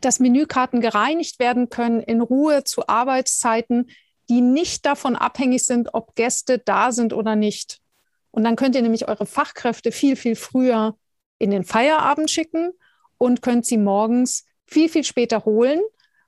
dass 0.00 0.20
Menükarten 0.20 0.80
gereinigt 0.80 1.38
werden 1.38 1.68
können 1.68 2.00
in 2.00 2.20
Ruhe 2.20 2.64
zu 2.64 2.88
Arbeitszeiten, 2.88 3.90
die 4.28 4.40
nicht 4.40 4.86
davon 4.86 5.16
abhängig 5.16 5.64
sind, 5.64 5.90
ob 5.92 6.14
Gäste 6.14 6.58
da 6.58 6.92
sind 6.92 7.12
oder 7.12 7.36
nicht. 7.36 7.81
Und 8.32 8.44
dann 8.44 8.56
könnt 8.56 8.74
ihr 8.74 8.82
nämlich 8.82 9.08
eure 9.08 9.26
Fachkräfte 9.26 9.92
viel, 9.92 10.16
viel 10.16 10.34
früher 10.36 10.96
in 11.38 11.50
den 11.50 11.64
Feierabend 11.64 12.30
schicken 12.30 12.72
und 13.18 13.42
könnt 13.42 13.66
sie 13.66 13.78
morgens 13.78 14.46
viel, 14.66 14.88
viel 14.88 15.04
später 15.04 15.44
holen. 15.44 15.80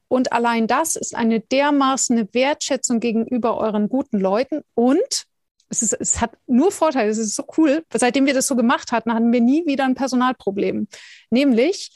Und 0.09 0.33
allein 0.33 0.67
das 0.67 0.97
ist 0.97 1.15
eine 1.15 1.41
dermaßen 1.41 2.33
Wertschätzung 2.33 3.01
gegenüber 3.01 3.57
euren 3.57 3.89
guten 3.89 4.21
Leuten. 4.21 4.63
Und 4.75 5.25
es, 5.71 5.83
ist, 5.83 5.95
es 5.95 6.21
hat 6.21 6.37
nur 6.47 6.71
Vorteile. 6.71 7.11
Es 7.11 7.19
ist 7.19 7.35
so 7.35 7.45
cool. 7.57 7.85
Seitdem 7.93 8.27
wir 8.27 8.35
das 8.35 8.47
so 8.47 8.55
gemacht 8.55 8.93
hatten, 8.93 9.13
hatten 9.13 9.33
wir 9.33 9.41
nie 9.41 9.67
wieder 9.67 9.85
ein 9.85 9.95
Personalproblem. 9.95 10.89
Nämlich 11.31 11.91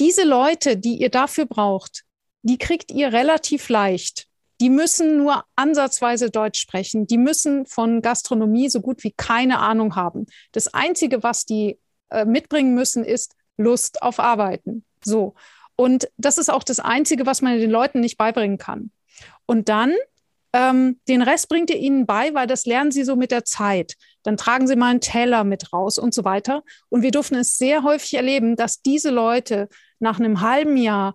diese 0.00 0.24
Leute, 0.24 0.76
die 0.76 0.96
ihr 0.96 1.10
dafür 1.10 1.46
braucht, 1.46 2.04
die 2.42 2.58
kriegt 2.58 2.90
ihr 2.90 3.12
relativ 3.12 3.68
leicht. 3.68 4.25
Die 4.60 4.70
müssen 4.70 5.18
nur 5.18 5.44
ansatzweise 5.54 6.30
Deutsch 6.30 6.60
sprechen. 6.60 7.06
Die 7.06 7.18
müssen 7.18 7.66
von 7.66 8.00
Gastronomie 8.00 8.68
so 8.68 8.80
gut 8.80 9.04
wie 9.04 9.12
keine 9.12 9.58
Ahnung 9.58 9.96
haben. 9.96 10.26
Das 10.52 10.72
Einzige, 10.72 11.22
was 11.22 11.44
die 11.44 11.78
äh, 12.10 12.24
mitbringen 12.24 12.74
müssen, 12.74 13.04
ist 13.04 13.36
Lust 13.56 14.02
auf 14.02 14.18
Arbeiten. 14.18 14.84
So. 15.04 15.34
Und 15.76 16.08
das 16.16 16.38
ist 16.38 16.50
auch 16.50 16.62
das 16.62 16.80
Einzige, 16.80 17.26
was 17.26 17.42
man 17.42 17.58
den 17.58 17.70
Leuten 17.70 18.00
nicht 18.00 18.16
beibringen 18.16 18.58
kann. 18.58 18.90
Und 19.44 19.68
dann 19.68 19.92
ähm, 20.56 20.98
den 21.06 21.20
Rest 21.20 21.50
bringt 21.50 21.68
ihr 21.68 21.76
ihnen 21.76 22.06
bei, 22.06 22.32
weil 22.32 22.46
das 22.46 22.64
lernen 22.64 22.90
sie 22.90 23.04
so 23.04 23.14
mit 23.14 23.30
der 23.30 23.44
Zeit. 23.44 23.94
Dann 24.22 24.38
tragen 24.38 24.66
sie 24.66 24.76
mal 24.76 24.90
einen 24.90 25.02
Teller 25.02 25.44
mit 25.44 25.72
raus 25.72 25.98
und 25.98 26.14
so 26.14 26.24
weiter. 26.24 26.62
Und 26.88 27.02
wir 27.02 27.10
durften 27.10 27.34
es 27.34 27.58
sehr 27.58 27.82
häufig 27.82 28.14
erleben, 28.14 28.56
dass 28.56 28.80
diese 28.80 29.10
Leute 29.10 29.68
nach 29.98 30.18
einem 30.18 30.40
halben 30.40 30.78
Jahr 30.78 31.14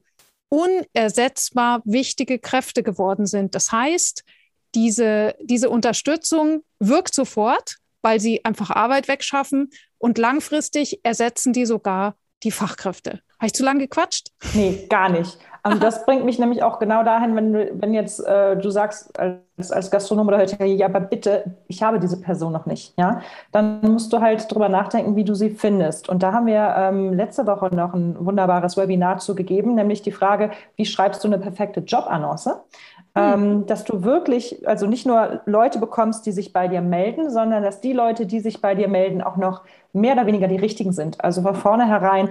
unersetzbar 0.52 1.82
wichtige 1.86 2.38
Kräfte 2.38 2.84
geworden 2.84 3.26
sind. 3.26 3.56
Das 3.56 3.72
heißt, 3.72 4.24
diese, 4.76 5.36
diese 5.42 5.70
Unterstützung 5.70 6.64
wirkt 6.80 7.16
sofort, 7.16 7.78
weil 8.02 8.20
sie 8.20 8.44
einfach 8.44 8.70
Arbeit 8.70 9.08
wegschaffen 9.08 9.70
und 9.98 10.18
langfristig 10.18 11.00
ersetzen 11.04 11.54
die 11.54 11.66
sogar 11.66 12.16
die 12.44 12.52
Fachkräfte. 12.52 13.22
Habe 13.40 13.48
ich 13.48 13.54
zu 13.54 13.64
lange 13.64 13.82
gequatscht? 13.82 14.30
Nee, 14.54 14.88
gar 14.90 15.10
nicht. 15.10 15.38
Und 15.64 15.74
ähm, 15.74 15.80
das 15.80 16.06
bringt 16.06 16.26
mich 16.26 16.40
nämlich 16.40 16.64
auch 16.64 16.80
genau 16.80 17.04
dahin, 17.04 17.36
wenn 17.36 17.54
du, 17.54 17.72
wenn 17.74 17.94
jetzt 17.94 18.26
äh, 18.26 18.58
du 18.58 18.70
sagst 18.70 19.18
als, 19.20 19.72
als 19.72 19.92
Gastronom 19.92 20.28
oder 20.28 20.40
Hotel, 20.40 20.68
ja, 20.68 20.88
aber 20.88 21.00
bitte, 21.00 21.56
ich 21.68 21.84
habe 21.84 22.00
diese 22.00 22.20
Person 22.20 22.54
noch 22.54 22.66
nicht, 22.66 22.94
ja, 22.98 23.22
dann 23.52 23.80
musst 23.82 24.12
du 24.12 24.22
halt 24.22 24.52
drüber 24.52 24.70
nachdenken, 24.70 25.16
wie 25.16 25.24
du 25.24 25.36
sie 25.36 25.52
findest. 25.52 26.10
Und 26.10 26.24
da 26.24 26.34
haben 26.34 26.48
wir 26.48 26.74
ähm, 26.78 27.14
letzte 27.14 27.46
Woche 27.46 27.74
noch 27.76 27.94
ein 27.94 28.16
wunderbares 28.20 28.78
Webinar 28.78 29.20
zu 29.20 29.36
gegeben, 29.36 29.76
nämlich 29.76 30.02
die 30.02 30.12
Frage, 30.12 30.52
wie 30.76 30.86
schreibst 30.86 31.24
du 31.24 31.28
eine 31.28 31.38
perfekte 31.38 31.82
Jobannonce? 31.82 32.62
Mhm. 33.14 33.66
dass 33.66 33.84
du 33.84 34.06
wirklich, 34.06 34.66
also 34.70 34.88
nicht 34.88 35.06
nur 35.06 35.42
Leute 35.46 35.80
bekommst, 35.80 36.26
die 36.26 36.32
sich 36.32 36.54
bei 36.54 36.70
dir 36.70 36.80
melden, 36.80 37.30
sondern 37.30 37.62
dass 37.62 37.82
die 37.82 37.92
Leute, 37.92 38.26
die 38.26 38.40
sich 38.40 38.62
bei 38.62 38.74
dir 38.74 38.88
melden, 38.88 39.22
auch 39.22 39.36
noch 39.36 39.64
mehr 39.92 40.14
oder 40.14 40.28
weniger 40.28 40.48
die 40.48 40.56
richtigen 40.56 40.94
sind. 40.94 41.22
Also 41.22 41.42
von 41.42 41.56
vornherein 41.56 42.30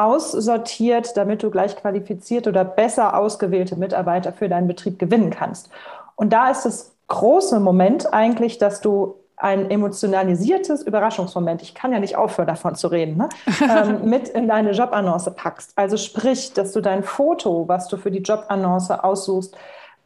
aussortiert, 0.00 1.16
damit 1.16 1.42
du 1.42 1.50
gleich 1.50 1.76
qualifizierte 1.76 2.48
oder 2.50 2.64
besser 2.64 3.16
ausgewählte 3.16 3.76
Mitarbeiter 3.76 4.32
für 4.32 4.48
deinen 4.48 4.66
Betrieb 4.66 4.98
gewinnen 4.98 5.30
kannst. 5.30 5.68
Und 6.16 6.32
da 6.32 6.50
ist 6.50 6.64
das 6.64 6.96
große 7.08 7.60
Moment 7.60 8.12
eigentlich, 8.12 8.58
dass 8.58 8.80
du 8.80 9.16
ein 9.36 9.70
emotionalisiertes 9.70 10.82
Überraschungsmoment, 10.82 11.62
ich 11.62 11.74
kann 11.74 11.92
ja 11.92 11.98
nicht 11.98 12.16
aufhören 12.16 12.46
davon 12.46 12.74
zu 12.74 12.88
reden, 12.88 13.16
ne? 13.16 13.28
ähm, 13.62 14.08
mit 14.08 14.28
in 14.28 14.48
deine 14.48 14.72
Jobannonce 14.72 15.30
packst. 15.34 15.72
Also 15.76 15.96
sprich, 15.96 16.52
dass 16.52 16.72
du 16.72 16.80
dein 16.80 17.02
Foto, 17.02 17.66
was 17.66 17.88
du 17.88 17.96
für 17.96 18.10
die 18.10 18.20
Jobannonce 18.20 18.90
aussuchst, 18.90 19.56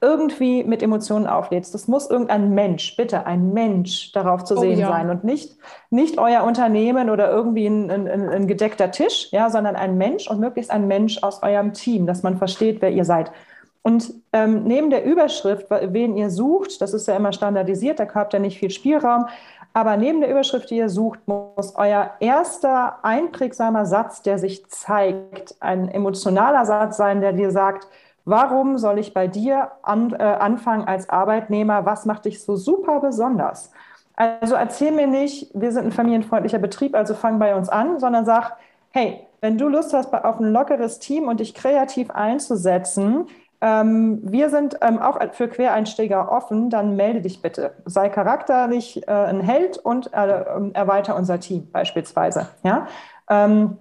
irgendwie 0.04 0.64
mit 0.64 0.82
Emotionen 0.82 1.26
auflädst. 1.26 1.72
Das 1.72 1.88
muss 1.88 2.10
irgendein 2.10 2.50
Mensch, 2.50 2.94
bitte 2.96 3.24
ein 3.24 3.54
Mensch 3.54 4.12
darauf 4.12 4.44
zu 4.44 4.54
oh, 4.56 4.60
sehen 4.60 4.78
ja. 4.78 4.88
sein 4.88 5.08
und 5.08 5.24
nicht, 5.24 5.56
nicht 5.88 6.18
euer 6.18 6.44
Unternehmen 6.44 7.08
oder 7.08 7.30
irgendwie 7.30 7.66
ein, 7.66 7.90
ein, 7.90 8.28
ein, 8.28 8.46
gedeckter 8.46 8.90
Tisch, 8.90 9.28
ja, 9.32 9.48
sondern 9.48 9.76
ein 9.76 9.96
Mensch 9.96 10.28
und 10.28 10.40
möglichst 10.40 10.70
ein 10.70 10.86
Mensch 10.86 11.22
aus 11.22 11.42
eurem 11.42 11.72
Team, 11.72 12.06
dass 12.06 12.22
man 12.22 12.36
versteht, 12.36 12.82
wer 12.82 12.90
ihr 12.90 13.06
seid. 13.06 13.32
Und 13.80 14.12
ähm, 14.32 14.64
neben 14.64 14.90
der 14.90 15.04
Überschrift, 15.04 15.66
wen 15.70 16.16
ihr 16.16 16.30
sucht, 16.30 16.80
das 16.80 16.94
ist 16.94 17.08
ja 17.08 17.16
immer 17.16 17.32
standardisiert, 17.32 17.98
da 17.98 18.06
habt 18.14 18.34
ihr 18.34 18.40
nicht 18.40 18.58
viel 18.58 18.70
Spielraum, 18.70 19.26
aber 19.72 19.96
neben 19.96 20.20
der 20.20 20.30
Überschrift, 20.30 20.70
die 20.70 20.76
ihr 20.76 20.88
sucht, 20.88 21.20
muss 21.26 21.74
euer 21.74 22.12
erster 22.20 23.04
einprägsamer 23.04 23.86
Satz, 23.86 24.22
der 24.22 24.38
sich 24.38 24.66
zeigt, 24.66 25.56
ein 25.60 25.88
emotionaler 25.88 26.64
Satz 26.64 26.96
sein, 26.96 27.20
der 27.20 27.32
dir 27.32 27.50
sagt, 27.50 27.88
Warum 28.24 28.78
soll 28.78 28.98
ich 28.98 29.12
bei 29.12 29.26
dir 29.26 29.72
an, 29.82 30.12
äh, 30.12 30.22
anfangen 30.22 30.86
als 30.86 31.08
Arbeitnehmer? 31.10 31.84
Was 31.84 32.06
macht 32.06 32.24
dich 32.24 32.42
so 32.42 32.56
super 32.56 33.00
besonders? 33.00 33.70
Also 34.16 34.54
erzähl 34.54 34.92
mir 34.92 35.06
nicht, 35.06 35.50
wir 35.54 35.72
sind 35.72 35.86
ein 35.86 35.92
familienfreundlicher 35.92 36.58
Betrieb, 36.58 36.94
also 36.94 37.14
fang 37.14 37.38
bei 37.38 37.54
uns 37.54 37.68
an, 37.68 37.98
sondern 37.98 38.24
sag, 38.24 38.56
hey, 38.90 39.26
wenn 39.40 39.58
du 39.58 39.68
Lust 39.68 39.92
hast 39.92 40.14
auf 40.14 40.40
ein 40.40 40.52
lockeres 40.52 41.00
Team 41.00 41.28
und 41.28 41.40
dich 41.40 41.54
kreativ 41.54 42.10
einzusetzen, 42.10 43.26
ähm, 43.60 44.20
wir 44.22 44.50
sind 44.50 44.76
ähm, 44.82 44.98
auch 45.00 45.18
für 45.32 45.48
Quereinsteiger 45.48 46.30
offen, 46.30 46.70
dann 46.70 46.96
melde 46.96 47.22
dich 47.22 47.42
bitte. 47.42 47.72
Sei 47.86 48.08
charakterlich 48.08 49.06
äh, 49.08 49.10
ein 49.10 49.40
Held 49.40 49.78
und 49.78 50.12
äh, 50.12 50.44
erweiter 50.74 51.16
unser 51.16 51.40
Team 51.40 51.70
beispielsweise. 51.72 52.48
Ja? 52.62 52.86
Ähm, 53.28 53.78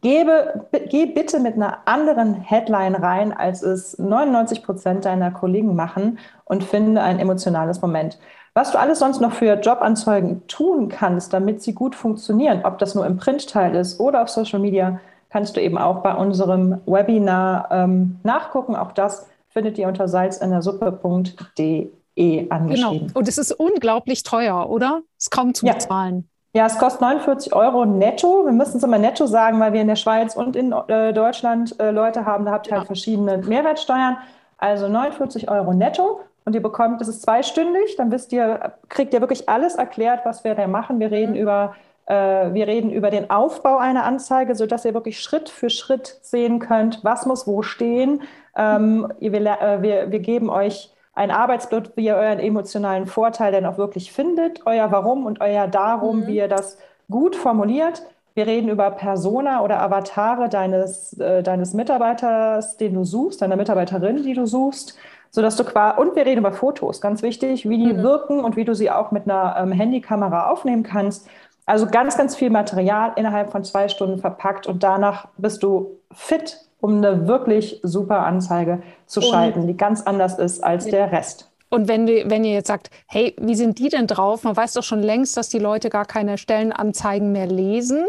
Gebe, 0.00 0.66
geh 0.90 1.06
bitte 1.06 1.40
mit 1.40 1.54
einer 1.54 1.78
anderen 1.86 2.34
Headline 2.34 2.94
rein, 2.94 3.32
als 3.32 3.62
es 3.62 3.98
99 3.98 4.62
Prozent 4.62 5.06
deiner 5.06 5.30
Kollegen 5.30 5.74
machen 5.74 6.18
und 6.44 6.62
finde 6.62 7.02
ein 7.02 7.18
emotionales 7.18 7.80
Moment. 7.80 8.18
Was 8.54 8.72
du 8.72 8.78
alles 8.78 8.98
sonst 8.98 9.20
noch 9.20 9.32
für 9.32 9.54
Jobanzeigen 9.54 10.46
tun 10.46 10.88
kannst, 10.88 11.32
damit 11.32 11.62
sie 11.62 11.74
gut 11.74 11.94
funktionieren, 11.94 12.62
ob 12.64 12.78
das 12.78 12.94
nur 12.94 13.06
im 13.06 13.16
Printteil 13.16 13.74
ist 13.76 13.98
oder 13.98 14.22
auf 14.22 14.28
Social 14.28 14.58
Media, 14.58 15.00
kannst 15.30 15.56
du 15.56 15.60
eben 15.60 15.78
auch 15.78 16.02
bei 16.02 16.14
unserem 16.14 16.80
Webinar 16.86 17.68
ähm, 17.70 18.18
nachgucken. 18.24 18.76
Auch 18.76 18.92
das 18.92 19.26
findet 19.48 19.78
ihr 19.78 19.88
unter 19.88 20.08
salzindersuppe.de 20.08 22.50
angeschrieben. 22.50 23.06
Genau. 23.06 23.18
Und 23.18 23.28
es 23.28 23.38
ist 23.38 23.52
unglaublich 23.52 24.22
teuer, 24.22 24.68
oder? 24.68 25.02
Es 25.16 25.24
ist 25.24 25.30
kaum 25.30 25.54
zu 25.54 25.66
bezahlen. 25.66 26.28
Ja, 26.54 26.66
es 26.66 26.78
kostet 26.78 27.02
49 27.02 27.54
Euro 27.54 27.84
netto. 27.84 28.44
Wir 28.46 28.52
müssen 28.52 28.78
es 28.78 28.82
immer 28.82 28.98
netto 28.98 29.26
sagen, 29.26 29.60
weil 29.60 29.72
wir 29.74 29.82
in 29.82 29.88
der 29.88 29.96
Schweiz 29.96 30.34
und 30.34 30.56
in 30.56 30.72
äh, 30.72 31.12
Deutschland 31.12 31.78
äh, 31.78 31.90
Leute 31.90 32.24
haben. 32.24 32.46
Da 32.46 32.52
habt 32.52 32.66
ihr 32.66 32.72
Ja. 32.72 32.78
halt 32.78 32.86
verschiedene 32.86 33.38
Mehrwertsteuern. 33.38 34.16
Also 34.56 34.88
49 34.88 35.50
Euro 35.50 35.72
netto. 35.74 36.20
Und 36.44 36.54
ihr 36.54 36.62
bekommt, 36.62 37.00
das 37.02 37.08
ist 37.08 37.20
zweistündig, 37.22 37.96
dann 37.96 38.10
wisst 38.10 38.32
ihr, 38.32 38.72
kriegt 38.88 39.12
ihr 39.12 39.20
wirklich 39.20 39.50
alles 39.50 39.74
erklärt, 39.74 40.20
was 40.24 40.44
wir 40.44 40.54
da 40.54 40.66
machen. 40.66 40.98
Wir 40.98 41.10
reden 41.10 41.36
über, 41.36 41.74
äh, 42.06 42.14
wir 42.54 42.66
reden 42.66 42.90
über 42.90 43.10
den 43.10 43.28
Aufbau 43.28 43.76
einer 43.76 44.04
Anzeige, 44.04 44.54
sodass 44.54 44.86
ihr 44.86 44.94
wirklich 44.94 45.20
Schritt 45.20 45.50
für 45.50 45.68
Schritt 45.68 46.18
sehen 46.22 46.58
könnt, 46.58 47.04
was 47.04 47.26
muss 47.26 47.46
wo 47.46 47.60
stehen. 47.60 48.22
Ähm, 48.56 49.12
ihr, 49.20 49.32
wir, 49.32 49.42
äh, 49.60 49.82
wir, 49.82 50.10
wir 50.10 50.18
geben 50.20 50.48
euch 50.48 50.90
ein 51.18 51.30
Arbeitsblatt, 51.30 51.92
wie 51.96 52.06
ihr 52.06 52.14
euren 52.16 52.38
emotionalen 52.38 53.06
Vorteil 53.06 53.52
denn 53.52 53.66
auch 53.66 53.76
wirklich 53.76 54.12
findet, 54.12 54.66
euer 54.66 54.90
Warum 54.92 55.26
und 55.26 55.40
euer 55.40 55.66
Darum, 55.66 56.20
Mhm. 56.20 56.26
wie 56.28 56.36
ihr 56.36 56.48
das 56.48 56.78
gut 57.10 57.36
formuliert. 57.36 58.02
Wir 58.34 58.46
reden 58.46 58.68
über 58.68 58.90
Persona 58.92 59.62
oder 59.64 59.80
Avatare 59.82 60.48
deines, 60.48 61.18
äh, 61.18 61.42
deines 61.42 61.74
Mitarbeiters, 61.74 62.76
den 62.76 62.94
du 62.94 63.04
suchst, 63.04 63.42
deiner 63.42 63.56
Mitarbeiterin, 63.56 64.22
die 64.22 64.34
du 64.34 64.46
suchst, 64.46 64.96
sodass 65.30 65.56
du 65.56 65.64
quasi, 65.64 66.00
und 66.00 66.14
wir 66.14 66.24
reden 66.24 66.38
über 66.38 66.52
Fotos, 66.52 67.00
ganz 67.00 67.20
wichtig, 67.22 67.68
wie 67.68 67.78
die 67.78 67.92
Mhm. 67.94 68.02
wirken 68.02 68.44
und 68.44 68.56
wie 68.56 68.64
du 68.64 68.74
sie 68.74 68.90
auch 68.90 69.10
mit 69.10 69.24
einer 69.28 69.56
ähm, 69.58 69.72
Handykamera 69.72 70.50
aufnehmen 70.50 70.84
kannst. 70.84 71.28
Also 71.66 71.86
ganz, 71.86 72.16
ganz 72.16 72.36
viel 72.36 72.50
Material 72.50 73.12
innerhalb 73.16 73.50
von 73.50 73.64
zwei 73.64 73.88
Stunden 73.88 74.18
verpackt 74.18 74.66
und 74.68 74.82
danach 74.84 75.28
bist 75.36 75.62
du 75.64 75.98
fit, 76.12 76.58
um 76.80 76.98
eine 76.98 77.26
wirklich 77.26 77.80
super 77.82 78.24
Anzeige 78.24 78.82
zu 79.06 79.20
Und- 79.20 79.26
schalten, 79.26 79.66
die 79.66 79.76
ganz 79.76 80.02
anders 80.02 80.38
ist 80.38 80.62
als 80.62 80.86
der 80.86 81.10
Rest. 81.12 81.50
Und 81.70 81.86
wenn, 81.86 82.06
wenn 82.06 82.44
ihr 82.44 82.52
jetzt 82.54 82.68
sagt, 82.68 82.90
hey, 83.06 83.36
wie 83.38 83.54
sind 83.54 83.78
die 83.78 83.90
denn 83.90 84.06
drauf? 84.06 84.42
Man 84.44 84.56
weiß 84.56 84.72
doch 84.72 84.82
schon 84.82 85.02
längst, 85.02 85.36
dass 85.36 85.50
die 85.50 85.58
Leute 85.58 85.90
gar 85.90 86.06
keine 86.06 86.38
Stellenanzeigen 86.38 87.30
mehr 87.30 87.46
lesen. 87.46 88.06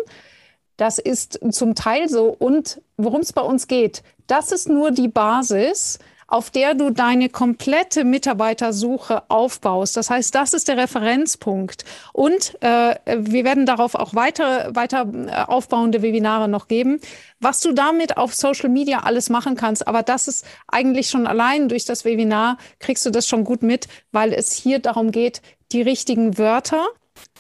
Das 0.78 0.98
ist 0.98 1.40
zum 1.52 1.76
Teil 1.76 2.08
so. 2.08 2.34
Und 2.40 2.82
worum 2.96 3.20
es 3.20 3.34
bei 3.34 3.42
uns 3.42 3.68
geht, 3.68 4.02
das 4.28 4.54
ist 4.54 4.70
nur 4.70 4.92
die 4.92 5.10
Basis, 5.10 6.00
auf 6.30 6.52
der 6.52 6.76
du 6.76 6.92
deine 6.92 7.30
komplette 7.30 8.04
Mitarbeitersuche 8.04 9.24
aufbaust. 9.30 9.98
Das 9.98 10.10
heißt, 10.10 10.34
das 10.36 10.54
ist 10.54 10.68
der 10.68 10.78
Referenzpunkt. 10.78 11.86
Und 12.14 12.56
äh, 12.62 12.96
wir 13.18 13.44
werden 13.44 13.66
darauf 13.66 13.96
auch 13.96 14.14
weitere, 14.14 14.76
weiter 14.76 15.08
äh, 15.12 15.52
aufbauende 15.52 16.02
Webinare 16.04 16.48
noch 16.48 16.68
geben, 16.68 17.02
was 17.40 17.62
du 17.62 17.72
damit 17.72 18.18
auf 18.18 18.36
Social 18.36 18.70
Media 18.70 19.00
alles 19.00 19.30
machen 19.30 19.56
kannst. 19.56 19.88
Aber 19.88 20.04
das 20.04 20.28
ist 20.28 20.46
eigentlich 20.68 21.10
schon 21.10 21.26
allein 21.26 21.68
durch 21.68 21.86
das 21.86 22.06
Webinar, 22.06 22.58
kriegst 22.78 23.06
du 23.06 23.10
das 23.10 23.28
schon 23.28 23.44
gut 23.44 23.64
mit, 23.64 23.88
weil 24.12 24.32
es 24.32 24.54
hier 24.54 24.80
darum 24.80 25.12
geht, 25.12 25.42
die 25.72 25.82
richtigen 25.82 26.38
Wörter 26.38 26.86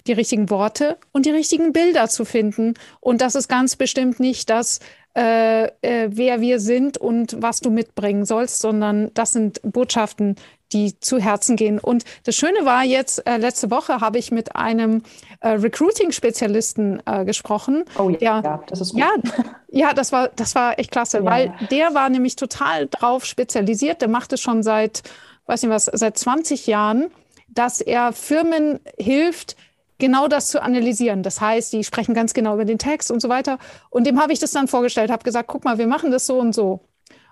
die 0.07 0.13
richtigen 0.13 0.49
Worte 0.49 0.97
und 1.11 1.25
die 1.25 1.31
richtigen 1.31 1.71
Bilder 1.73 2.09
zu 2.09 2.25
finden. 2.25 2.73
Und 2.99 3.21
das 3.21 3.35
ist 3.35 3.47
ganz 3.47 3.75
bestimmt 3.75 4.19
nicht 4.19 4.49
das, 4.49 4.79
äh, 5.15 5.65
äh, 5.81 6.09
wer 6.11 6.39
wir 6.41 6.59
sind 6.59 6.97
und 6.97 7.35
was 7.41 7.59
du 7.59 7.69
mitbringen 7.71 8.25
sollst, 8.25 8.59
sondern 8.59 9.11
das 9.13 9.31
sind 9.31 9.59
Botschaften, 9.63 10.35
die 10.71 10.99
zu 10.99 11.17
Herzen 11.17 11.55
gehen. 11.55 11.79
Und 11.79 12.03
das 12.25 12.35
Schöne 12.35 12.63
war 12.63 12.83
jetzt, 12.83 13.25
äh, 13.27 13.37
letzte 13.37 13.71
Woche 13.71 14.01
habe 14.01 14.19
ich 14.19 14.31
mit 14.31 14.55
einem 14.55 15.01
äh, 15.41 15.49
Recruiting-Spezialisten 15.49 17.01
äh, 17.05 17.25
gesprochen. 17.25 17.85
Oh 17.97 18.09
ja, 18.09 18.17
Ja. 18.19 18.41
ja 18.41 18.63
das 18.67 18.81
ist 18.81 18.91
gut. 18.93 18.99
Ja, 19.01 19.09
ja, 19.69 19.93
das 19.93 20.11
war, 20.11 20.29
das 20.29 20.55
war 20.55 20.77
echt 20.79 20.91
klasse, 20.91 21.17
Ja. 21.19 21.25
weil 21.25 21.53
der 21.71 21.93
war 21.93 22.09
nämlich 22.09 22.35
total 22.35 22.87
drauf 22.87 23.25
spezialisiert. 23.25 24.01
Der 24.01 24.09
macht 24.09 24.33
es 24.33 24.41
schon 24.41 24.63
seit, 24.63 25.03
weiß 25.47 25.63
nicht 25.63 25.71
was, 25.71 25.85
seit 25.85 26.17
20 26.17 26.67
Jahren, 26.67 27.07
dass 27.47 27.81
er 27.81 28.13
Firmen 28.13 28.79
hilft, 28.99 29.55
genau 29.99 30.27
das 30.27 30.47
zu 30.47 30.61
analysieren. 30.61 31.21
Das 31.21 31.39
heißt, 31.39 31.71
die 31.73 31.83
sprechen 31.83 32.15
ganz 32.15 32.33
genau 32.33 32.55
über 32.55 32.65
den 32.65 32.79
Text 32.79 33.11
und 33.11 33.21
so 33.21 33.29
weiter. 33.29 33.59
Und 33.89 34.07
dem 34.07 34.19
habe 34.19 34.33
ich 34.33 34.39
das 34.39 34.51
dann 34.51 34.67
vorgestellt, 34.67 35.11
habe 35.11 35.23
gesagt, 35.23 35.47
guck 35.47 35.65
mal, 35.65 35.77
wir 35.77 35.87
machen 35.87 36.09
das 36.09 36.25
so 36.25 36.39
und 36.39 36.55
so. 36.55 36.81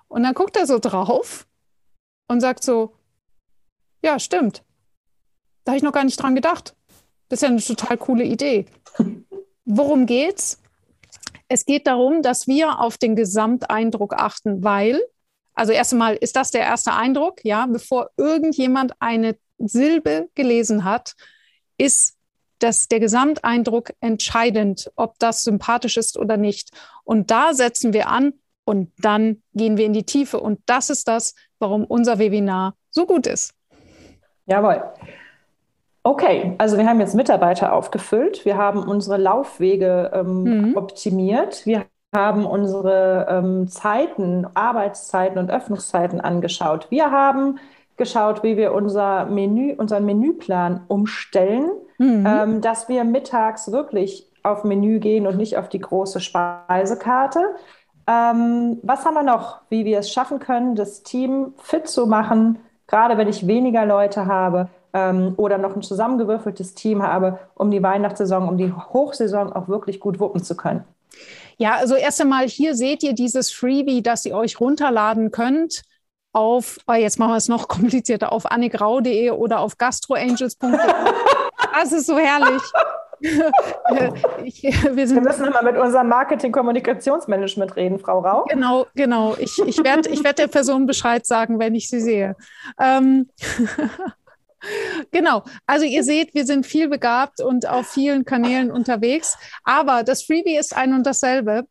Und 0.07 0.23
dann 0.23 0.33
guckt 0.33 0.55
er 0.55 0.67
so 0.67 0.77
drauf 0.79 1.47
und 2.27 2.41
sagt 2.41 2.63
so, 2.63 2.93
ja, 4.03 4.19
stimmt. 4.19 4.63
Da 5.63 5.71
habe 5.71 5.77
ich 5.77 5.83
noch 5.83 5.91
gar 5.91 6.03
nicht 6.03 6.21
dran 6.21 6.35
gedacht. 6.35 6.75
Das 7.29 7.37
ist 7.37 7.41
ja 7.41 7.49
eine 7.49 7.61
total 7.61 7.97
coole 7.97 8.23
Idee. 8.23 8.65
Worum 9.65 10.05
geht's? 10.05 10.61
Es 11.49 11.65
geht 11.65 11.87
darum, 11.87 12.21
dass 12.21 12.47
wir 12.47 12.79
auf 12.79 12.97
den 12.97 13.15
Gesamteindruck 13.15 14.13
achten, 14.13 14.63
weil, 14.63 15.01
also 15.53 15.71
erst 15.71 15.93
einmal 15.93 16.15
ist 16.15 16.35
das 16.35 16.51
der 16.51 16.61
erste 16.61 16.93
Eindruck, 16.93 17.43
ja, 17.43 17.65
bevor 17.65 18.09
irgendjemand 18.17 18.93
eine 18.99 19.37
Silbe 19.57 20.29
gelesen 20.35 20.83
hat, 20.83 21.15
ist 21.77 22.16
das 22.59 22.87
der 22.87 22.99
Gesamteindruck 22.99 23.91
entscheidend, 23.99 24.91
ob 24.95 25.17
das 25.19 25.43
sympathisch 25.43 25.97
ist 25.97 26.17
oder 26.17 26.37
nicht. 26.37 26.71
Und 27.03 27.31
da 27.31 27.53
setzen 27.53 27.93
wir 27.93 28.09
an 28.09 28.33
und 28.65 28.91
dann 28.99 29.41
gehen 29.53 29.77
wir 29.77 29.85
in 29.85 29.93
die 29.93 30.03
Tiefe. 30.05 30.39
Und 30.39 30.59
das 30.65 30.89
ist 30.89 31.07
das, 31.07 31.35
warum 31.59 31.85
unser 31.85 32.19
Webinar 32.19 32.75
so 32.89 33.05
gut 33.05 33.27
ist. 33.27 33.53
Jawohl. 34.45 34.83
Okay, 36.03 36.55
also 36.57 36.77
wir 36.77 36.87
haben 36.87 37.01
jetzt 37.01 37.15
Mitarbeiter 37.15 37.73
aufgefüllt, 37.73 38.45
wir 38.45 38.55
haben 38.57 38.81
unsere 38.87 39.17
Laufwege 39.17 40.11
ähm, 40.13 40.43
Mhm. 40.43 40.77
optimiert, 40.77 41.65
wir 41.65 41.85
haben 42.15 42.45
unsere 42.45 43.27
ähm, 43.29 43.67
Zeiten, 43.67 44.47
Arbeitszeiten 44.53 45.37
und 45.37 45.51
Öffnungszeiten 45.51 46.21
angeschaut. 46.21 46.89
Wir 46.89 47.11
haben 47.11 47.59
geschaut, 47.97 48.43
wie 48.43 48.57
wir 48.57 48.73
unser 48.73 49.25
Menü, 49.25 49.73
unseren 49.77 50.05
Menüplan 50.05 50.83
umstellen, 50.87 51.71
Mhm. 51.99 52.25
ähm, 52.27 52.61
dass 52.61 52.87
wir 52.89 53.03
mittags 53.03 53.71
wirklich 53.71 54.27
auf 54.43 54.63
Menü 54.63 54.99
gehen 54.99 55.25
und 55.27 55.37
nicht 55.37 55.57
auf 55.57 55.67
die 55.67 55.79
große 55.79 56.19
Speisekarte. 56.19 57.39
Ähm, 58.07 58.77
was 58.83 59.03
haben 59.05 59.15
wir 59.15 59.23
noch, 59.23 59.61
wie 59.69 59.83
wir 59.83 59.99
es 59.99 60.11
schaffen 60.11 60.39
können, 60.39 60.75
das 60.75 61.03
Team 61.03 61.53
fit 61.57 61.87
zu 61.87 62.05
machen, 62.05 62.59
gerade 62.87 63.17
wenn 63.17 63.27
ich 63.27 63.47
weniger 63.47 63.85
Leute 63.85 64.27
habe 64.27 64.69
ähm, 64.93 65.33
oder 65.37 65.57
noch 65.57 65.75
ein 65.75 65.81
zusammengewürfeltes 65.81 66.75
Team 66.75 67.03
habe, 67.03 67.39
um 67.55 67.71
die 67.71 67.83
Weihnachtssaison, 67.83 68.47
um 68.47 68.57
die 68.57 68.71
Hochsaison 68.71 69.51
auch 69.51 69.67
wirklich 69.67 69.99
gut 69.99 70.19
wuppen 70.19 70.41
zu 70.41 70.55
können. 70.55 70.83
Ja, 71.57 71.71
also 71.77 71.95
erst 71.95 72.21
einmal 72.21 72.47
hier 72.47 72.75
seht 72.75 73.01
ihr 73.03 73.13
dieses 73.13 73.51
Freebie, 73.51 74.03
das 74.03 74.25
ihr 74.25 74.35
euch 74.35 74.61
runterladen 74.61 75.31
könnt 75.31 75.81
auf, 76.37 76.77
oh, 76.87 76.93
jetzt 76.93 77.17
machen 77.17 77.31
wir 77.31 77.37
es 77.37 77.47
noch 77.47 77.67
komplizierter, 77.67 78.31
auf 78.31 78.45
annegrau.de 78.45 79.31
oder 79.31 79.59
auf 79.59 79.77
gastroangels.de. 79.77 80.77
Das 81.73 81.91
ist 81.91 82.05
so 82.05 82.17
herrlich. 82.17 82.61
ich, 84.43 84.61
wir 84.61 84.95
Wir 84.95 85.21
müssen 85.21 85.45
immer 85.47 85.63
mit 85.63 85.75
unserem 85.75 86.07
Marketing-Kommunikationsmanagement 86.09 87.75
reden, 87.75 87.97
Frau 87.97 88.19
Rau. 88.19 88.45
Genau, 88.45 88.85
genau. 88.93 89.35
Ich, 89.39 89.57
ich 89.65 89.83
werde 89.83 90.09
ich 90.09 90.23
werd 90.23 90.37
der 90.37 90.47
Person 90.47 90.85
Bescheid 90.85 91.25
sagen, 91.25 91.57
wenn 91.57 91.73
ich 91.73 91.89
sie 91.89 92.01
sehe. 92.01 92.35
Ähm, 92.79 93.29
genau. 95.11 95.43
Also 95.65 95.85
ihr 95.85 96.03
seht, 96.03 96.35
wir 96.35 96.45
sind 96.45 96.67
viel 96.67 96.87
begabt 96.87 97.41
und 97.41 97.67
auf 97.67 97.87
vielen 97.87 98.25
Kanälen 98.25 98.69
unterwegs. 98.69 99.35
Aber 99.63 100.03
das 100.03 100.21
Freebie 100.21 100.55
ist 100.55 100.77
ein 100.77 100.93
und 100.93 101.07
dasselbe. 101.07 101.63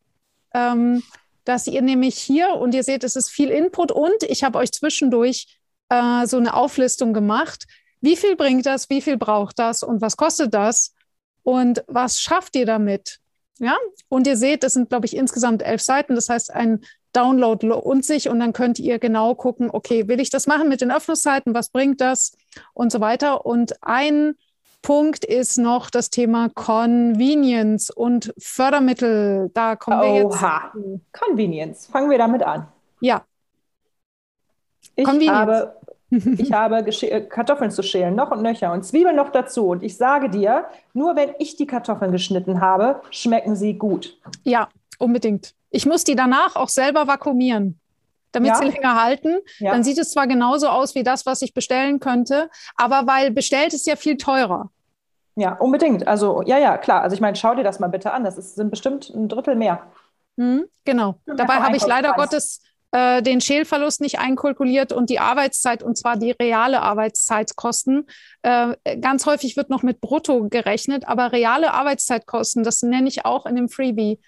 Ähm, 0.53 1.03
dass 1.47 1.67
ihr 1.67 1.81
nämlich 1.81 2.17
hier 2.17 2.55
und 2.55 2.73
ihr 2.73 2.83
seht, 2.83 3.05
es 3.05 3.15
ist 3.15 3.29
viel 3.29 3.49
Input 3.49 3.91
und 3.91 4.23
ich 4.23 4.43
habe 4.43 4.57
euch 4.57 4.71
zwischendurch 4.73 5.57
äh, 5.89 6.25
so 6.27 6.37
eine 6.37 6.53
Auflistung 6.53 7.13
gemacht. 7.13 7.65
Wie 8.01 8.17
viel 8.17 8.35
bringt 8.35 8.65
das? 8.65 8.89
Wie 8.89 9.01
viel 9.01 9.17
braucht 9.17 9.57
das? 9.57 9.81
Und 9.81 10.01
was 10.01 10.17
kostet 10.17 10.53
das? 10.53 10.93
Und 11.43 11.85
was 11.87 12.21
schafft 12.21 12.55
ihr 12.57 12.65
damit? 12.65 13.19
Ja, 13.59 13.77
und 14.09 14.27
ihr 14.27 14.35
seht, 14.35 14.61
das 14.63 14.73
sind, 14.73 14.89
glaube 14.89 15.05
ich, 15.05 15.15
insgesamt 15.15 15.63
elf 15.63 15.81
Seiten. 15.81 16.15
Das 16.15 16.27
heißt, 16.27 16.53
ein 16.53 16.81
Download 17.13 17.65
lohnt 17.65 18.05
sich 18.05 18.27
und 18.27 18.39
dann 18.41 18.51
könnt 18.51 18.77
ihr 18.77 18.99
genau 18.99 19.33
gucken, 19.33 19.69
okay, 19.71 20.07
will 20.09 20.19
ich 20.19 20.29
das 20.29 20.47
machen 20.47 20.67
mit 20.67 20.81
den 20.81 20.91
Öffnungszeiten? 20.91 21.53
Was 21.55 21.69
bringt 21.69 22.01
das? 22.01 22.35
Und 22.73 22.91
so 22.91 22.99
weiter. 22.99 23.45
Und 23.45 23.81
ein 23.81 24.35
Punkt 24.87 25.25
ist 25.25 25.57
noch 25.57 25.89
das 25.89 26.09
Thema 26.09 26.47
Convenience 26.55 27.89
und 27.89 28.33
Fördermittel. 28.37 29.51
Da 29.53 29.75
kommen 29.75 29.99
wir 30.01 30.13
jetzt. 30.15 30.25
Oha. 30.41 30.71
Convenience. 31.11 31.87
Fangen 31.87 32.09
wir 32.09 32.17
damit 32.17 32.41
an. 32.41 32.69
Ja, 33.01 33.23
Ich 34.95 35.05
habe, 35.05 35.75
ich 36.09 36.53
habe 36.53 36.85
Kartoffeln 37.27 37.69
zu 37.69 37.83
schälen, 37.83 38.15
noch 38.15 38.31
und 38.31 38.41
nöcher 38.41 38.71
und 38.71 38.85
Zwiebeln 38.85 39.17
noch 39.17 39.29
dazu. 39.29 39.67
Und 39.67 39.83
ich 39.83 39.97
sage 39.97 40.29
dir, 40.29 40.67
nur 40.93 41.17
wenn 41.17 41.31
ich 41.37 41.57
die 41.57 41.67
Kartoffeln 41.67 42.13
geschnitten 42.13 42.61
habe, 42.61 43.01
schmecken 43.11 43.57
sie 43.57 43.73
gut. 43.73 44.17
ja, 44.45 44.69
unbedingt. 44.99 45.53
Ich 45.69 45.85
muss 45.85 46.05
die 46.05 46.15
danach 46.15 46.55
auch 46.55 46.69
selber 46.69 47.07
vakuumieren, 47.07 47.77
damit 48.31 48.51
Ja. 48.51 48.55
sie 48.55 48.69
länger 48.69 49.03
halten. 49.03 49.35
Ja. 49.59 49.73
Dann 49.73 49.83
sieht 49.83 49.97
es 49.97 50.11
zwar 50.11 50.27
genauso 50.27 50.69
aus 50.69 50.95
wie 50.95 51.03
das, 51.03 51.25
was 51.25 51.41
ich 51.41 51.53
bestellen 51.53 51.99
könnte, 51.99 52.49
aber 52.77 53.05
weil 53.05 53.31
bestellt 53.31 53.73
ist 53.73 53.85
ja 53.85 53.97
viel 53.97 54.15
teurer. 54.15 54.71
Ja, 55.37 55.53
unbedingt. 55.53 56.07
Also, 56.07 56.41
ja, 56.41 56.57
ja, 56.57 56.77
klar. 56.77 57.01
Also, 57.01 57.13
ich 57.13 57.21
meine, 57.21 57.35
schau 57.35 57.53
dir 57.53 57.63
das 57.63 57.79
mal 57.79 57.87
bitte 57.87 58.11
an. 58.11 58.23
Das 58.23 58.37
ist, 58.37 58.55
sind 58.55 58.71
bestimmt 58.71 59.09
ein 59.09 59.29
Drittel 59.29 59.55
mehr. 59.55 59.83
Mhm, 60.35 60.65
genau. 60.83 61.15
Dabei 61.25 61.55
habe 61.55 61.77
ich 61.77 61.85
leider. 61.85 62.13
Gottes 62.13 62.61
äh, 62.91 63.21
den 63.21 63.41
Schälverlust 63.41 64.01
nicht 64.01 64.19
einkalkuliert 64.19 64.93
und 64.93 65.09
die 65.09 65.19
Arbeitszeit, 65.19 65.83
und 65.83 65.97
zwar 65.97 66.17
die 66.17 66.31
reale 66.31 66.81
Arbeitszeitkosten. 66.81 68.07
Äh, 68.43 68.75
ganz 68.99 69.25
häufig 69.25 69.57
wird 69.57 69.69
noch 69.69 69.83
mit 69.83 70.01
Brutto 70.01 70.47
gerechnet, 70.49 71.07
aber 71.07 71.31
reale 71.31 71.73
Arbeitszeitkosten, 71.73 72.63
das 72.63 72.81
nenne 72.81 73.07
ich 73.07 73.25
auch 73.25 73.45
in 73.45 73.55
dem 73.55 73.69
Freebie. 73.69 74.19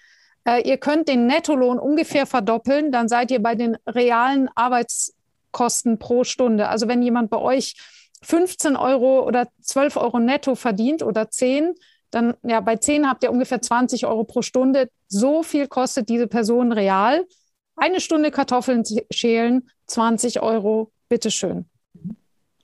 Äh, 0.44 0.68
ihr 0.68 0.76
könnt 0.76 1.08
den 1.08 1.26
Nettolohn 1.26 1.78
ungefähr 1.78 2.26
verdoppeln, 2.26 2.92
dann 2.92 3.08
seid 3.08 3.30
ihr 3.30 3.42
bei 3.42 3.54
den 3.54 3.76
realen 3.86 4.48
Arbeitskosten 4.54 5.98
pro 5.98 6.24
Stunde. 6.24 6.68
Also 6.68 6.86
wenn 6.86 7.02
jemand 7.02 7.30
bei 7.30 7.38
euch 7.38 7.76
15 8.22 8.76
Euro 8.76 9.26
oder 9.26 9.48
12 9.62 9.96
Euro 9.96 10.18
netto 10.18 10.54
verdient 10.54 11.02
oder 11.02 11.30
10, 11.30 11.74
dann 12.10 12.34
ja, 12.42 12.60
bei 12.60 12.76
10 12.76 13.08
habt 13.08 13.22
ihr 13.22 13.30
ungefähr 13.30 13.62
20 13.62 14.06
Euro 14.06 14.24
pro 14.24 14.42
Stunde. 14.42 14.90
So 15.08 15.42
viel 15.42 15.68
kostet 15.68 16.08
diese 16.08 16.26
Person 16.26 16.72
real. 16.72 17.24
Eine 17.76 18.00
Stunde 18.00 18.30
Kartoffeln 18.30 18.84
schälen, 19.10 19.70
20 19.86 20.42
Euro, 20.42 20.90
bitteschön. 21.08 21.66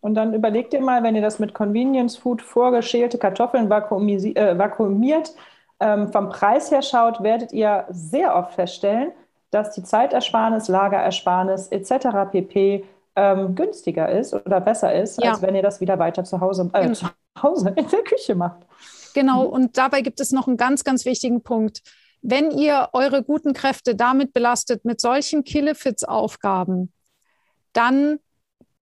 Und 0.00 0.14
dann 0.14 0.34
überlegt 0.34 0.74
ihr 0.74 0.80
mal, 0.80 1.02
wenn 1.02 1.16
ihr 1.16 1.22
das 1.22 1.38
mit 1.38 1.54
Convenience 1.54 2.16
Food 2.16 2.42
vorgeschälte 2.42 3.18
Kartoffeln 3.18 3.66
äh, 3.70 4.58
vakuumiert, 4.58 5.34
ähm, 5.80 6.12
vom 6.12 6.28
Preis 6.28 6.70
her 6.70 6.82
schaut, 6.82 7.22
werdet 7.22 7.52
ihr 7.52 7.86
sehr 7.90 8.34
oft 8.34 8.54
feststellen, 8.54 9.12
dass 9.50 9.74
die 9.74 9.82
Zeitersparnis, 9.82 10.68
Lagerersparnis 10.68 11.68
etc. 11.68 12.30
pp. 12.30 12.84
Ähm, 13.18 13.54
günstiger 13.54 14.10
ist 14.10 14.34
oder 14.34 14.60
besser 14.60 14.94
ist, 14.94 15.22
ja. 15.22 15.30
als 15.30 15.42
wenn 15.42 15.54
ihr 15.54 15.62
das 15.62 15.80
wieder 15.80 15.98
weiter 15.98 16.24
zu 16.24 16.40
Hause, 16.40 16.68
äh, 16.74 16.82
genau. 16.82 16.94
zu 16.94 17.06
Hause 17.42 17.72
in 17.74 17.88
der 17.88 18.02
Küche 18.02 18.34
macht. 18.34 18.66
Genau, 19.14 19.44
mhm. 19.44 19.52
und 19.52 19.78
dabei 19.78 20.02
gibt 20.02 20.20
es 20.20 20.32
noch 20.32 20.46
einen 20.46 20.58
ganz, 20.58 20.84
ganz 20.84 21.06
wichtigen 21.06 21.42
Punkt. 21.42 21.80
Wenn 22.20 22.50
ihr 22.50 22.90
eure 22.92 23.22
guten 23.22 23.54
Kräfte 23.54 23.94
damit 23.94 24.34
belastet, 24.34 24.84
mit 24.84 25.00
solchen 25.00 25.44
Killefits-Aufgaben, 25.44 26.92
dann 27.72 28.18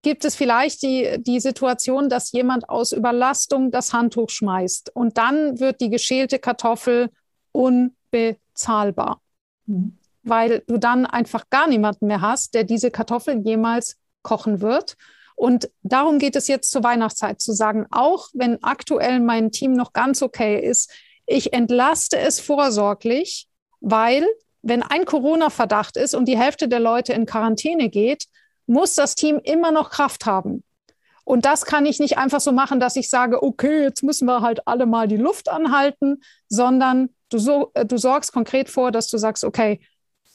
gibt 0.02 0.24
es 0.24 0.36
vielleicht 0.36 0.82
die, 0.82 1.16
die 1.18 1.40
Situation, 1.40 2.08
dass 2.08 2.32
jemand 2.32 2.68
aus 2.68 2.92
Überlastung 2.92 3.70
das 3.70 3.92
Handtuch 3.92 4.30
schmeißt. 4.30 4.94
Und 4.94 5.18
dann 5.18 5.58
wird 5.58 5.80
die 5.80 5.90
geschälte 5.90 6.38
Kartoffel 6.38 7.10
unbezahlbar, 7.52 9.20
mhm. 9.66 9.98
weil 10.22 10.62
du 10.66 10.78
dann 10.78 11.06
einfach 11.06 11.48
gar 11.50 11.66
niemanden 11.66 12.06
mehr 12.06 12.20
hast, 12.20 12.54
der 12.54 12.64
diese 12.64 12.90
Kartoffel 12.90 13.40
jemals 13.44 13.96
kochen 14.24 14.60
wird. 14.60 14.96
Und 15.36 15.70
darum 15.82 16.18
geht 16.18 16.34
es 16.34 16.48
jetzt 16.48 16.72
zur 16.72 16.82
Weihnachtszeit 16.82 17.40
zu 17.40 17.52
sagen, 17.52 17.86
auch 17.92 18.28
wenn 18.34 18.62
aktuell 18.62 19.20
mein 19.20 19.52
Team 19.52 19.72
noch 19.72 19.92
ganz 19.92 20.22
okay 20.22 20.60
ist, 20.60 20.92
ich 21.26 21.52
entlaste 21.52 22.18
es 22.18 22.40
vorsorglich, 22.40 23.46
weil 23.80 24.26
wenn 24.62 24.82
ein 24.82 25.04
Corona-Verdacht 25.04 25.96
ist 25.96 26.14
und 26.14 26.26
die 26.26 26.38
Hälfte 26.38 26.68
der 26.68 26.80
Leute 26.80 27.12
in 27.12 27.26
Quarantäne 27.26 27.88
geht, 27.88 28.26
muss 28.66 28.94
das 28.94 29.14
Team 29.14 29.40
immer 29.42 29.70
noch 29.70 29.90
Kraft 29.90 30.26
haben. 30.26 30.64
Und 31.24 31.46
das 31.46 31.64
kann 31.64 31.86
ich 31.86 32.00
nicht 32.00 32.18
einfach 32.18 32.40
so 32.40 32.52
machen, 32.52 32.80
dass 32.80 32.96
ich 32.96 33.08
sage, 33.08 33.42
okay, 33.42 33.82
jetzt 33.82 34.02
müssen 34.02 34.26
wir 34.26 34.42
halt 34.42 34.66
alle 34.66 34.86
mal 34.86 35.08
die 35.08 35.16
Luft 35.16 35.48
anhalten, 35.48 36.22
sondern 36.48 37.10
du, 37.30 37.38
so, 37.38 37.70
äh, 37.74 37.86
du 37.86 37.96
sorgst 37.96 38.32
konkret 38.32 38.68
vor, 38.68 38.92
dass 38.92 39.08
du 39.08 39.16
sagst, 39.16 39.44
okay, 39.44 39.80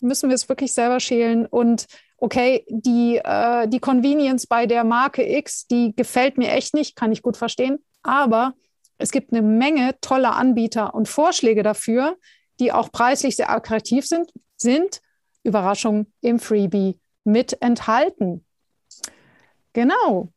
müssen 0.02 0.30
wir 0.30 0.36
es 0.36 0.50
wirklich 0.50 0.74
selber 0.74 1.00
schälen 1.00 1.46
und 1.46 1.86
okay, 2.22 2.66
die, 2.70 3.18
äh, 3.18 3.68
die 3.68 3.80
Convenience 3.80 4.48
bei 4.48 4.66
der 4.66 4.84
Marke 4.84 5.24
X, 5.38 5.68
die 5.68 5.96
gefällt 5.96 6.38
mir 6.38 6.52
echt 6.52 6.74
nicht, 6.74 6.96
kann 6.96 7.12
ich 7.12 7.22
gut 7.22 7.38
verstehen, 7.38 7.80
aber 8.04 8.54
es 8.98 9.12
gibt 9.12 9.32
eine 9.32 9.42
Menge 9.42 9.96
toller 10.02 10.36
Anbieter 10.36 10.94
und 10.94 11.08
Vorschläge 11.08 11.64
dafür, 11.64 12.18
die 12.60 12.72
auch 12.74 12.92
preislich 12.92 13.36
sehr 13.36 13.50
attraktiv 13.50 14.06
sind, 14.06 14.32
sind 14.58 15.02
Überraschung 15.44 16.08
im 16.22 16.40
Freebie 16.40 17.00
mit 17.24 17.62
enthalten. 17.62 18.46
Genau. 19.74 20.30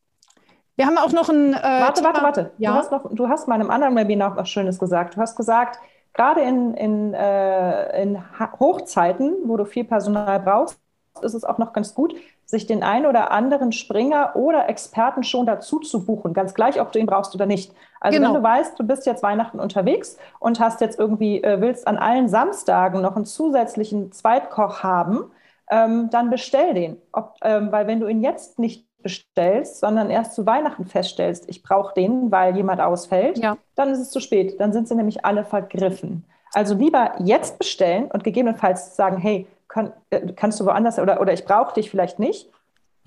Wir 0.75 0.87
haben 0.87 0.97
auch 0.97 1.11
noch 1.11 1.29
ein. 1.29 1.53
Äh, 1.53 1.61
warte, 1.61 2.01
Thema. 2.01 2.13
warte, 2.13 2.23
warte. 2.23 2.51
Ja? 2.57 2.71
Du, 2.71 2.77
hast 2.77 2.91
noch, 2.91 3.13
du 3.13 3.27
hast 3.27 3.47
mal 3.47 3.55
in 3.55 3.61
einem 3.61 3.71
anderen 3.71 3.95
Webinar 3.95 4.35
was 4.35 4.49
Schönes 4.49 4.79
gesagt. 4.79 5.15
Du 5.15 5.21
hast 5.21 5.35
gesagt, 5.35 5.79
gerade 6.13 6.41
in, 6.41 6.73
in, 6.75 7.13
äh, 7.13 8.01
in 8.01 8.19
Hochzeiten, 8.59 9.35
wo 9.45 9.57
du 9.57 9.65
viel 9.65 9.83
Personal 9.83 10.39
brauchst, 10.39 10.79
ist 11.21 11.33
es 11.33 11.43
auch 11.43 11.57
noch 11.57 11.73
ganz 11.73 11.93
gut, 11.93 12.15
sich 12.45 12.65
den 12.67 12.83
einen 12.83 13.05
oder 13.05 13.31
anderen 13.31 13.71
Springer 13.71 14.35
oder 14.35 14.67
Experten 14.69 15.23
schon 15.23 15.45
dazu 15.45 15.79
zu 15.79 16.05
buchen, 16.05 16.33
ganz 16.33 16.53
gleich, 16.53 16.81
ob 16.81 16.91
du 16.91 16.99
ihn 16.99 17.05
brauchst 17.05 17.33
oder 17.35 17.45
nicht. 17.45 17.73
Also 17.99 18.17
genau. 18.17 18.29
wenn 18.29 18.41
du 18.41 18.43
weißt, 18.43 18.79
du 18.79 18.83
bist 18.83 19.05
jetzt 19.05 19.23
Weihnachten 19.23 19.59
unterwegs 19.59 20.17
und 20.39 20.59
hast 20.59 20.81
jetzt 20.81 20.99
irgendwie, 20.99 21.43
äh, 21.43 21.61
willst 21.61 21.87
an 21.87 21.97
allen 21.97 22.27
Samstagen 22.27 23.01
noch 23.01 23.15
einen 23.15 23.25
zusätzlichen 23.25 24.11
Zweitkoch 24.11 24.83
haben, 24.83 25.31
ähm, 25.71 26.09
dann 26.11 26.29
bestell 26.29 26.73
den. 26.73 26.97
Ob, 27.11 27.35
ähm, 27.43 27.71
weil 27.71 27.87
wenn 27.87 27.99
du 27.99 28.07
ihn 28.07 28.21
jetzt 28.21 28.59
nicht 28.59 28.87
bestellst, 29.01 29.79
sondern 29.79 30.09
erst 30.09 30.33
zu 30.33 30.45
Weihnachten 30.45 30.85
feststellst, 30.85 31.45
ich 31.49 31.61
brauche 31.61 31.93
den, 31.93 32.31
weil 32.31 32.55
jemand 32.55 32.81
ausfällt, 32.81 33.37
ja. 33.37 33.57
dann 33.75 33.89
ist 33.89 33.99
es 33.99 34.11
zu 34.11 34.19
spät. 34.19 34.59
Dann 34.59 34.73
sind 34.73 34.87
sie 34.87 34.95
nämlich 34.95 35.25
alle 35.25 35.43
vergriffen. 35.43 36.25
Also 36.53 36.75
lieber 36.75 37.13
jetzt 37.19 37.57
bestellen 37.57 38.09
und 38.11 38.23
gegebenenfalls 38.23 38.95
sagen, 38.95 39.17
hey, 39.17 39.47
kann, 39.73 39.91
äh, 40.11 40.33
kannst 40.33 40.59
du 40.59 40.65
woanders 40.65 40.99
oder, 40.99 41.19
oder 41.19 41.33
ich 41.33 41.45
brauche 41.45 41.73
dich 41.73 41.89
vielleicht 41.89 42.19
nicht, 42.19 42.47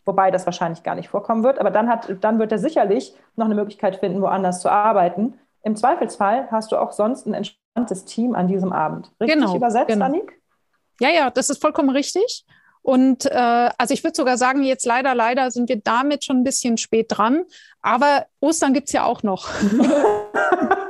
wobei 0.04 0.32
das 0.32 0.46
wahrscheinlich 0.46 0.82
gar 0.82 0.96
nicht 0.96 1.08
vorkommen 1.08 1.44
wird, 1.44 1.60
aber 1.60 1.70
dann, 1.70 1.88
hat, 1.88 2.08
dann 2.22 2.40
wird 2.40 2.50
er 2.50 2.58
sicherlich 2.58 3.14
noch 3.36 3.46
eine 3.46 3.54
Möglichkeit 3.54 3.96
finden, 3.96 4.20
woanders 4.20 4.60
zu 4.60 4.68
arbeiten. 4.68 5.38
Im 5.62 5.76
Zweifelsfall 5.76 6.48
hast 6.50 6.72
du 6.72 6.76
auch 6.76 6.90
sonst 6.90 7.26
ein 7.26 7.34
entspanntes 7.34 8.04
Team 8.04 8.34
an 8.34 8.48
diesem 8.48 8.72
Abend. 8.72 9.12
Richtig 9.20 9.38
genau, 9.38 9.54
übersetzt, 9.54 9.88
genau. 9.88 10.06
Annik? 10.06 10.40
Ja, 11.00 11.10
ja, 11.10 11.30
das 11.30 11.50
ist 11.50 11.62
vollkommen 11.62 11.90
richtig. 11.90 12.44
Und 12.82 13.26
äh, 13.26 13.70
also 13.78 13.94
ich 13.94 14.02
würde 14.02 14.16
sogar 14.16 14.36
sagen, 14.36 14.62
jetzt 14.64 14.86
leider, 14.86 15.14
leider 15.14 15.52
sind 15.52 15.68
wir 15.68 15.80
damit 15.80 16.24
schon 16.24 16.38
ein 16.38 16.44
bisschen 16.44 16.78
spät 16.78 17.06
dran. 17.08 17.44
Aber 17.80 18.26
Ostern 18.40 18.74
gibt 18.74 18.88
es 18.88 18.92
ja 18.92 19.04
auch 19.04 19.22
noch. 19.22 19.48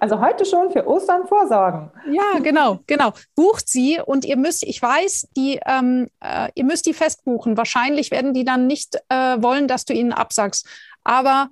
Also 0.00 0.20
heute 0.20 0.44
schon 0.44 0.70
für 0.70 0.86
Ostern 0.86 1.26
vorsorgen. 1.26 1.90
Ja, 2.10 2.38
genau, 2.40 2.80
genau. 2.86 3.12
Bucht 3.34 3.68
sie 3.68 4.00
und 4.04 4.24
ihr 4.24 4.36
müsst, 4.36 4.62
ich 4.62 4.80
weiß, 4.80 5.28
die, 5.36 5.60
ähm, 5.66 6.08
äh, 6.20 6.48
ihr 6.54 6.64
müsst 6.64 6.86
die 6.86 6.94
festbuchen. 6.94 7.56
Wahrscheinlich 7.56 8.10
werden 8.10 8.34
die 8.34 8.44
dann 8.44 8.66
nicht 8.66 8.96
äh, 9.08 9.42
wollen, 9.42 9.68
dass 9.68 9.84
du 9.84 9.92
ihnen 9.92 10.12
absagst. 10.12 10.66
Aber 11.04 11.50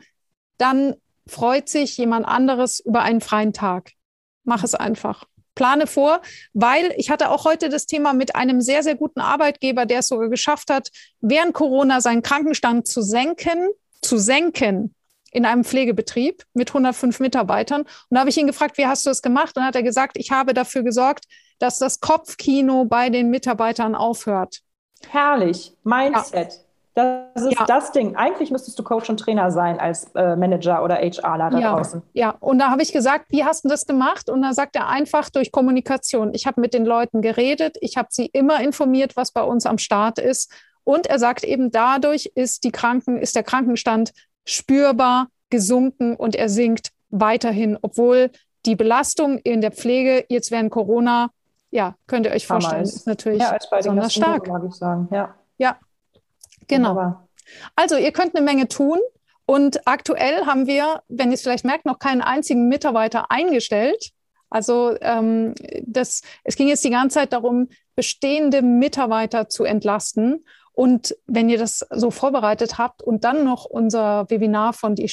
dann 0.59 0.95
freut 1.27 1.69
sich 1.69 1.97
jemand 1.97 2.27
anderes 2.27 2.81
über 2.81 3.03
einen 3.03 3.21
freien 3.21 3.53
Tag. 3.53 3.93
Mach 4.45 4.65
es 4.65 4.75
einfach. 4.75 5.25
Plane 5.55 5.87
vor, 5.87 6.23
weil 6.55 6.93
ich 6.97 7.11
hatte 7.11 7.29
auch 7.29 7.45
heute 7.45 7.69
das 7.69 7.87
Thema 7.87 8.15
mit 8.15 8.35
einem 8.35 8.61
sehr, 8.61 8.83
sehr 8.83 8.95
guten 8.95 9.21
Arbeitgeber, 9.21 9.85
der 9.85 9.99
es 9.99 10.09
sogar 10.09 10.29
geschafft 10.29 10.71
hat, 10.71 10.91
während 11.21 11.53
Corona 11.55 12.01
seinen 12.01 12.23
Krankenstand 12.23 12.87
zu 12.87 13.03
senken, 13.03 13.69
zu 14.01 14.17
senken 14.17 14.95
in 15.31 15.45
einem 15.47 15.65
Pflegebetrieb 15.65 16.45
mit 16.55 16.71
105 16.71 17.21
Mitarbeitern. 17.21 17.83
Und 17.83 17.89
da 18.11 18.21
habe 18.21 18.31
ich 18.31 18.39
ihn 18.39 18.47
gefragt, 18.47 18.79
wie 18.79 18.87
hast 18.87 19.07
du 19.07 19.11
das 19.11 19.23
gemacht? 19.23 19.57
Und 19.57 19.65
hat 19.65 19.77
er 19.77 19.83
gesagt, 19.83 20.17
ich 20.17 20.31
habe 20.31 20.55
dafür 20.55 20.83
gesorgt, 20.83 21.25
dass 21.59 21.79
das 21.79 22.01
Kopfkino 22.01 22.85
bei 22.85 23.11
den 23.11 23.31
Mitarbeitern 23.31 23.95
aufhört. 23.95 24.61
Herrlich. 25.09 25.77
Mindset. 25.85 26.53
Ja. 26.53 26.61
Das 26.95 27.45
ist 27.45 27.59
ja. 27.59 27.65
das 27.67 27.93
Ding. 27.93 28.17
Eigentlich 28.17 28.51
müsstest 28.51 28.79
du 28.79 28.83
Coach 28.83 29.09
und 29.09 29.19
Trainer 29.19 29.51
sein 29.51 29.79
als 29.79 30.11
äh, 30.15 30.35
Manager 30.35 30.83
oder 30.83 30.97
HRler 30.97 31.51
da 31.51 31.59
ja. 31.59 31.75
draußen. 31.75 32.03
Ja, 32.13 32.31
und 32.41 32.59
da 32.59 32.71
habe 32.71 32.83
ich 32.83 32.93
gesagt, 32.93 33.27
wie 33.29 33.45
hast 33.45 33.65
du 33.65 33.69
das 33.69 33.87
gemacht? 33.87 34.29
Und 34.29 34.43
da 34.43 34.53
sagt 34.53 34.75
er 34.75 34.89
einfach 34.89 35.31
durch 35.31 35.53
Kommunikation. 35.53 36.35
Ich 36.35 36.47
habe 36.47 36.61
mit 36.61 36.75
den 36.75 36.85
Leuten 36.85 37.23
geredet, 37.23 37.77
ich 37.81 37.97
habe 37.97 38.09
sie 38.11 38.27
immer 38.27 38.61
informiert, 38.61 39.17
was 39.17 39.31
bei 39.31 39.43
uns 39.43 39.67
am 39.67 39.79
Start 39.79 40.19
ist. 40.19 40.53
Und 40.83 41.07
er 41.07 41.19
sagt 41.19 41.45
eben, 41.45 41.71
dadurch 41.71 42.33
ist, 42.35 42.65
die 42.65 42.73
Kranken, 42.73 43.19
ist 43.19 43.37
der 43.37 43.45
Krankenstand 43.45 44.13
spürbar 44.51 45.29
gesunken 45.49 46.17
und 46.17 46.37
er 46.37 46.49
sinkt 46.49 46.93
weiterhin, 47.11 47.79
obwohl 47.81 48.31
die 48.67 48.77
Belastung 48.77 49.39
in 49.39 49.61
der 49.61 49.73
Pflege 49.73 50.25
jetzt 50.29 50.51
während 50.51 50.71
Corona, 50.71 51.31
ja, 51.71 51.97
könnt 52.07 52.27
ihr 52.27 52.33
euch 52.33 52.47
vorstellen, 52.47 52.83
ist, 52.83 52.97
ist 52.97 53.07
natürlich 53.07 53.41
ja, 53.41 53.57
besonders 53.71 54.13
stark. 54.13 54.49
Mag 54.49 54.63
ich 54.67 54.75
sagen. 54.75 55.09
Ja, 55.11 55.35
ja 55.59 55.79
genau. 56.69 56.91
Wunderbar. 56.91 57.29
Also 57.77 57.97
ihr 57.97 58.13
könnt 58.13 58.35
eine 58.35 58.45
Menge 58.45 58.69
tun. 58.69 58.99
Und 59.47 59.89
aktuell 59.89 60.47
haben 60.47 60.69
wir, 60.69 61.03
wenn 61.09 61.31
ihr 61.31 61.35
es 61.35 61.43
vielleicht 61.43 61.65
merkt, 61.65 61.85
noch 61.85 61.99
keinen 61.99 62.21
einzigen 62.21 62.69
Mitarbeiter 62.69 63.33
eingestellt. 63.33 64.13
Also 64.49 64.97
ähm, 65.01 65.55
das, 65.83 66.23
es 66.45 66.55
ging 66.55 66.69
jetzt 66.69 66.85
die 66.85 66.91
ganze 66.91 67.15
Zeit 67.15 67.33
darum, 67.33 67.69
bestehende 67.97 68.63
Mitarbeiter 68.63 69.49
zu 69.49 69.65
entlasten. 69.65 70.45
Und 70.81 71.15
wenn 71.27 71.51
ihr 71.51 71.59
das 71.59 71.87
so 71.91 72.11
vorbereitet 72.11 72.79
habt 72.79 73.03
und 73.03 73.25
dann 73.25 73.45
noch 73.45 73.67
unser 73.67 74.31
Webinar 74.31 74.73
von 74.73 74.95
die, 74.95 75.13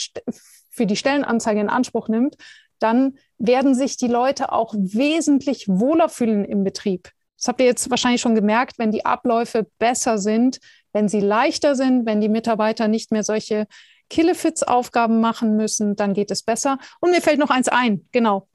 für 0.69 0.85
die 0.85 0.95
Stellenanzeige 0.95 1.59
in 1.59 1.67
Anspruch 1.67 2.07
nimmt, 2.07 2.37
dann 2.79 3.17
werden 3.37 3.75
sich 3.75 3.97
die 3.97 4.07
Leute 4.07 4.53
auch 4.53 4.73
wesentlich 4.77 5.67
wohler 5.67 6.07
fühlen 6.07 6.45
im 6.45 6.63
Betrieb. 6.63 7.11
Das 7.35 7.49
habt 7.49 7.59
ihr 7.59 7.65
jetzt 7.65 7.89
wahrscheinlich 7.89 8.21
schon 8.21 8.33
gemerkt, 8.33 8.79
wenn 8.79 8.91
die 8.91 9.03
Abläufe 9.03 9.67
besser 9.77 10.19
sind, 10.19 10.61
wenn 10.93 11.09
sie 11.09 11.19
leichter 11.19 11.75
sind, 11.75 12.05
wenn 12.05 12.21
die 12.21 12.29
Mitarbeiter 12.29 12.87
nicht 12.87 13.11
mehr 13.11 13.23
solche 13.25 13.67
Killefits-Aufgaben 14.09 15.19
machen 15.19 15.57
müssen, 15.57 15.97
dann 15.97 16.13
geht 16.13 16.31
es 16.31 16.43
besser. 16.43 16.79
Und 17.01 17.11
mir 17.11 17.21
fällt 17.21 17.39
noch 17.39 17.49
eins 17.49 17.67
ein, 17.67 18.07
genau. 18.13 18.47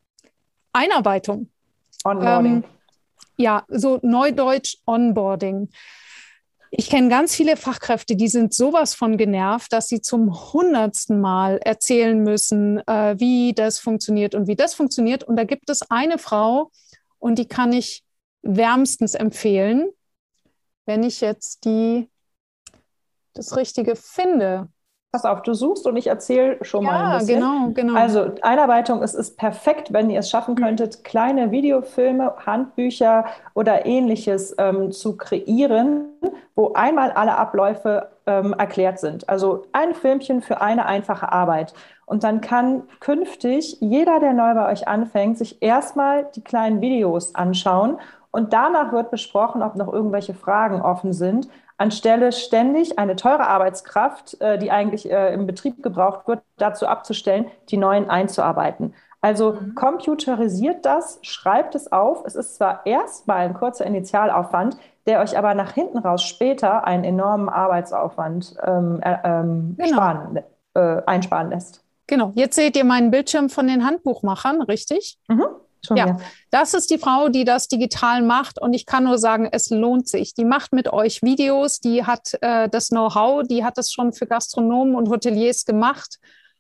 Einarbeitung. 0.73 1.51
Onboarding. 2.05 2.55
Ähm, 2.55 2.65
ja, 3.37 3.65
so 3.69 3.99
neudeutsch 4.01 4.79
Onboarding. 4.87 5.69
Ich 6.75 6.89
kenne 6.89 7.11
ganz 7.11 7.35
viele 7.35 7.59
Fachkräfte, 7.59 8.17
die 8.17 8.29
sind 8.29 8.55
sowas 8.55 8.95
von 8.95 9.19
genervt, 9.19 9.73
dass 9.75 9.89
sie 9.89 10.01
zum 10.01 10.53
hundertsten 10.53 11.21
Mal 11.21 11.59
erzählen 11.59 12.19
müssen, 12.23 12.79
äh, 12.89 13.15
wie 13.19 13.53
das 13.53 13.79
funktioniert 13.79 14.35
und 14.35 14.47
wie 14.47 14.57
das 14.57 14.73
funktioniert. 14.73 15.23
Und 15.23 15.37
da 15.37 15.45
gibt 15.45 15.69
es 15.69 15.83
eine 15.91 16.17
Frau, 16.17 16.71
und 17.23 17.39
die 17.39 17.47
kann 17.47 17.73
ich 17.73 18.03
wärmstens 18.43 19.15
empfehlen, 19.15 19.93
wenn 20.87 21.05
ich 21.05 21.21
jetzt 21.21 21.65
die 21.65 22.11
das 23.33 23.57
Richtige 23.57 23.95
finde. 23.95 24.69
Pass 25.15 25.27
auf, 25.27 25.43
du 25.43 25.53
suchst 25.53 25.87
und 25.87 25.97
ich 25.99 26.07
erzähle 26.07 26.57
schon 26.65 26.87
ja, 26.87 26.91
mal 26.91 27.13
ein 27.13 27.19
bisschen. 27.19 27.41
genau, 27.41 27.69
genau. 27.75 28.01
Also 28.01 28.31
Einarbeitung, 28.41 29.03
es 29.03 29.15
ist 29.15 29.37
perfekt, 29.37 29.93
wenn 29.93 30.09
ihr 30.09 30.21
es 30.21 30.31
schaffen 30.31 30.55
könntet, 30.55 31.05
kleine 31.05 31.51
Videofilme, 31.51 32.33
Handbücher 32.47 33.27
oder 33.53 33.85
ähnliches 33.85 34.55
ähm, 34.57 34.91
zu 34.91 35.19
kreieren, 35.19 36.07
wo 36.55 36.73
einmal 36.73 37.11
alle 37.11 37.37
Abläufe 37.37 38.09
ähm, 38.25 38.55
erklärt 38.55 39.01
sind. 39.01 39.29
Also 39.29 39.67
ein 39.73 39.95
Filmchen 39.95 40.41
für 40.41 40.63
eine 40.63 40.87
einfache 40.87 41.31
Arbeit. 41.31 41.75
Und 42.07 42.25
dann 42.25 42.41
kann 42.41 42.85
künftig 43.01 43.77
jeder, 43.81 44.19
der 44.19 44.33
neu 44.33 44.55
bei 44.55 44.73
euch 44.73 44.89
anfängt, 44.89 45.37
sich 45.37 45.61
erstmal 45.61 46.27
die 46.35 46.43
kleinen 46.43 46.81
Videos 46.81 47.35
anschauen 47.35 47.99
und 48.33 48.53
danach 48.53 48.93
wird 48.93 49.13
besprochen, 49.13 49.63
ob 49.63 49.77
noch 49.77 49.93
irgendwelche 49.93 50.35
Fragen 50.35 50.83
offen 50.83 51.13
sind 51.13 51.49
anstelle 51.83 52.31
ständig 52.31 52.99
eine 52.99 53.17
teure 53.17 53.49
Arbeitskraft, 53.49 54.41
äh, 54.41 54.57
die 54.59 54.71
eigentlich 54.71 55.11
äh, 55.11 55.35
im 55.35 55.47
Betrieb 55.47 55.83
gebraucht 55.83 56.29
wird, 56.29 56.41
dazu 56.57 56.87
abzustellen, 56.87 57.47
die 57.69 57.77
neuen 57.77 58.09
einzuarbeiten. 58.09 58.95
Also 59.21 59.53
mhm. 59.53 59.75
computerisiert 59.75 60.85
das, 60.85 61.19
schreibt 61.23 61.75
es 61.75 61.91
auf. 61.91 62.25
Es 62.25 62.37
ist 62.37 62.57
zwar 62.57 62.87
erstmal 62.87 63.39
ein 63.39 63.55
kurzer 63.55 63.85
Initialaufwand, 63.85 64.77
der 65.07 65.21
euch 65.21 65.37
aber 65.37 65.55
nach 65.55 65.73
hinten 65.73 65.99
raus 65.99 66.23
später 66.23 66.85
einen 66.85 67.05
enormen 67.05 67.49
Arbeitsaufwand 67.49 68.55
ähm, 68.65 69.01
äh, 69.03 69.17
ähm, 69.25 69.75
genau. 69.77 69.93
sparen, 69.93 70.41
äh, 70.75 71.03
einsparen 71.07 71.51
lässt. 71.51 71.85
Genau, 72.07 72.33
jetzt 72.35 72.57
seht 72.57 72.77
ihr 72.77 72.85
meinen 72.85 73.11
Bildschirm 73.11 73.49
von 73.49 73.67
den 73.67 73.85
Handbuchmachern, 73.85 74.63
richtig? 74.63 75.19
Mhm. 75.29 75.47
Schon 75.85 75.97
ja, 75.97 76.07
mehr. 76.07 76.21
das 76.51 76.75
ist 76.75 76.91
die 76.91 76.99
Frau, 76.99 77.29
die 77.29 77.45
das 77.45 77.67
digital 77.67 78.23
macht 78.23 78.61
und 78.61 78.73
ich 78.73 78.87
kann 78.87 79.05
nur 79.05 79.19
sagen, 79.19 79.49
es 79.51 79.71
lohnt 79.71 80.09
sich. 80.09 80.33
Die 80.35 80.45
macht 80.45 80.73
mit 80.73 80.93
euch 80.93 81.23
Videos, 81.23 81.81
die 81.81 82.05
hat 82.05 82.39
äh, 82.41 82.69
das 82.69 82.91
Know-how, 82.91 83.43
die 83.43 83.65
hat 83.65 83.79
das 83.79 83.93
schon 83.93 84.13
für 84.13 84.27
Gastronomen 84.27 84.95
und 84.95 85.09
Hoteliers 85.09 85.65
gemacht 85.65 86.19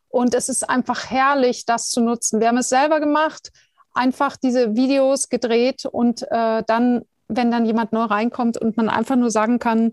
und 0.09 0.35
es 0.35 0.49
ist 0.49 0.69
einfach 0.69 1.11
herrlich, 1.11 1.67
das 1.67 1.89
zu 1.89 2.01
nutzen. 2.01 2.41
Wir 2.41 2.49
haben 2.49 2.59
es 2.59 2.69
selber 2.69 2.99
gemacht, 2.99 3.53
einfach 3.95 4.37
diese 4.37 4.75
Videos 4.75 5.29
gedreht 5.29 5.87
und 5.87 6.23
äh, 6.31 6.63
dann, 6.67 7.03
wenn 7.29 7.51
dann 7.51 7.65
jemand 7.65 7.93
neu 7.93 8.05
reinkommt 8.05 8.59
und 8.59 8.77
man 8.77 8.89
einfach 8.89 9.17
nur 9.17 9.31
sagen 9.31 9.59
kann, 9.59 9.93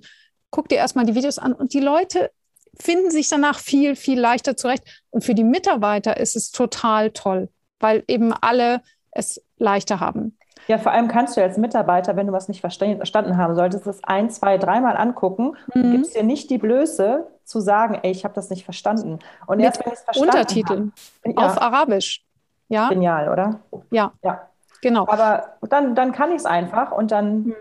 guck 0.50 0.70
dir 0.70 0.76
erstmal 0.78 1.06
die 1.06 1.16
Videos 1.16 1.38
an 1.38 1.54
und 1.54 1.74
die 1.74 1.80
Leute 1.80 2.32
finden 2.80 3.12
sich 3.12 3.28
danach 3.28 3.60
viel, 3.60 3.96
viel 3.96 4.20
leichter 4.20 4.58
zurecht. 4.58 4.84
Und 5.10 5.24
für 5.24 5.36
die 5.36 5.44
Mitarbeiter 5.44 6.18
ist 6.18 6.36
es 6.36 6.52
total 6.52 7.12
toll, 7.12 7.50
weil 7.80 8.04
eben 8.08 8.34
alle 8.34 8.82
es 9.12 9.42
leichter 9.58 10.00
haben. 10.00 10.38
Ja, 10.68 10.78
vor 10.78 10.92
allem 10.92 11.08
kannst 11.08 11.36
du 11.36 11.42
als 11.42 11.58
Mitarbeiter, 11.58 12.16
wenn 12.16 12.28
du 12.28 12.34
was 12.34 12.48
nicht 12.48 12.62
verstanden 12.62 13.38
haben 13.38 13.56
solltest, 13.56 13.88
es 13.88 14.04
ein, 14.04 14.30
zwei, 14.30 14.58
dreimal 14.58 14.98
angucken 14.98 15.56
mhm. 15.74 15.84
und 15.84 15.92
gibst 15.92 16.16
dir 16.16 16.24
nicht 16.24 16.50
die 16.50 16.58
Blöße 16.58 17.28
zu 17.44 17.60
sagen, 17.60 18.00
ey, 18.04 18.12
ich 18.12 18.24
habe 18.24 18.36
das 18.36 18.50
nicht 18.50 18.66
verstanden. 18.66 19.20
Und 19.48 19.58
Mit 19.58 19.66
erst 19.66 19.84
wenn 19.84 19.94
ich 19.94 20.00
es 20.00 20.04
verstanden 20.04 20.30
Untertiteln 20.30 20.94
habe, 21.26 21.36
ja, 21.42 21.48
auf 21.48 21.62
Arabisch. 21.62 22.24
Ja. 22.68 22.90
Genial, 22.90 23.30
oder? 23.30 23.60
Ja. 23.90 24.14
Ja. 24.24 24.48
Genau. 24.82 25.08
Aber 25.08 25.58
dann, 25.68 25.96
dann 25.96 26.12
kann 26.12 26.30
ich 26.30 26.38
es 26.38 26.46
einfach 26.46 26.92
und 26.92 27.12
dann 27.12 27.48
mhm 27.48 27.56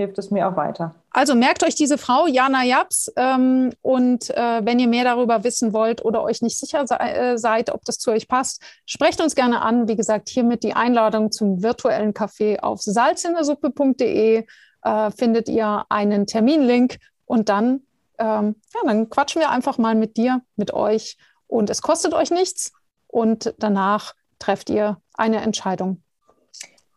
hilft 0.00 0.18
es 0.18 0.30
mir 0.30 0.48
auch 0.48 0.56
weiter. 0.56 0.94
Also 1.10 1.34
merkt 1.34 1.62
euch 1.62 1.74
diese 1.74 1.98
Frau, 1.98 2.26
Jana 2.26 2.64
Japs. 2.64 3.12
Ähm, 3.16 3.72
und 3.82 4.30
äh, 4.30 4.64
wenn 4.64 4.78
ihr 4.78 4.88
mehr 4.88 5.04
darüber 5.04 5.44
wissen 5.44 5.72
wollt 5.72 6.04
oder 6.04 6.22
euch 6.22 6.42
nicht 6.42 6.58
sicher 6.58 6.86
se 6.86 6.98
äh, 6.98 7.36
seid, 7.36 7.70
ob 7.70 7.84
das 7.84 7.98
zu 7.98 8.10
euch 8.10 8.28
passt, 8.28 8.62
sprecht 8.86 9.20
uns 9.20 9.34
gerne 9.34 9.60
an. 9.62 9.88
Wie 9.88 9.96
gesagt, 9.96 10.28
hiermit 10.28 10.62
die 10.62 10.74
Einladung 10.74 11.30
zum 11.30 11.62
virtuellen 11.62 12.14
Café 12.14 12.60
auf 12.60 12.80
salzindersuppe.de 12.80 14.46
äh, 14.82 15.10
findet 15.10 15.48
ihr 15.48 15.84
einen 15.88 16.26
Terminlink 16.26 16.98
und 17.26 17.48
dann, 17.48 17.82
ähm, 18.18 18.56
ja, 18.74 18.80
dann 18.84 19.10
quatschen 19.10 19.40
wir 19.40 19.50
einfach 19.50 19.78
mal 19.78 19.94
mit 19.94 20.16
dir, 20.16 20.40
mit 20.56 20.72
euch. 20.72 21.18
Und 21.46 21.68
es 21.68 21.82
kostet 21.82 22.14
euch 22.14 22.30
nichts 22.30 22.72
und 23.06 23.54
danach 23.58 24.14
trefft 24.38 24.70
ihr 24.70 25.00
eine 25.14 25.42
Entscheidung. 25.42 26.02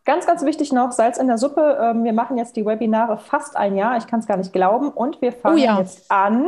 Ganz, 0.06 0.26
ganz 0.26 0.43
wichtig 0.43 0.74
noch, 0.74 0.91
Salz 0.91 1.18
in 1.18 1.28
der 1.28 1.38
Suppe. 1.38 1.78
Ähm, 1.82 2.04
wir 2.04 2.12
machen 2.12 2.38
jetzt 2.38 2.58
die 2.58 2.66
Webinare 2.66 3.18
fast 3.18 3.56
ein 3.56 3.76
Jahr. 3.76 3.95
Ich 3.97 4.06
kann 4.06 4.20
es 4.20 4.28
gar 4.28 4.38
nicht 4.38 4.51
glauben. 4.51 4.89
Und 4.89 5.22
wir 5.22 5.32
fangen 5.32 5.56
oh 5.56 5.64
ja. 5.64 5.80
jetzt 5.80 6.12
an, 6.12 6.47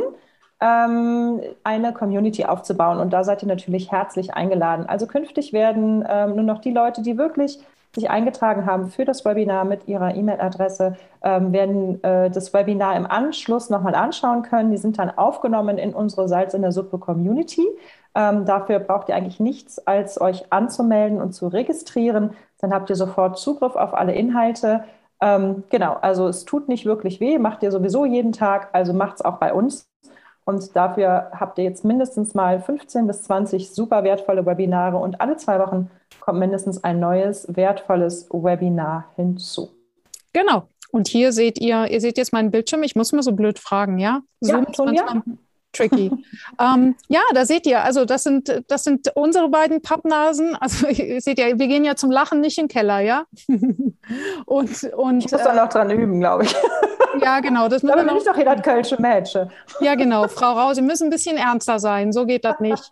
ähm, 0.60 1.40
eine 1.64 1.94
Community 1.94 2.44
aufzubauen. 2.44 3.00
Und 3.00 3.14
da 3.14 3.24
seid 3.24 3.44
ihr 3.44 3.48
natürlich 3.48 3.92
herzlich 3.94 4.34
eingeladen. 4.34 4.88
Also 4.88 5.08
künftig 5.08 5.54
werden 5.54 6.06
ähm, 6.08 6.36
nur 6.36 6.44
noch 6.44 6.60
die 6.60 6.72
Leute, 6.72 7.02
die 7.02 7.18
wirklich 7.18 7.60
sich 7.94 8.10
eingetragen 8.10 8.66
haben 8.66 8.90
für 8.90 9.06
das 9.06 9.24
Webinar 9.24 9.64
mit 9.64 9.88
ihrer 9.88 10.14
E-Mail-Adresse, 10.16 10.98
werden 11.22 12.04
äh, 12.04 12.30
das 12.30 12.54
Webinar 12.54 12.98
im 12.98 13.06
Anschluss 13.06 13.70
nochmal 13.70 13.96
anschauen 13.96 14.42
können. 14.42 14.70
Die 14.70 14.78
sind 14.78 15.00
dann 15.00 15.12
aufgenommen 15.12 15.78
in 15.78 15.94
unsere 15.94 16.28
Salz 16.28 16.54
in 16.54 16.62
der 16.62 16.74
Suppe 16.74 16.98
Community. 16.98 17.66
dafür 18.14 18.80
braucht 18.80 19.08
ihr 19.08 19.16
eigentlich 19.16 19.40
nichts, 19.40 19.80
als 19.88 20.20
euch 20.20 20.52
anzumelden 20.52 21.22
und 21.22 21.32
zu 21.32 21.48
registrieren. 21.48 22.32
Dann 22.60 22.74
habt 22.74 22.90
ihr 22.90 22.96
sofort 22.96 23.38
Zugriff 23.38 23.76
auf 23.76 23.94
alle 23.94 24.14
Inhalte. 24.14 24.84
Ähm, 25.22 25.64
genau, 25.70 25.98
also 26.02 26.28
es 26.28 26.46
tut 26.46 26.68
nicht 26.68 26.86
wirklich 26.86 27.20
weh, 27.20 27.38
macht 27.38 27.64
ihr 27.64 27.72
sowieso 27.72 28.06
jeden 28.06 28.32
Tag, 28.32 28.70
also 28.74 28.94
macht 28.94 29.16
es 29.16 29.26
auch 29.26 29.38
bei 29.38 29.54
uns. 29.54 29.90
Und 30.46 30.76
dafür 30.76 31.32
habt 31.32 31.58
ihr 31.58 31.64
jetzt 31.64 31.84
mindestens 31.84 32.36
mal 32.36 32.60
15 32.60 33.08
bis 33.08 33.24
20 33.24 33.72
super 33.72 34.04
wertvolle 34.04 34.46
Webinare 34.46 34.98
und 34.98 35.20
alle 35.20 35.38
zwei 35.38 35.60
Wochen 35.60 35.90
kommt 36.20 36.40
mindestens 36.40 36.84
ein 36.84 37.00
neues 37.00 37.48
wertvolles 37.56 38.30
Webinar 38.32 39.06
hinzu. 39.16 39.70
Genau. 40.34 40.68
Und 40.92 41.08
hier 41.08 41.32
seht 41.32 41.60
ihr, 41.60 41.88
ihr 41.88 42.00
seht 42.00 42.18
jetzt 42.18 42.32
meinen 42.32 42.52
Bildschirm. 42.52 42.84
Ich 42.84 42.96
muss 42.96 43.12
mal 43.12 43.24
so 43.24 43.32
blöd 43.32 43.58
fragen, 43.58 43.98
ja? 43.98 44.22
Ja, 44.40 44.64
Sonja? 44.72 45.24
Tricky. 45.76 46.12
ähm, 46.60 46.96
ja, 47.08 47.22
da 47.34 47.46
seht 47.46 47.66
ihr, 47.66 47.84
also 47.84 48.06
das 48.06 48.24
sind, 48.24 48.64
das 48.68 48.84
sind 48.84 49.12
unsere 49.16 49.50
beiden 49.50 49.82
Pappnasen. 49.82 50.56
Also 50.56 50.88
ihr 50.90 51.22
seht 51.22 51.40
ja, 51.40 51.48
wir 51.48 51.68
gehen 51.68 51.86
ja 51.86 51.96
zum 51.96 52.12
Lachen 52.12 52.42
nicht 52.42 52.58
in 52.58 52.66
den 52.66 52.70
Keller, 52.70 53.00
ja. 53.00 53.26
und, 53.48 54.84
und, 54.96 55.26
ich 55.26 55.32
muss 55.32 55.42
äh, 55.42 55.44
da 55.44 55.54
noch 55.54 55.70
dran 55.70 55.90
üben, 55.90 56.20
glaube 56.20 56.44
ich. 56.46 56.56
ja, 57.22 57.40
genau. 57.40 57.68
Das 57.68 57.84
Aber 57.84 58.04
bin 58.04 58.18
ich 58.18 58.24
doch 58.24 58.38
das 58.38 58.62
Kölsche 58.62 59.02
Mädchen. 59.02 59.52
ja, 59.80 59.96
genau. 59.96 60.28
Frau 60.28 60.54
Rau, 60.54 60.74
Sie 60.74 60.82
müssen 60.82 61.06
ein 61.06 61.12
bisschen 61.12 61.38
ernster 61.38 61.80
sein. 61.80 62.12
So 62.12 62.26
geht 62.26 62.46
das 62.46 62.60
nicht. 62.60 62.92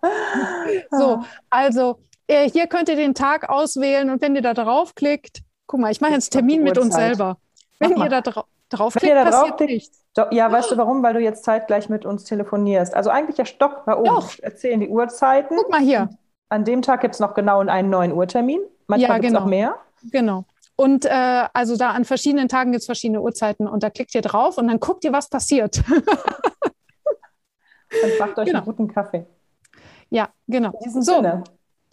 so, 0.91 1.23
also 1.49 1.99
äh, 2.27 2.49
hier 2.49 2.67
könnt 2.67 2.89
ihr 2.89 2.95
den 2.95 3.13
Tag 3.13 3.49
auswählen 3.49 4.09
und 4.09 4.21
wenn 4.21 4.36
ihr 4.36 4.41
da 4.41 4.53
draufklickt, 4.53 5.41
guck 5.67 5.79
mal, 5.79 5.91
ich 5.91 6.01
mache 6.01 6.13
jetzt 6.13 6.29
Termin 6.29 6.63
mit 6.63 6.77
uns 6.77 6.95
selber. 6.95 7.38
Wenn 7.79 7.97
ihr 7.97 8.09
da 8.09 8.21
drauf 8.21 8.45
draufklickt, 8.69 9.13
passiert 9.13 9.59
drauf 9.59 10.03
nichts. 10.18 10.36
Ja, 10.36 10.51
weißt 10.51 10.72
du 10.72 10.78
warum? 10.78 11.03
Weil 11.03 11.14
du 11.14 11.20
jetzt 11.20 11.43
zeitgleich 11.43 11.89
mit 11.89 12.05
uns 12.05 12.24
telefonierst. 12.24 12.93
Also 12.93 13.09
eigentlich 13.09 13.38
ja 13.38 13.45
Stopp 13.45 13.86
bei 13.86 13.95
uns. 13.95 14.39
Erzählen 14.39 14.80
die 14.80 14.89
Uhrzeiten. 14.89 15.57
Guck 15.57 15.70
mal 15.70 15.80
hier. 15.80 16.09
An 16.49 16.66
dem 16.66 16.82
Tag 16.82 17.01
gibt 17.01 17.16
es 17.16 17.20
noch 17.20 17.34
genau 17.34 17.59
einen 17.59 17.89
neuen 17.89 18.11
Uhrtermin. 18.14 18.61
Manchmal 18.88 19.18
ja, 19.18 19.30
genau. 19.30 19.39
noch 19.41 19.47
mehr. 19.47 19.76
Genau. 20.11 20.45
Und 20.76 21.05
äh, 21.05 21.45
also 21.53 21.78
da 21.78 21.91
an 21.91 22.05
verschiedenen 22.05 22.47
Tagen 22.47 22.72
gibt 22.72 22.82
es 22.82 22.86
verschiedene 22.86 23.22
Uhrzeiten 23.22 23.68
und 23.68 23.84
da 23.84 23.89
klickt 23.89 24.14
ihr 24.16 24.22
drauf 24.22 24.57
und 24.57 24.68
dann 24.68 24.80
guckt 24.80 25.03
ihr, 25.05 25.14
was 25.14 25.30
passiert. 25.30 25.84
dann 28.01 28.11
macht 28.20 28.38
euch 28.38 28.47
genau. 28.47 28.59
einen 28.59 28.66
guten 28.66 28.88
Kaffee. 28.88 29.26
Ja, 30.09 30.30
genau. 30.47 30.72
In 30.72 30.80
diesem 30.84 31.01
so, 31.01 31.16
Sinne. 31.16 31.43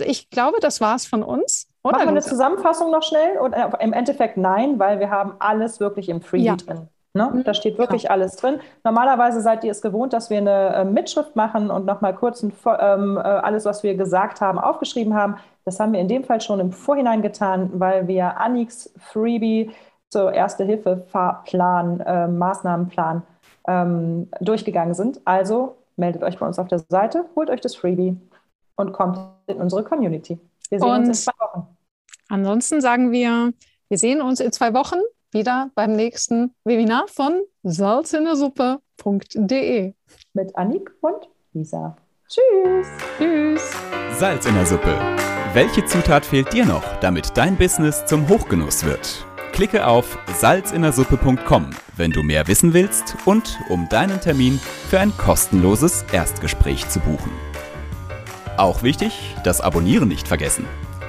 Ich 0.02 0.30
glaube, 0.30 0.58
das 0.60 0.80
war 0.80 0.96
es 0.96 1.06
von 1.06 1.22
uns. 1.22 1.68
Oder 1.82 1.98
Machen 1.98 2.06
wir 2.06 2.10
eine 2.10 2.22
Zusammenfassung 2.22 2.90
noch 2.90 3.02
schnell? 3.02 3.38
Und 3.38 3.52
äh, 3.52 3.68
im 3.80 3.92
Endeffekt 3.92 4.36
nein, 4.36 4.78
weil 4.78 4.98
wir 4.98 5.10
haben 5.10 5.34
alles 5.38 5.80
wirklich 5.80 6.08
im 6.08 6.20
Freebie 6.20 6.44
ja. 6.44 6.56
drin. 6.56 6.88
Ne? 7.12 7.28
Mhm. 7.32 7.44
Da 7.44 7.54
steht 7.54 7.76
wirklich 7.76 8.02
genau. 8.02 8.14
alles 8.14 8.36
drin. 8.36 8.60
Normalerweise 8.84 9.40
seid 9.40 9.64
ihr 9.64 9.72
es 9.72 9.82
gewohnt, 9.82 10.12
dass 10.12 10.30
wir 10.30 10.38
eine 10.38 10.74
äh, 10.74 10.84
Mitschrift 10.84 11.34
machen 11.34 11.70
und 11.70 11.84
nochmal 11.84 12.14
kurz 12.14 12.42
ein, 12.42 12.52
ähm, 12.78 13.16
äh, 13.16 13.20
alles, 13.20 13.64
was 13.64 13.82
wir 13.82 13.96
gesagt 13.96 14.40
haben, 14.40 14.58
aufgeschrieben 14.58 15.14
haben. 15.14 15.36
Das 15.64 15.80
haben 15.80 15.92
wir 15.92 16.00
in 16.00 16.08
dem 16.08 16.22
Fall 16.22 16.40
schon 16.40 16.60
im 16.60 16.70
Vorhinein 16.70 17.20
getan, 17.20 17.70
weil 17.74 18.06
wir 18.06 18.38
Anix 18.38 18.92
Freebie 18.96 19.70
zur 20.08 20.32
Erste-Hilfe-Fahrplan, 20.32 22.00
äh, 22.00 22.28
Maßnahmenplan 22.28 23.22
ähm, 23.66 24.28
durchgegangen 24.40 24.94
sind. 24.94 25.20
Also 25.24 25.76
meldet 25.96 26.22
euch 26.22 26.38
bei 26.38 26.46
uns 26.46 26.58
auf 26.58 26.68
der 26.68 26.80
Seite, 26.88 27.24
holt 27.34 27.50
euch 27.50 27.60
das 27.60 27.74
Freebie 27.74 28.16
und 28.76 28.92
kommt 28.92 29.18
in 29.46 29.56
unsere 29.56 29.82
Community. 29.82 30.38
Wir 30.68 30.78
sehen 30.78 30.88
und 30.88 30.98
uns 30.98 31.08
in 31.08 31.14
zwei 31.14 31.32
Wochen. 31.40 31.66
Ansonsten 32.28 32.80
sagen 32.80 33.10
wir, 33.10 33.52
wir 33.88 33.98
sehen 33.98 34.22
uns 34.22 34.38
in 34.38 34.52
zwei 34.52 34.72
Wochen 34.74 34.98
wieder 35.32 35.70
beim 35.74 35.92
nächsten 35.92 36.54
Webinar 36.64 37.06
von 37.08 37.42
salzindersuppe.de. 37.62 39.92
Mit 40.32 40.56
Annik 40.56 40.90
und 41.00 41.28
Lisa. 41.52 41.96
Tschüss. 42.28 42.86
Tschüss. 43.18 43.72
Salz 44.18 44.46
in 44.46 44.54
der 44.54 44.64
Suppe. 44.66 44.96
Welche 45.52 45.84
Zutat 45.84 46.24
fehlt 46.24 46.52
dir 46.52 46.64
noch, 46.64 46.84
damit 47.00 47.36
dein 47.36 47.56
Business 47.56 48.06
zum 48.06 48.28
Hochgenuss 48.28 48.84
wird? 48.84 49.26
Klicke 49.52 49.84
auf 49.86 50.16
salzinnersuppe.com 50.38 51.70
wenn 52.00 52.10
du 52.10 52.24
mehr 52.24 52.48
wissen 52.48 52.72
willst 52.72 53.16
und 53.26 53.60
um 53.68 53.88
deinen 53.88 54.20
Termin 54.20 54.58
für 54.88 54.98
ein 54.98 55.16
kostenloses 55.16 56.04
Erstgespräch 56.10 56.88
zu 56.88 56.98
buchen. 56.98 57.30
Auch 58.56 58.82
wichtig, 58.82 59.36
das 59.44 59.60
Abonnieren 59.60 60.08
nicht 60.08 60.26
vergessen 60.26 60.66